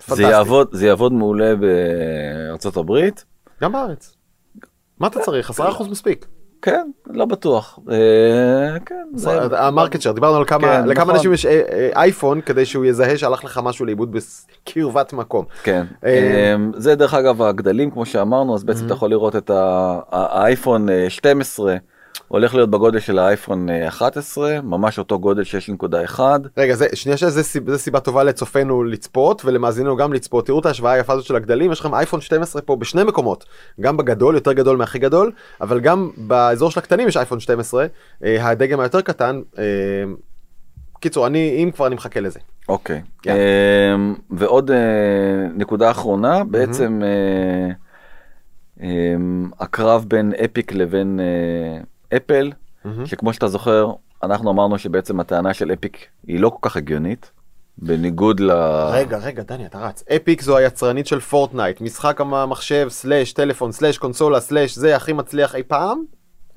זה 0.00 0.06
פנטסטי. 0.06 0.22
יעבוד 0.30 0.68
זה 0.72 0.86
יעבוד 0.86 1.12
מעולה 1.12 1.52
בארצות 1.56 2.76
הברית 2.76 3.24
גם 3.62 3.72
בארץ. 3.72 4.16
מה 5.00 5.06
אתה 5.06 5.20
צריך 5.20 5.50
10% 5.50 5.62
מספיק. 5.90 6.26
כן 6.62 6.90
לא 7.06 7.24
בטוח 7.24 7.78
אה, 7.90 7.96
כן 8.86 9.06
זה- 9.14 9.58
ה 9.58 9.64
market 9.64 10.00
share 10.00 10.14
דיברנו 10.14 10.36
על 10.36 10.44
כמה 10.44 10.60
כן, 10.68 10.86
לכמה 10.88 11.04
נכון. 11.04 11.14
אנשים 11.14 11.32
יש 11.32 11.46
אה, 11.46 11.60
אה, 11.72 11.90
אייפון 11.96 12.40
כדי 12.40 12.64
שהוא 12.66 12.84
יזהה 12.84 13.18
שהלך 13.18 13.44
לך 13.44 13.60
משהו 13.64 13.86
לאיבוד 13.86 14.16
בקרבת 14.16 15.12
מקום. 15.12 15.44
כן 15.62 15.84
אמ, 16.06 16.72
זה 16.76 16.94
דרך 16.94 17.14
אגב 17.14 17.42
הגדלים 17.42 17.90
כמו 17.90 18.06
שאמרנו 18.06 18.54
אז 18.54 18.64
בעצם 18.64 18.86
אתה 18.86 18.94
יכול 18.94 19.10
לראות 19.10 19.36
את 19.36 19.50
האייפון 20.12 20.88
אה, 20.88 21.10
12 21.10 21.76
הולך 22.28 22.54
להיות 22.54 22.70
בגודל 22.70 22.98
של 23.00 23.18
האייפון 23.18 23.70
אה, 23.70 23.88
11 23.88 24.60
ממש 24.60 24.98
אותו 24.98 25.18
גודל 25.18 25.42
6.1 26.12 26.20
רגע 26.56 26.74
זה 26.74 26.86
שנייה 26.94 27.16
שזה 27.16 27.42
סיבה, 27.42 27.72
זה 27.72 27.78
סיבה 27.78 28.00
טובה 28.00 28.24
לצופינו 28.24 28.84
לצפות 28.84 29.44
ולמאזיננו 29.44 29.96
גם 29.96 30.12
לצפות. 30.12 30.46
תראו 30.46 30.60
את 30.60 30.66
ההשוואה 30.66 30.92
היפה 30.92 31.12
הזאת 31.12 31.24
של 31.24 31.36
הגדלים 31.36 31.72
יש 31.72 31.80
לכם 31.80 31.94
אייפון 31.94 32.20
12 32.20 32.62
פה 32.62 32.76
בשני 32.76 33.04
מקומות. 33.04 33.44
גם 33.80 33.96
בגדול 33.96 34.34
יותר 34.34 34.52
גדול 34.52 34.76
מהכי 34.76 34.98
גדול 34.98 35.32
אבל 35.60 35.80
גם 35.80 36.10
באזור 36.16 36.70
של 36.70 36.78
הקטנים 36.78 37.08
יש 37.08 37.16
אייפון 37.16 37.40
12 37.40 37.86
אה, 38.24 38.48
הדגם 38.48 38.80
היותר 38.80 39.00
קטן 39.00 39.40
אה, 39.58 39.64
קיצור 41.00 41.26
אני 41.26 41.62
אם 41.62 41.70
כבר 41.70 41.86
אני 41.86 41.94
מחכה 41.94 42.20
לזה. 42.20 42.40
אוקיי. 42.68 43.02
כן. 43.22 43.34
אמ, 43.94 44.14
ועוד 44.30 44.70
אה, 44.70 44.76
נקודה 45.54 45.90
אחרונה 45.90 46.44
בעצם 46.44 47.00
אה, 47.02 47.74
אמ, 48.80 49.50
הקרב 49.60 50.04
בין 50.08 50.32
Epic 50.44 50.72
לבין 50.72 51.20
אה, 51.20 51.82
אפל 52.16 52.52
שכמו 53.04 53.32
שאתה 53.32 53.48
זוכר 53.48 53.92
אנחנו 54.22 54.50
אמרנו 54.50 54.78
שבעצם 54.78 55.20
הטענה 55.20 55.54
של 55.54 55.72
Epic 55.72 56.06
היא 56.26 56.40
לא 56.40 56.48
כל 56.50 56.68
כך 56.68 56.76
הגיונית 56.76 57.30
בניגוד 57.78 58.40
ל... 58.40 58.50
רגע 58.92 59.18
רגע 59.18 59.42
דני 59.42 59.66
אתה 59.66 59.78
רץ 59.78 60.04
Epic 60.16 60.42
זו 60.42 60.56
היצרנית 60.56 61.06
של 61.06 61.20
פורטנייט 61.20 61.80
משחק 61.80 62.20
המחשב 62.20 62.86
סלאש 62.88 63.32
טלפון 63.32 63.72
סלאש 63.72 63.98
קונסולה 63.98 64.40
סלאש 64.40 64.74
זה 64.74 64.96
הכי 64.96 65.12
מצליח 65.12 65.54
אי 65.54 65.62
פעם. 65.62 66.02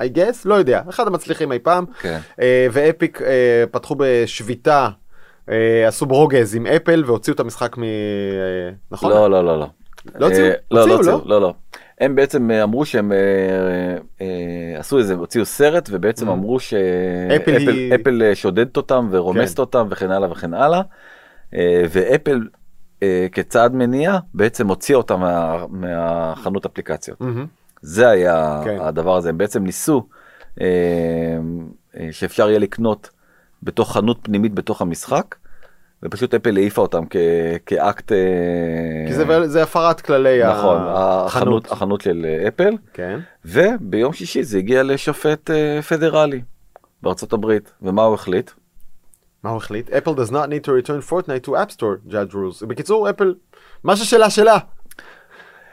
I 0.02 0.18
guess 0.18 0.42
לא 0.46 0.56
יודע 0.56 0.82
אחד 0.90 1.08
המצליחים 1.08 1.52
אי 1.52 1.60
פעם 1.60 1.86
כן. 2.00 2.20
אה, 2.42 2.68
ואפיק 2.72 3.22
אה, 3.22 3.64
פתחו 3.72 3.96
בשביתה 3.98 4.90
אה, 5.50 5.88
עשו 5.88 6.06
ברוגז 6.06 6.56
עם 6.56 6.68
אפל 6.68 7.04
והוציאו 7.06 7.36
את 7.36 7.40
המשחק 7.40 7.78
מ... 7.78 7.82
נכון? 8.92 9.12
לא 9.12 9.30
לא 9.32 9.46
לא 9.46 9.60
לא. 9.60 9.68
לא 10.16 10.26
הוציאו? 10.26 10.48
לא 10.72 10.88
לא 10.88 11.04
לא? 11.04 11.22
לא 11.26 11.42
לא. 11.42 11.54
הם 12.00 12.16
בעצם 12.16 12.52
אמרו 12.52 12.86
שהם 12.86 13.12
עשו 14.82 14.98
איזה 14.98 15.14
הוציאו 15.14 15.46
סרט 15.46 15.90
ובעצם 15.92 16.28
Mm. 16.30 16.32
אמרו 16.32 16.60
שאפל 16.60 17.34
אפל 17.58 17.70
היא- 17.70 17.96
אפל 17.96 18.22
אה, 18.24 18.36
שודדת 18.36 18.78
אותם 18.78 19.08
ורומסת 19.12 19.56
כן. 19.56 19.62
אותם 19.62 19.88
וכן 19.90 20.12
הלאה 20.12 20.32
וכן 20.32 20.54
הלאה. 20.54 20.82
אה, 21.54 21.84
ואפל 21.92 22.48
וכצעד 23.04 23.74
מניע 23.76 24.18
בעצם 24.34 24.68
הוציא 24.68 24.96
אותה 24.96 25.16
מה, 25.18 25.66
מהחנות 25.70 26.66
אפליקציות. 26.66 27.22
מהמם. 27.22 27.46
זה 27.82 28.10
היה 28.10 28.62
כן. 28.66 28.78
הדבר 28.82 29.16
הזה, 29.18 29.30
הם 29.30 29.38
בעצם 29.38 29.64
ניסו 29.64 30.08
אה, 30.62 30.66
אה, 31.98 32.08
שאפשר 32.12 32.50
יהיה 32.50 32.60
לקנות 32.60 33.10
בתוך 33.64 33.94
חנות 33.94 34.20
פנימית 34.22 34.54
בתוך 34.54 34.82
המשחק, 34.82 35.36
ופשוט 36.04 36.34
אפל 36.34 36.58
העיפה 36.58 36.82
אותם 36.82 37.04
כ, 37.10 37.16
כאקט... 37.66 38.12
אה, 38.12 38.18
כי 39.08 39.14
זה- 39.14 39.48
זה 39.48 39.64
הפרת 39.64 40.02
כללי 40.02 40.44
נכון, 40.44 40.78
החנות. 40.78 41.26
החנות, 41.28 41.72
החנות 41.72 42.02
של 42.02 42.26
אה, 42.26 42.48
אפל, 42.48 42.74
כן. 42.94 43.20
וביום 43.46 44.14
שישי 44.14 44.44
זה 44.44 44.58
הגיע 44.58 44.84
לשופט 44.84 45.50
אה, 45.52 45.82
פדרלי 45.82 46.42
בארצות 47.02 47.34
הברית, 47.34 47.72
ומה 47.82 48.04
הוא 48.04 48.14
החליט? 48.14 48.52
מה 49.44 49.50
הוא 49.50 49.58
החליט? 49.58 49.90
אפל 49.90 50.12
does 50.12 50.30
not 50.32 50.48
need 50.48 50.66
to 50.66 50.88
return 50.88 51.10
Fortnite 51.12 51.48
to 51.48 51.52
App 51.52 51.76
Store, 51.76 52.12
judge 52.12 52.34
rules. 52.34 52.66
בקיצור, 52.68 53.10
אפל, 53.10 53.34
מה 53.84 53.96
ששלה 53.96 54.30
שלה. 54.30 54.58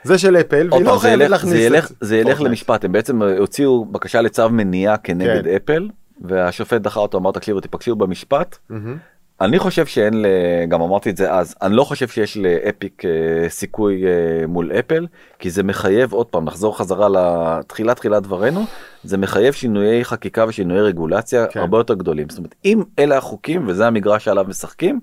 זה 0.03 0.19
של 0.19 0.37
אפל, 0.37 0.69
והיא 0.73 0.85
לא 0.85 0.99
חייבת 0.99 1.31
להכניס 1.31 1.53
זה 1.53 1.59
ילך- 1.61 1.91
את 1.91 1.97
זה 2.01 2.17
ילך 2.17 2.27
פורטנייט. 2.27 2.49
למשפט, 2.51 2.85
הם 2.85 2.93
בעצם 2.93 3.23
הוציאו 3.23 3.85
בקשה 3.85 4.21
לצו 4.21 4.49
מניעה 4.51 4.97
כנגד 4.97 5.45
כן. 5.45 5.51
אפל, 5.57 5.89
והשופט 6.21 6.81
דחה 6.81 7.01
אותו, 7.01 7.19
אמר 7.19 7.31
תקשיבו, 7.33 7.61
תיפגשו 7.61 7.97
במשפט. 7.97 8.59
מהמם. 8.71 8.97
אני 9.41 9.59
חושב 9.59 9.87
שאין, 9.87 10.23
ל- 10.23 10.27
גם 10.69 10.83
אמרתי 10.83 11.11
את 11.11 11.17
זה 11.17 11.33
אז, 11.33 11.55
אני 11.63 11.77
לא 11.77 11.85
חושב 11.85 12.09
שיש 12.09 12.37
לאפיק 12.37 13.05
אה, 13.05 13.49
סיכוי 13.49 14.05
אה, 14.07 14.47
מול 14.47 14.73
אפל, 14.73 15.07
כי 15.39 15.51
זה 15.51 15.63
מחייב, 15.63 16.13
עוד 16.13 16.27
פעם, 16.27 16.45
נחזור 16.45 16.79
חזרה 16.79 17.09
לתחילת 17.09 17.97
תחילת 17.97 18.23
דברינו, 18.23 18.65
זה 19.05 19.19
מחייב 19.19 19.53
שינויי 19.55 20.05
חקיקה 20.05 20.45
ושינויי 20.49 20.81
רגולציה 20.81 21.47
כן. 21.47 21.61
הרבה 21.61 21.79
יותר 21.79 21.95
גדולים. 21.95 22.29
זאת 22.29 22.39
אומרת, 22.39 22.55
אם 22.65 22.83
אלה 22.99 23.17
החוקים 23.19 23.69
וזה 23.69 23.87
המגרש 23.87 24.25
שעליו 24.25 24.45
משחקים, 24.49 25.01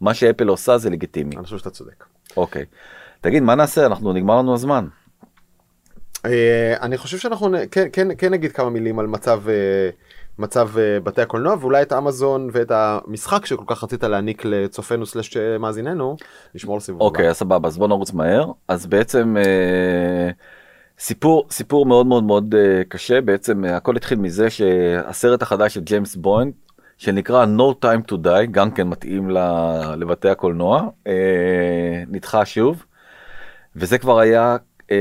מה 0.00 0.14
שאפל 0.14 0.48
עושה 0.48 0.78
זה 0.78 0.90
לגיטימי. 0.90 1.36
אני 1.36 1.44
חושב 1.44 1.58
שאתה 1.58 1.70
צודק. 1.70 2.04
אוקיי. 2.36 2.64
תגיד, 3.20 3.42
מה 3.42 3.54
נעשה? 3.54 3.86
אנחנו, 3.86 4.12
נגמר 4.12 4.38
לנו 4.38 4.54
הזמן. 4.54 4.86
אה, 6.26 6.74
אני 6.82 6.98
חושב 6.98 7.18
שאנחנו 7.18 7.56
כן, 7.70 7.88
כן, 7.92 8.08
כן 8.18 8.32
נגיד 8.32 8.52
כמה 8.52 8.70
מילים 8.70 8.98
על 8.98 9.06
מצב, 9.06 9.42
מצב 10.38 10.78
אה, 10.78 11.00
בתי 11.00 11.22
הקולנוע 11.22 11.56
ואולי 11.60 11.82
את 11.82 11.92
אמזון 11.92 12.48
ואת 12.52 12.70
המשחק 12.74 13.46
שכל 13.46 13.64
כך 13.66 13.84
רצית 13.84 14.04
להעניק 14.04 14.44
לצופינו 14.44 15.06
סלש 15.06 15.36
מאזיננו, 15.36 16.16
נשמור 16.54 16.76
לסיבוב 16.76 17.00
הבא. 17.00 17.06
אוקיי, 17.06 17.28
אז 17.28 17.36
סבבה, 17.36 17.68
אז 17.68 17.78
בוא 17.78 17.88
נרוץ 17.88 18.12
מהר. 18.12 18.46
אז 18.68 18.86
בעצם 18.86 19.36
אה, 19.36 20.30
סיפור, 20.98 21.46
סיפור 21.50 21.86
מאוד 21.86 22.06
מאוד 22.06 22.24
מאוד 22.24 22.54
אה, 22.54 22.82
קשה, 22.88 23.20
בעצם 23.20 23.64
אה, 23.64 23.76
הכל 23.76 23.96
התחיל 23.96 24.18
מזה 24.18 24.50
שהסרט 24.50 25.42
החדש 25.42 25.74
של 25.74 25.80
ג'יימס 25.80 26.16
בונד, 26.16 26.52
שנקרא 26.98 27.46
No 27.58 27.84
Time 27.84 28.12
to 28.12 28.14
Die, 28.26 28.46
גם 28.50 28.70
כן 28.70 28.88
מתאים 28.88 29.30
ל- 29.30 29.94
לבתי 29.96 30.28
הקולנוע, 30.28 30.88
אה, 31.06 32.02
נדחה 32.08 32.44
שוב, 32.44 32.84
וזה 33.76 33.98
כבר 33.98 34.18
היה 34.18 34.56
אה, 34.90 34.96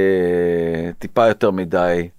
טיפה 1.00 1.28
יותר 1.28 1.52
מדי. 1.52 2.10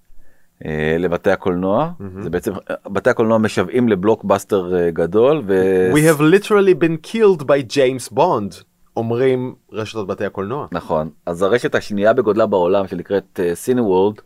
אה, 0.67 0.97
לבתי 0.99 1.31
הקולנוע, 1.31 1.91
מהמם. 1.99 2.23
זה 2.23 2.31
בעצם, 2.31 2.53
בתי 2.87 3.11
הקולנוע 3.11 3.39
משוועים 3.39 3.89
לבלוקבאסטר 3.89 4.77
אה, 4.77 4.91
גדול, 4.91 5.43
ו... 5.47 5.91
We 5.95 6.17
have 6.17 6.21
literally 6.21 6.75
been 6.83 7.11
killed 7.13 7.43
by 7.43 7.73
James 7.73 8.17
Bond, 8.17 8.65
אומרים 8.97 9.55
רשתות 9.73 10.07
בתי 10.07 10.25
הקולנוע. 10.25 10.67
נכון 10.73 11.11
אז 11.27 11.43
הרשת 11.43 11.75
השנייה 11.75 12.13
בגודלה 12.13 12.47
בעולם 12.47 12.87
שנקראת 12.87 13.41
סיני 13.55 13.81
וורלד 13.81 14.21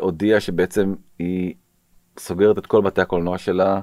הודיעה 0.00 0.40
שבעצם 0.40 0.94
היא 1.18 1.54
סוגרת 2.18 2.58
את 2.58 2.66
כל 2.66 2.82
בתי 2.82 3.00
הקולנוע 3.00 3.38
שלה 3.38 3.80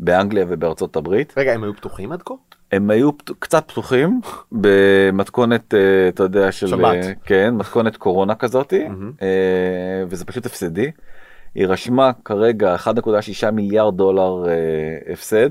באנגליה 0.00 0.44
ובארצות 0.48 0.96
הברית 0.96 1.34
רגע, 1.36 1.52
הם 1.52 1.64
היו 1.64 1.74
פתוחים 1.76 2.12
עד 2.12 2.22
כה? 2.22 2.34
הם 2.72 2.90
היו 2.90 3.12
קצת 3.38 3.64
פתוחים 3.70 4.20
במתכונת 4.62 5.74
אה, 5.74 6.08
אתה 6.08 6.22
יודע 6.22 6.52
של 6.52 6.66
שבת. 6.66 7.04
אה, 7.04 7.12
כן 7.24 7.54
מתכונת 7.54 7.96
קורונה 7.96 8.34
כזאתי. 8.34 8.86
אה, 9.22 10.04
וזה 10.08 10.24
פשוט 10.24 10.46
הפסדי. 10.46 10.90
היא 11.54 11.66
רשמה 11.66 12.10
כרגע 12.24 12.76
1.6 12.76 13.50
מיליארד 13.50 13.96
דולר 13.96 14.44
הפסד 15.12 15.50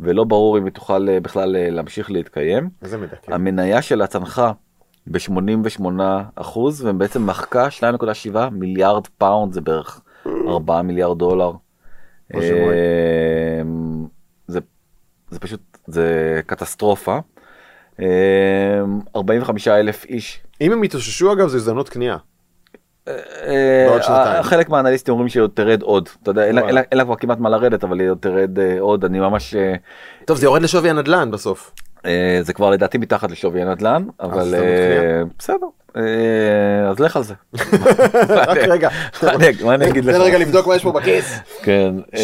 ולא 0.00 0.24
ברור 0.24 0.58
אם 0.58 0.64
היא 0.64 0.72
תוכל 0.72 1.18
בכלל 1.18 1.56
להמשיך 1.70 2.10
להתקיים. 2.10 2.70
מדכא. 2.98 3.34
המניה 3.34 3.82
שלה 3.82 4.06
צנחה 4.06 4.52
ב-88 5.06 5.82
אחוז 6.34 6.84
ובעצם 6.84 7.26
מחקה 7.26 7.68
2.7 8.30 8.38
מיליארד 8.52 9.06
פאונד 9.06 9.52
זה 9.52 9.60
בערך 9.60 10.00
4 10.48 10.82
מיליארד 10.82 11.18
דולר. 11.18 11.52
אמ, 12.34 14.06
זה, 14.46 14.60
זה 15.30 15.40
פשוט 15.40 15.60
זה 15.88 16.04
קטסטרופה. 16.46 17.18
אמ, 18.00 18.04
45 19.16 19.68
אלף 19.68 20.04
איש. 20.04 20.40
אם 20.60 20.72
הם 20.72 20.84
יתאוששו 20.84 21.32
אגב 21.32 21.48
זו 21.48 21.56
הזדמנות 21.56 21.88
קנייה. 21.88 22.16
אה, 23.08 23.98
שנתיים. 24.02 24.42
חלק 24.42 24.68
מהאנליסטים 24.68 25.12
אומרים 25.12 25.28
שהיא 25.28 25.42
עוד 25.42 25.50
תרד 25.54 25.82
עוד 25.82 26.08
אתה 26.22 26.30
יודע 26.30 26.44
אין 26.44 26.54
לה- 26.92 27.04
כבר 27.04 27.16
כמעט 27.16 27.38
מה 27.38 27.48
לרדת 27.50 27.84
אבל 27.84 28.00
היא 28.00 28.10
עוד 28.10 28.18
תרד 28.20 28.58
אה, 28.58 28.76
עוד 28.80 29.04
אני 29.04 29.20
ממש 29.20 29.54
אה, 29.54 29.74
טוב 30.24 30.36
זה 30.36 30.46
יורד 30.46 30.62
לשווי 30.62 30.90
הנדל"ן 30.90 31.30
בסוף. 31.30 31.72
אה, 32.06 32.38
זה 32.42 32.52
כבר 32.52 32.70
לדעתי 32.70 32.98
מתחת 32.98 33.30
לשווי 33.30 33.62
הנדל"ן 33.62 34.04
אבל 34.20 34.54
אה, 34.54 35.22
בסדר 35.38 35.66
אה, 35.96 36.02
אז 36.90 37.00
לך 37.00 37.16
על 37.16 37.22
זה. 37.22 37.34
רק 38.48 38.58
רגע. 38.58 38.88
מה 39.64 39.74
אני 39.74 39.88
אגיד 39.90 40.04
לך? 40.04 40.14
תן 40.16 40.22
רגע 40.22 40.38
לבדוק 40.38 40.66
מה 40.66 40.76
יש 40.76 40.82
פה 40.82 40.92
בכיס. 40.92 41.38
כן. 41.62 41.94
7.20. 42.14 42.16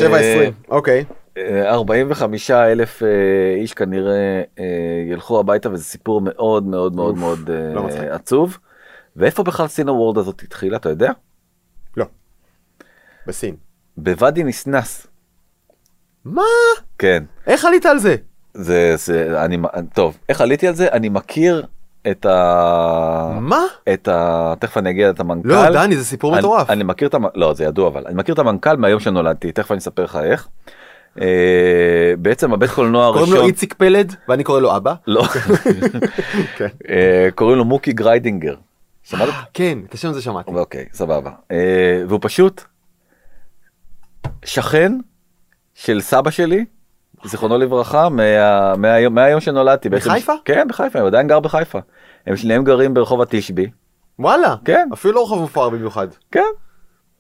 אוקיי. 0.68 1.04
אה, 1.39 1.70
45 1.74 2.51
אלף 2.51 3.03
אה, 3.03 3.09
איש 3.57 3.74
כנראה 3.74 4.43
אה, 4.59 4.64
ילכו 5.11 5.41
הביתה 5.41 5.70
וזה 5.72 5.85
סיפור 5.85 6.20
מאוד 6.20 6.66
מאוד 6.66 6.95
מאוד 6.95 7.11
אוף, 7.14 7.18
מאוד 7.18 7.51
אה, 7.51 7.74
לא. 7.74 7.89
עצוב. 8.14 8.59
ואיפה 9.16 9.43
בכלל 9.43 9.66
סין 9.66 9.89
הוורד 9.89 10.18
הזאת 10.18 10.43
התחילה 10.43 10.76
אתה 10.76 10.89
יודע? 10.89 11.12
לא. 11.97 12.05
בסין. 13.26 13.57
בוואדי 13.97 14.43
ניסנאס. 14.45 15.07
מה? 16.24 16.43
כן. 16.99 17.24
איך 17.47 17.64
עלית 17.64 17.87
על 17.87 17.99
זה? 17.99 18.16
זה 18.55 18.93
זה 18.97 19.45
אני 19.45 19.59
טוב 19.95 20.18
איך 20.28 20.41
עליתי 20.41 20.68
על 20.68 20.74
זה 20.74 20.89
אני 20.93 21.09
מכיר 21.09 21.66
את 22.11 22.26
ה... 22.26 23.39
מה? 23.41 23.62
את 23.95 24.09
ה... 24.09 24.55
תכף 24.59 24.76
אני 24.76 24.91
אגיע 24.91 25.11
את 25.11 25.20
המנכ"ל. 25.20 25.49
לא 25.49 25.70
דני 25.72 25.97
זה 25.97 26.05
סיפור 26.05 26.32
אני- 26.32 26.39
מטורף. 26.39 26.70
אני 26.70 26.85
מכיר 26.85 27.09
את 27.09 27.14
המ... 27.14 27.24
לא 27.35 27.55
זה 27.55 27.64
ידוע 27.64 27.89
אבל 27.89 28.03
אני 28.07 28.14
מכיר 28.14 28.35
את 28.35 28.39
המנכ"ל 28.39 28.76
מהיום 28.76 29.01
שנולדתי 29.01 29.53
תכף 29.53 29.70
אני 29.70 29.78
אספר 29.78 30.05
לך 30.05 30.18
איך. 30.24 30.49
אה, 31.20 31.26
בעצם 32.18 32.52
הבית 32.52 32.70
קולנוע 32.70 33.06
קוראים 33.12 33.24
לו 33.30 33.36
הראשון 33.36 33.46
איציק 33.48 33.74
פלד 33.74 34.14
ואני 34.28 34.44
קורא 34.44 34.60
לו 34.60 34.76
אבא. 34.76 34.94
לא 35.06 35.22
כן. 36.56 36.66
אה, 36.88 37.28
קוראים 37.34 37.58
לו 37.58 37.64
מוקי 37.64 37.92
גריידינגר. 37.92 38.54
שמעת? 39.02 39.28
כן 39.54 39.78
את 39.88 39.94
השם 39.94 40.08
הזה 40.08 40.22
שמעתי. 40.22 40.50
אוקיי 40.50 40.84
סבבה 40.92 41.30
אה, 41.50 42.02
והוא 42.08 42.18
פשוט 42.22 42.62
שכן 44.44 44.92
של 45.74 46.00
סבא 46.00 46.30
שלי 46.30 46.64
זיכרונו 47.24 47.58
לברכה 47.58 48.08
מה- 48.08 48.76
מהיום 48.76 49.14
מהיום 49.14 49.40
שנולדתי 49.40 49.88
בעצם- 49.88 50.10
בחיפה? 50.10 50.32
כן 50.44 50.66
בחיפה 50.68 50.98
הוא 51.00 51.06
עדיין 51.08 51.26
גר 51.28 51.40
בחיפה. 51.40 51.78
הם 52.26 52.36
שניהם 52.36 52.64
גרים 52.64 52.94
ברחוב 52.94 53.20
התשבי 53.22 53.70
וואלה. 54.18 54.54
כן. 54.64 54.88
אפילו 54.92 55.14
לא 55.14 55.22
רחוב 55.24 55.42
מפואר 55.42 55.68
במיוחד. 55.70 56.08
כן 56.32 56.40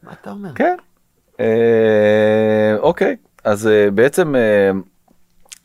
מה 0.02 0.12
אתה 0.20 0.30
אומר? 0.30 0.50
כן. 0.54 0.76
אה, 1.40 1.46
אוקיי 2.78 3.16
אז 3.44 3.66
אה, 3.66 3.90
בעצם 3.90 4.36
אה, 4.36 4.70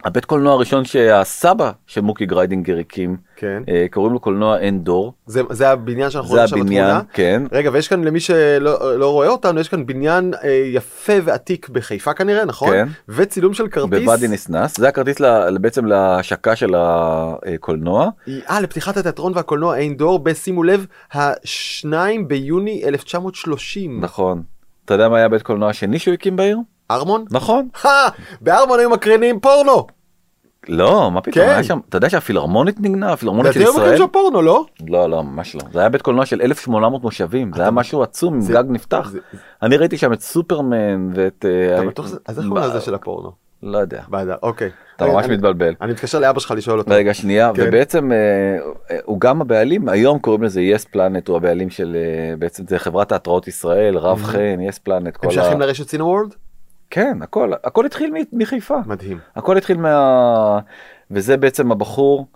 הבית 0.06 0.26
קולנוע 0.26 0.54
הראשון 0.54 0.86
שהסבא 0.86 1.72
של 1.88 2.02
מוקי 2.02 2.26
גריידינגר 2.26 2.78
הקים 2.80 3.18
כן. 3.36 3.64
אה, 3.70 3.86
קוראים 3.92 4.14
לו 4.14 4.20
קולנוע 4.20 4.60
עין 4.60 4.84
דור 4.84 5.14
זה 5.26 5.42
זה 5.50 5.70
הבניין 5.70 6.10
שאנחנו 6.10 6.30
רואים 6.30 6.44
הבניין 6.52 6.66
בתמונה. 6.86 7.02
כן 7.14 7.44
רגע 7.52 7.70
ויש 7.74 7.88
כאן 7.88 8.04
למי 8.04 8.20
שלא 8.20 8.98
לא 9.00 9.12
רואה 9.12 9.28
אותנו 9.28 9.60
יש 9.60 9.70
כאן 9.70 9.86
בניין 9.86 10.34
אה, 10.44 10.50
יפה 10.74 11.14
ועתיק 11.24 11.70
בחיפה 11.70 12.14
כנראה 12.14 12.46
נכון? 12.46 12.70
כן. 12.72 12.88
וצילום 13.10 13.54
של 13.54 13.68
כרטיס. 13.68 14.00
בוואדי 14.00 14.28
ניסנס 14.28 14.78
זה 14.78 14.88
הכרטיס 14.88 15.20
ל- 15.20 15.58
בעצם 15.58 15.86
להשקה 15.86 16.56
של 16.56 16.74
הקולנוע 16.76 18.10
אה 18.50 18.60
לפתיחת 18.62 18.98
התיאטרון 18.98 19.32
והקולנוע 19.36 19.78
אין 19.78 19.98
דור 19.98 20.20
בשימו 20.20 20.64
לב 20.64 20.86
השניים 21.14 22.28
ביוני 22.28 22.82
1930. 22.86 24.02
נכון 24.02 24.44
אתה 24.86 24.94
יודע 24.94 25.10
מה 25.10 25.18
היה 25.18 25.30
בית 25.30 25.42
קולנוע 25.42 25.70
השני 25.70 26.00
שהוא 26.00 26.14
הקים 26.14 26.36
בעיר 26.36 26.58
ארמון? 26.92 27.26
נכון 27.32 27.68
בארמון 28.42 28.80
היו 28.80 28.90
מקרינים 28.90 29.40
פורנו. 29.40 29.88
לא 30.70 31.12
מה 31.12 31.22
פתאום 31.22 31.46
כן. 31.46 31.52
היה 31.52 31.64
שם 31.64 31.80
אתה 31.90 31.98
יודע 31.98 32.10
שהפילהרמונית 32.10 32.76
נגנה 32.80 33.14
הפילהרמונית 33.14 33.54
של 33.54 33.62
ישראל 33.62 33.98
שם 33.98 34.08
פורנו 34.12 34.42
לא? 34.42 34.66
לא 34.88 35.10
לא 35.10 35.24
ממש 35.24 35.56
לא 35.56 35.62
זה 35.74 35.80
היה 35.80 35.90
בית 35.90 36.02
קולנוע 36.02 36.26
של 36.26 36.42
1800 36.42 37.02
מושבים 37.04 37.52
זה 37.56 37.62
היה 37.62 37.72
משהו 37.72 38.04
עצום 38.04 38.34
עם 38.34 38.42
זה- 38.42 38.54
גג 38.54 38.64
נפתח 38.70 39.10
זה- 39.12 39.20
אני 39.64 39.78
ראיתי 39.78 39.98
שם 39.98 40.14
את 40.14 40.22
סופרמן 40.22 41.10
ואת 41.14 41.46
אה, 41.50 41.80
אתה 41.80 41.88
בטוח 41.88 42.08
שזה- 42.08 42.18
אז 42.26 42.40
איך 42.40 42.48
קוראים 42.48 42.70
לזה 42.70 42.82
של 42.82 42.94
הפורנו? 42.94 43.32
לא 43.64 43.78
יודע 43.78 44.02
בעדה 44.08 44.36
אוקיי. 44.44 44.70
אתה 44.96 45.06
רגע, 45.06 45.14
ממש 45.14 45.26
אני- 45.26 45.34
מתבלבל. 45.36 45.74
אני 45.82 45.92
מתקשר 45.92 46.20
לאבא 46.20 46.40
שלך 46.40 46.52
לשאול 46.52 46.80
אותו. 46.80 46.92
רגע 46.94 47.14
שנייה 47.14 47.52
כן. 47.56 47.64
ובעצם 47.68 48.12
אה, 48.12 48.18
הוא 49.06 49.20
גם 49.20 49.42
הבעלים 49.42 49.90
היום 49.90 50.20
קוראים 50.20 50.44
לזה 50.44 50.62
יס 50.62 50.86
פלנט 50.86 51.28
הוא 51.28 51.38
הבעלים 51.38 51.70
של 51.70 51.96
אה, 51.96 52.36
בעצם 52.38 52.64
זה 52.68 52.80
חברת 52.80 53.12
התראות 53.12 53.48
ישראל 53.48 53.98
רב 53.98 54.24
חן 54.24 54.62
יס 54.62 54.78
פלנט 54.80 55.18
הם. 55.24 55.32
שייכים 55.32 55.60
לרשת 55.60 55.90
סינו 55.90 56.06
וורד? 56.06 56.34
כן 56.90 57.18
הכל 57.22 57.52
הכל 57.64 57.86
התחיל 57.86 58.14
מחיפה 58.34 58.78
מדהים. 58.86 59.18
הכל 59.36 59.58
התחיל 59.58 59.78
מה... 59.78 60.60
וזה 61.12 61.38
בעצם 61.38 61.72
הבחור 61.72 62.28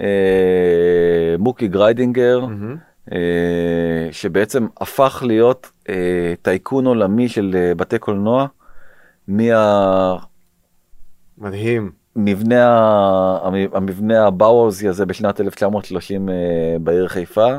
אה, 0.00 0.06
מוקי 1.38 1.68
גריידינגר, 1.68 2.40
מהמם. 2.40 2.76
אה, 3.12 3.18
שבעצם 4.12 4.66
הפך 4.80 5.22
להיות 5.26 5.70
אה, 5.88 5.94
טייקון 6.42 6.86
עולמי 6.86 7.28
של 7.28 7.56
אה, 7.58 7.74
בתי 7.74 7.98
קולנוע, 7.98 8.46
מהמבנה 9.28 10.18
מדהים. 11.38 11.90
ה- 12.52 13.38
המבנה 13.72 14.26
הבאוהאוסי 14.26 14.88
הזה 14.88 15.06
בשנת 15.06 15.40
1930 15.40 16.28
אה, 16.28 16.34
בעיר 16.80 17.08
חיפה, 17.08 17.56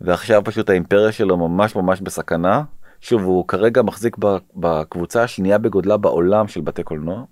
ועכשיו 0.00 0.42
פשוט 0.44 0.70
האימפריה 0.70 1.12
שלו 1.12 1.36
ממש 1.36 1.76
ממש 1.76 2.00
בסכנה. 2.00 2.62
שוב, 3.04 3.22
הוא 3.22 3.48
כרגע 3.48 3.82
מחזיק 3.82 4.16
בקבוצה 4.56 5.22
השנייה 5.22 5.58
בגודלה 5.58 5.96
בעולם 5.96 6.48
של 6.48 6.60
בתי 6.60 6.82
קולנוע. 6.82 7.24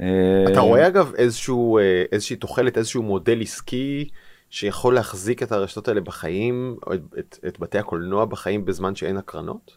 אה, 0.00 0.44
אתה 0.52 0.60
רואה 0.60 0.86
אגב 0.86 1.12
איזשהו 1.14 1.78
אה, 1.78 2.04
איזושהי 2.12 2.36
תוחלת 2.36 2.78
איזשהו 2.78 3.02
מודל 3.02 3.42
עסקי 3.42 4.08
שיכול 4.50 4.94
להחזיק 4.94 5.42
את 5.42 5.52
הרשתות 5.52 5.88
האלה 5.88 6.00
בחיים 6.00 6.76
או 6.86 6.94
את, 6.94 7.00
את, 7.18 7.38
את 7.46 7.60
בתי 7.60 7.78
הקולנוע 7.78 8.24
בחיים 8.24 8.64
בזמן 8.64 8.94
שאין 8.94 9.16
הקרנות? 9.16 9.76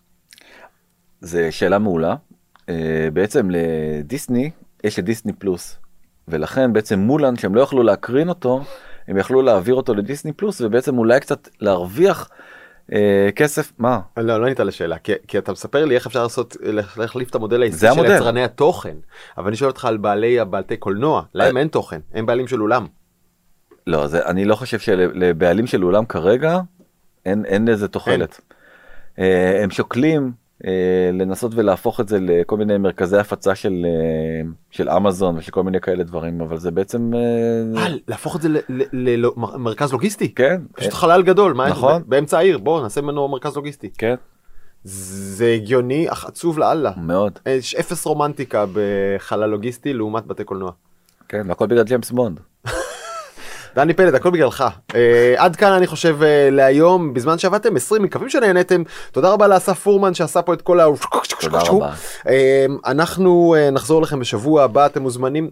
זה 1.22 1.52
שאלה 1.52 1.80
מעולה. 1.80 2.16
אה, 2.70 3.08
בעצם 3.14 3.50
לדיסני 3.52 4.52
יש 4.84 5.00
את 5.00 5.06
דיסני 5.06 5.34
פלוס, 5.34 5.80
ולכן 6.28 6.74
בעצם 6.74 7.00
מולן 7.00 7.36
שהם 7.36 7.56
לא 7.56 7.62
יכלו 7.62 7.84
להקרין 7.84 8.30
אותו, 8.30 8.64
הם 9.08 9.18
יכלו 9.18 9.42
להעביר 9.42 9.76
אותו 9.76 9.94
לדיסני 9.94 10.34
פלוס 10.34 10.62
ובעצם 10.62 10.98
אולי 10.98 11.20
קצת 11.20 11.50
להרוויח 11.60 12.30
כסף, 13.36 13.72
מה? 13.78 14.00
לא, 14.18 14.38
לא 14.38 14.46
ענית 14.46 14.60
על 14.60 14.68
השאלה, 14.68 14.98
כי, 14.98 15.12
כי 15.28 15.38
אתה 15.38 15.52
מספר 15.52 15.86
לי 15.86 15.96
איך 15.96 16.08
אפשר 16.08 16.24
לעשות, 16.24 16.58
להחליף 16.98 17.30
את 17.30 17.36
המודל 17.36 17.62
העסקי 17.62 17.80
של 17.80 17.88
המודל. 17.88 18.16
יצרני 18.16 18.44
התוכן, 18.44 18.96
אבל 19.38 19.48
אני 19.48 19.56
שואל 19.56 19.70
אותך 19.70 19.86
על 19.86 19.98
בעלי 19.98 20.40
הבעלתי 20.40 20.78
קולנוע, 20.78 21.24
להם 21.34 21.58
אין 21.58 21.68
תוכן, 21.68 22.00
הם 22.14 22.26
בעלים 22.26 22.48
של 22.48 22.62
אולם. 22.62 22.86
לא, 23.88 24.08
זה, 24.08 24.26
אני 24.26 24.46
לא 24.46 24.56
חושב 24.56 24.80
שלבעלים 24.80 25.68
של 25.68 25.84
אולם 25.84 26.06
כרגע 26.06 26.60
אין, 27.26 27.46
אין 27.46 27.68
לזה 27.68 27.88
תוחלת. 27.88 28.42
אה, 29.20 29.64
הם 29.64 29.72
שוקלים 29.72 30.24
אה, 30.24 30.41
לנסות 31.14 31.52
ולהפוך 31.56 32.00
את 32.00 32.08
זה 32.08 32.18
לכל 32.22 32.58
מיני 32.58 32.78
מרכזי 32.78 33.18
הפצה 33.18 33.56
של, 33.56 33.86
אה, 33.86 34.50
של 34.72 34.90
אמזון 34.90 35.38
ושל 35.38 35.52
כל 35.52 35.64
מיני 35.64 35.82
כאלה 35.82 36.04
דברים, 36.04 36.42
אבל 36.42 36.58
זה 36.58 36.72
בעצם... 36.72 37.12
אה, 37.16 37.82
אה, 37.82 37.88
להפוך 38.08 38.36
את 38.36 38.42
זה 38.42 38.50
למרכז 38.94 39.94
לוגיסטי? 39.94 40.34
כן, 40.34 40.62
פשוט 40.74 40.94
חלל 40.94 41.24
גדול, 41.24 41.54
מה, 41.54 41.70
נכון. 41.70 42.04
באמצע 42.06 42.38
העיר, 42.38 42.58
בוא 42.58 42.82
נעשה 42.82 43.02
ממנו 43.02 43.28
מרכז 43.28 43.56
לוגיסטי. 43.56 43.90
כן, 43.98 44.16
זה 44.84 45.52
הגיוני 45.52 46.12
אך 46.12 46.26
עצוב 46.26 46.60
לאללה. 46.60 46.92
מאוד. 46.98 47.40
יש 47.46 47.76
אפס 47.76 48.06
רומנטיקה 48.06 48.66
בחלל 48.74 49.50
לוגיסטי 49.50 49.94
לעומת 49.94 50.26
בתי 50.26 50.44
קולנוע. 50.44 50.72
כן, 51.28 51.46
והכל 51.50 51.68
בגלל 51.68 51.84
ג'יימס 51.84 52.12
בונד. 52.12 52.40
דני 53.76 53.94
פלד 53.94 54.16
הכל 54.16 54.30
בגללך. 54.30 54.64
אה, 54.96 55.34
עד 55.38 55.56
כאן 55.56 55.72
אני 55.72 55.88
חושב 55.88 56.24
אה, 56.24 56.50
להיום 56.52 57.14
בזמן 57.14 57.38
שעבדתם 57.38 57.76
20 57.76 58.04
מקווים 58.04 58.30
שנהנתם 58.30 58.84
תודה 59.12 59.30
רבה 59.30 59.48
לאסף 59.48 59.80
פורמן 59.80 60.14
שעשה 60.14 60.42
פה 60.42 60.54
את 60.54 60.62
כל 60.62 60.80
ה... 60.80 60.86
תודה 61.40 61.60
רבה. 61.60 61.92
אה, 62.28 62.66
אנחנו 62.86 63.56
נחזור 63.72 64.02
לכם 64.02 64.20
בשבוע 64.20 64.64
הבא 64.64 64.86
אתם 64.86 65.02
מוזמנים. 65.02 65.50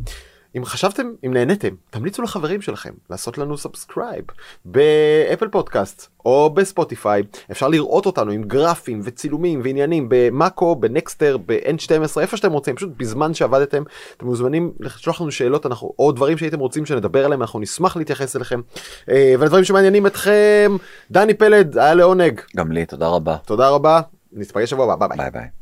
אם 0.57 0.65
חשבתם 0.65 1.11
אם 1.25 1.33
נהנתם 1.33 1.75
תמליצו 1.89 2.21
לחברים 2.21 2.61
שלכם 2.61 2.93
לעשות 3.09 3.37
לנו 3.37 3.57
subscribe 3.57 4.25
באפל 4.65 5.47
פודקאסט 5.47 6.07
או 6.25 6.49
בספוטיפיי 6.49 7.23
אפשר 7.51 7.67
לראות 7.67 8.05
אותנו 8.05 8.31
עם 8.31 8.43
גרפים 8.43 9.01
וצילומים 9.03 9.61
ועניינים 9.63 10.05
במאקו 10.09 10.75
בנקסטר 10.75 11.37
ב-N12 11.45 12.21
איפה 12.21 12.37
שאתם 12.37 12.51
רוצים 12.51 12.75
פשוט 12.75 12.89
בזמן 12.97 13.33
שעבדתם 13.33 13.83
אתם 14.17 14.25
מוזמנים 14.25 14.71
לשלוח 14.79 15.21
לנו 15.21 15.31
שאלות 15.31 15.65
אנחנו 15.65 15.93
או 15.99 16.11
דברים 16.11 16.37
שהייתם 16.37 16.59
רוצים 16.59 16.85
שנדבר 16.85 17.25
עליהם 17.25 17.41
אנחנו 17.41 17.59
נשמח 17.59 17.97
להתייחס 17.97 18.35
אליכם 18.35 18.61
אה, 19.09 19.33
ולדברים 19.39 19.63
שמעניינים 19.63 20.07
אתכם 20.07 20.77
דני 21.11 21.33
פלד 21.33 21.77
היה 21.77 21.93
לעונג 21.93 22.41
גם 22.55 22.71
לי, 22.71 22.85
תודה 22.85 23.07
רבה. 23.07 23.37
תודה 23.45 23.69
רבה 23.69 24.01
נפגש 24.33 24.69
שבוע 24.69 24.93
הבא 24.93 25.07
ביי. 25.07 25.17
ביי 25.17 25.31
ביי. 25.31 25.58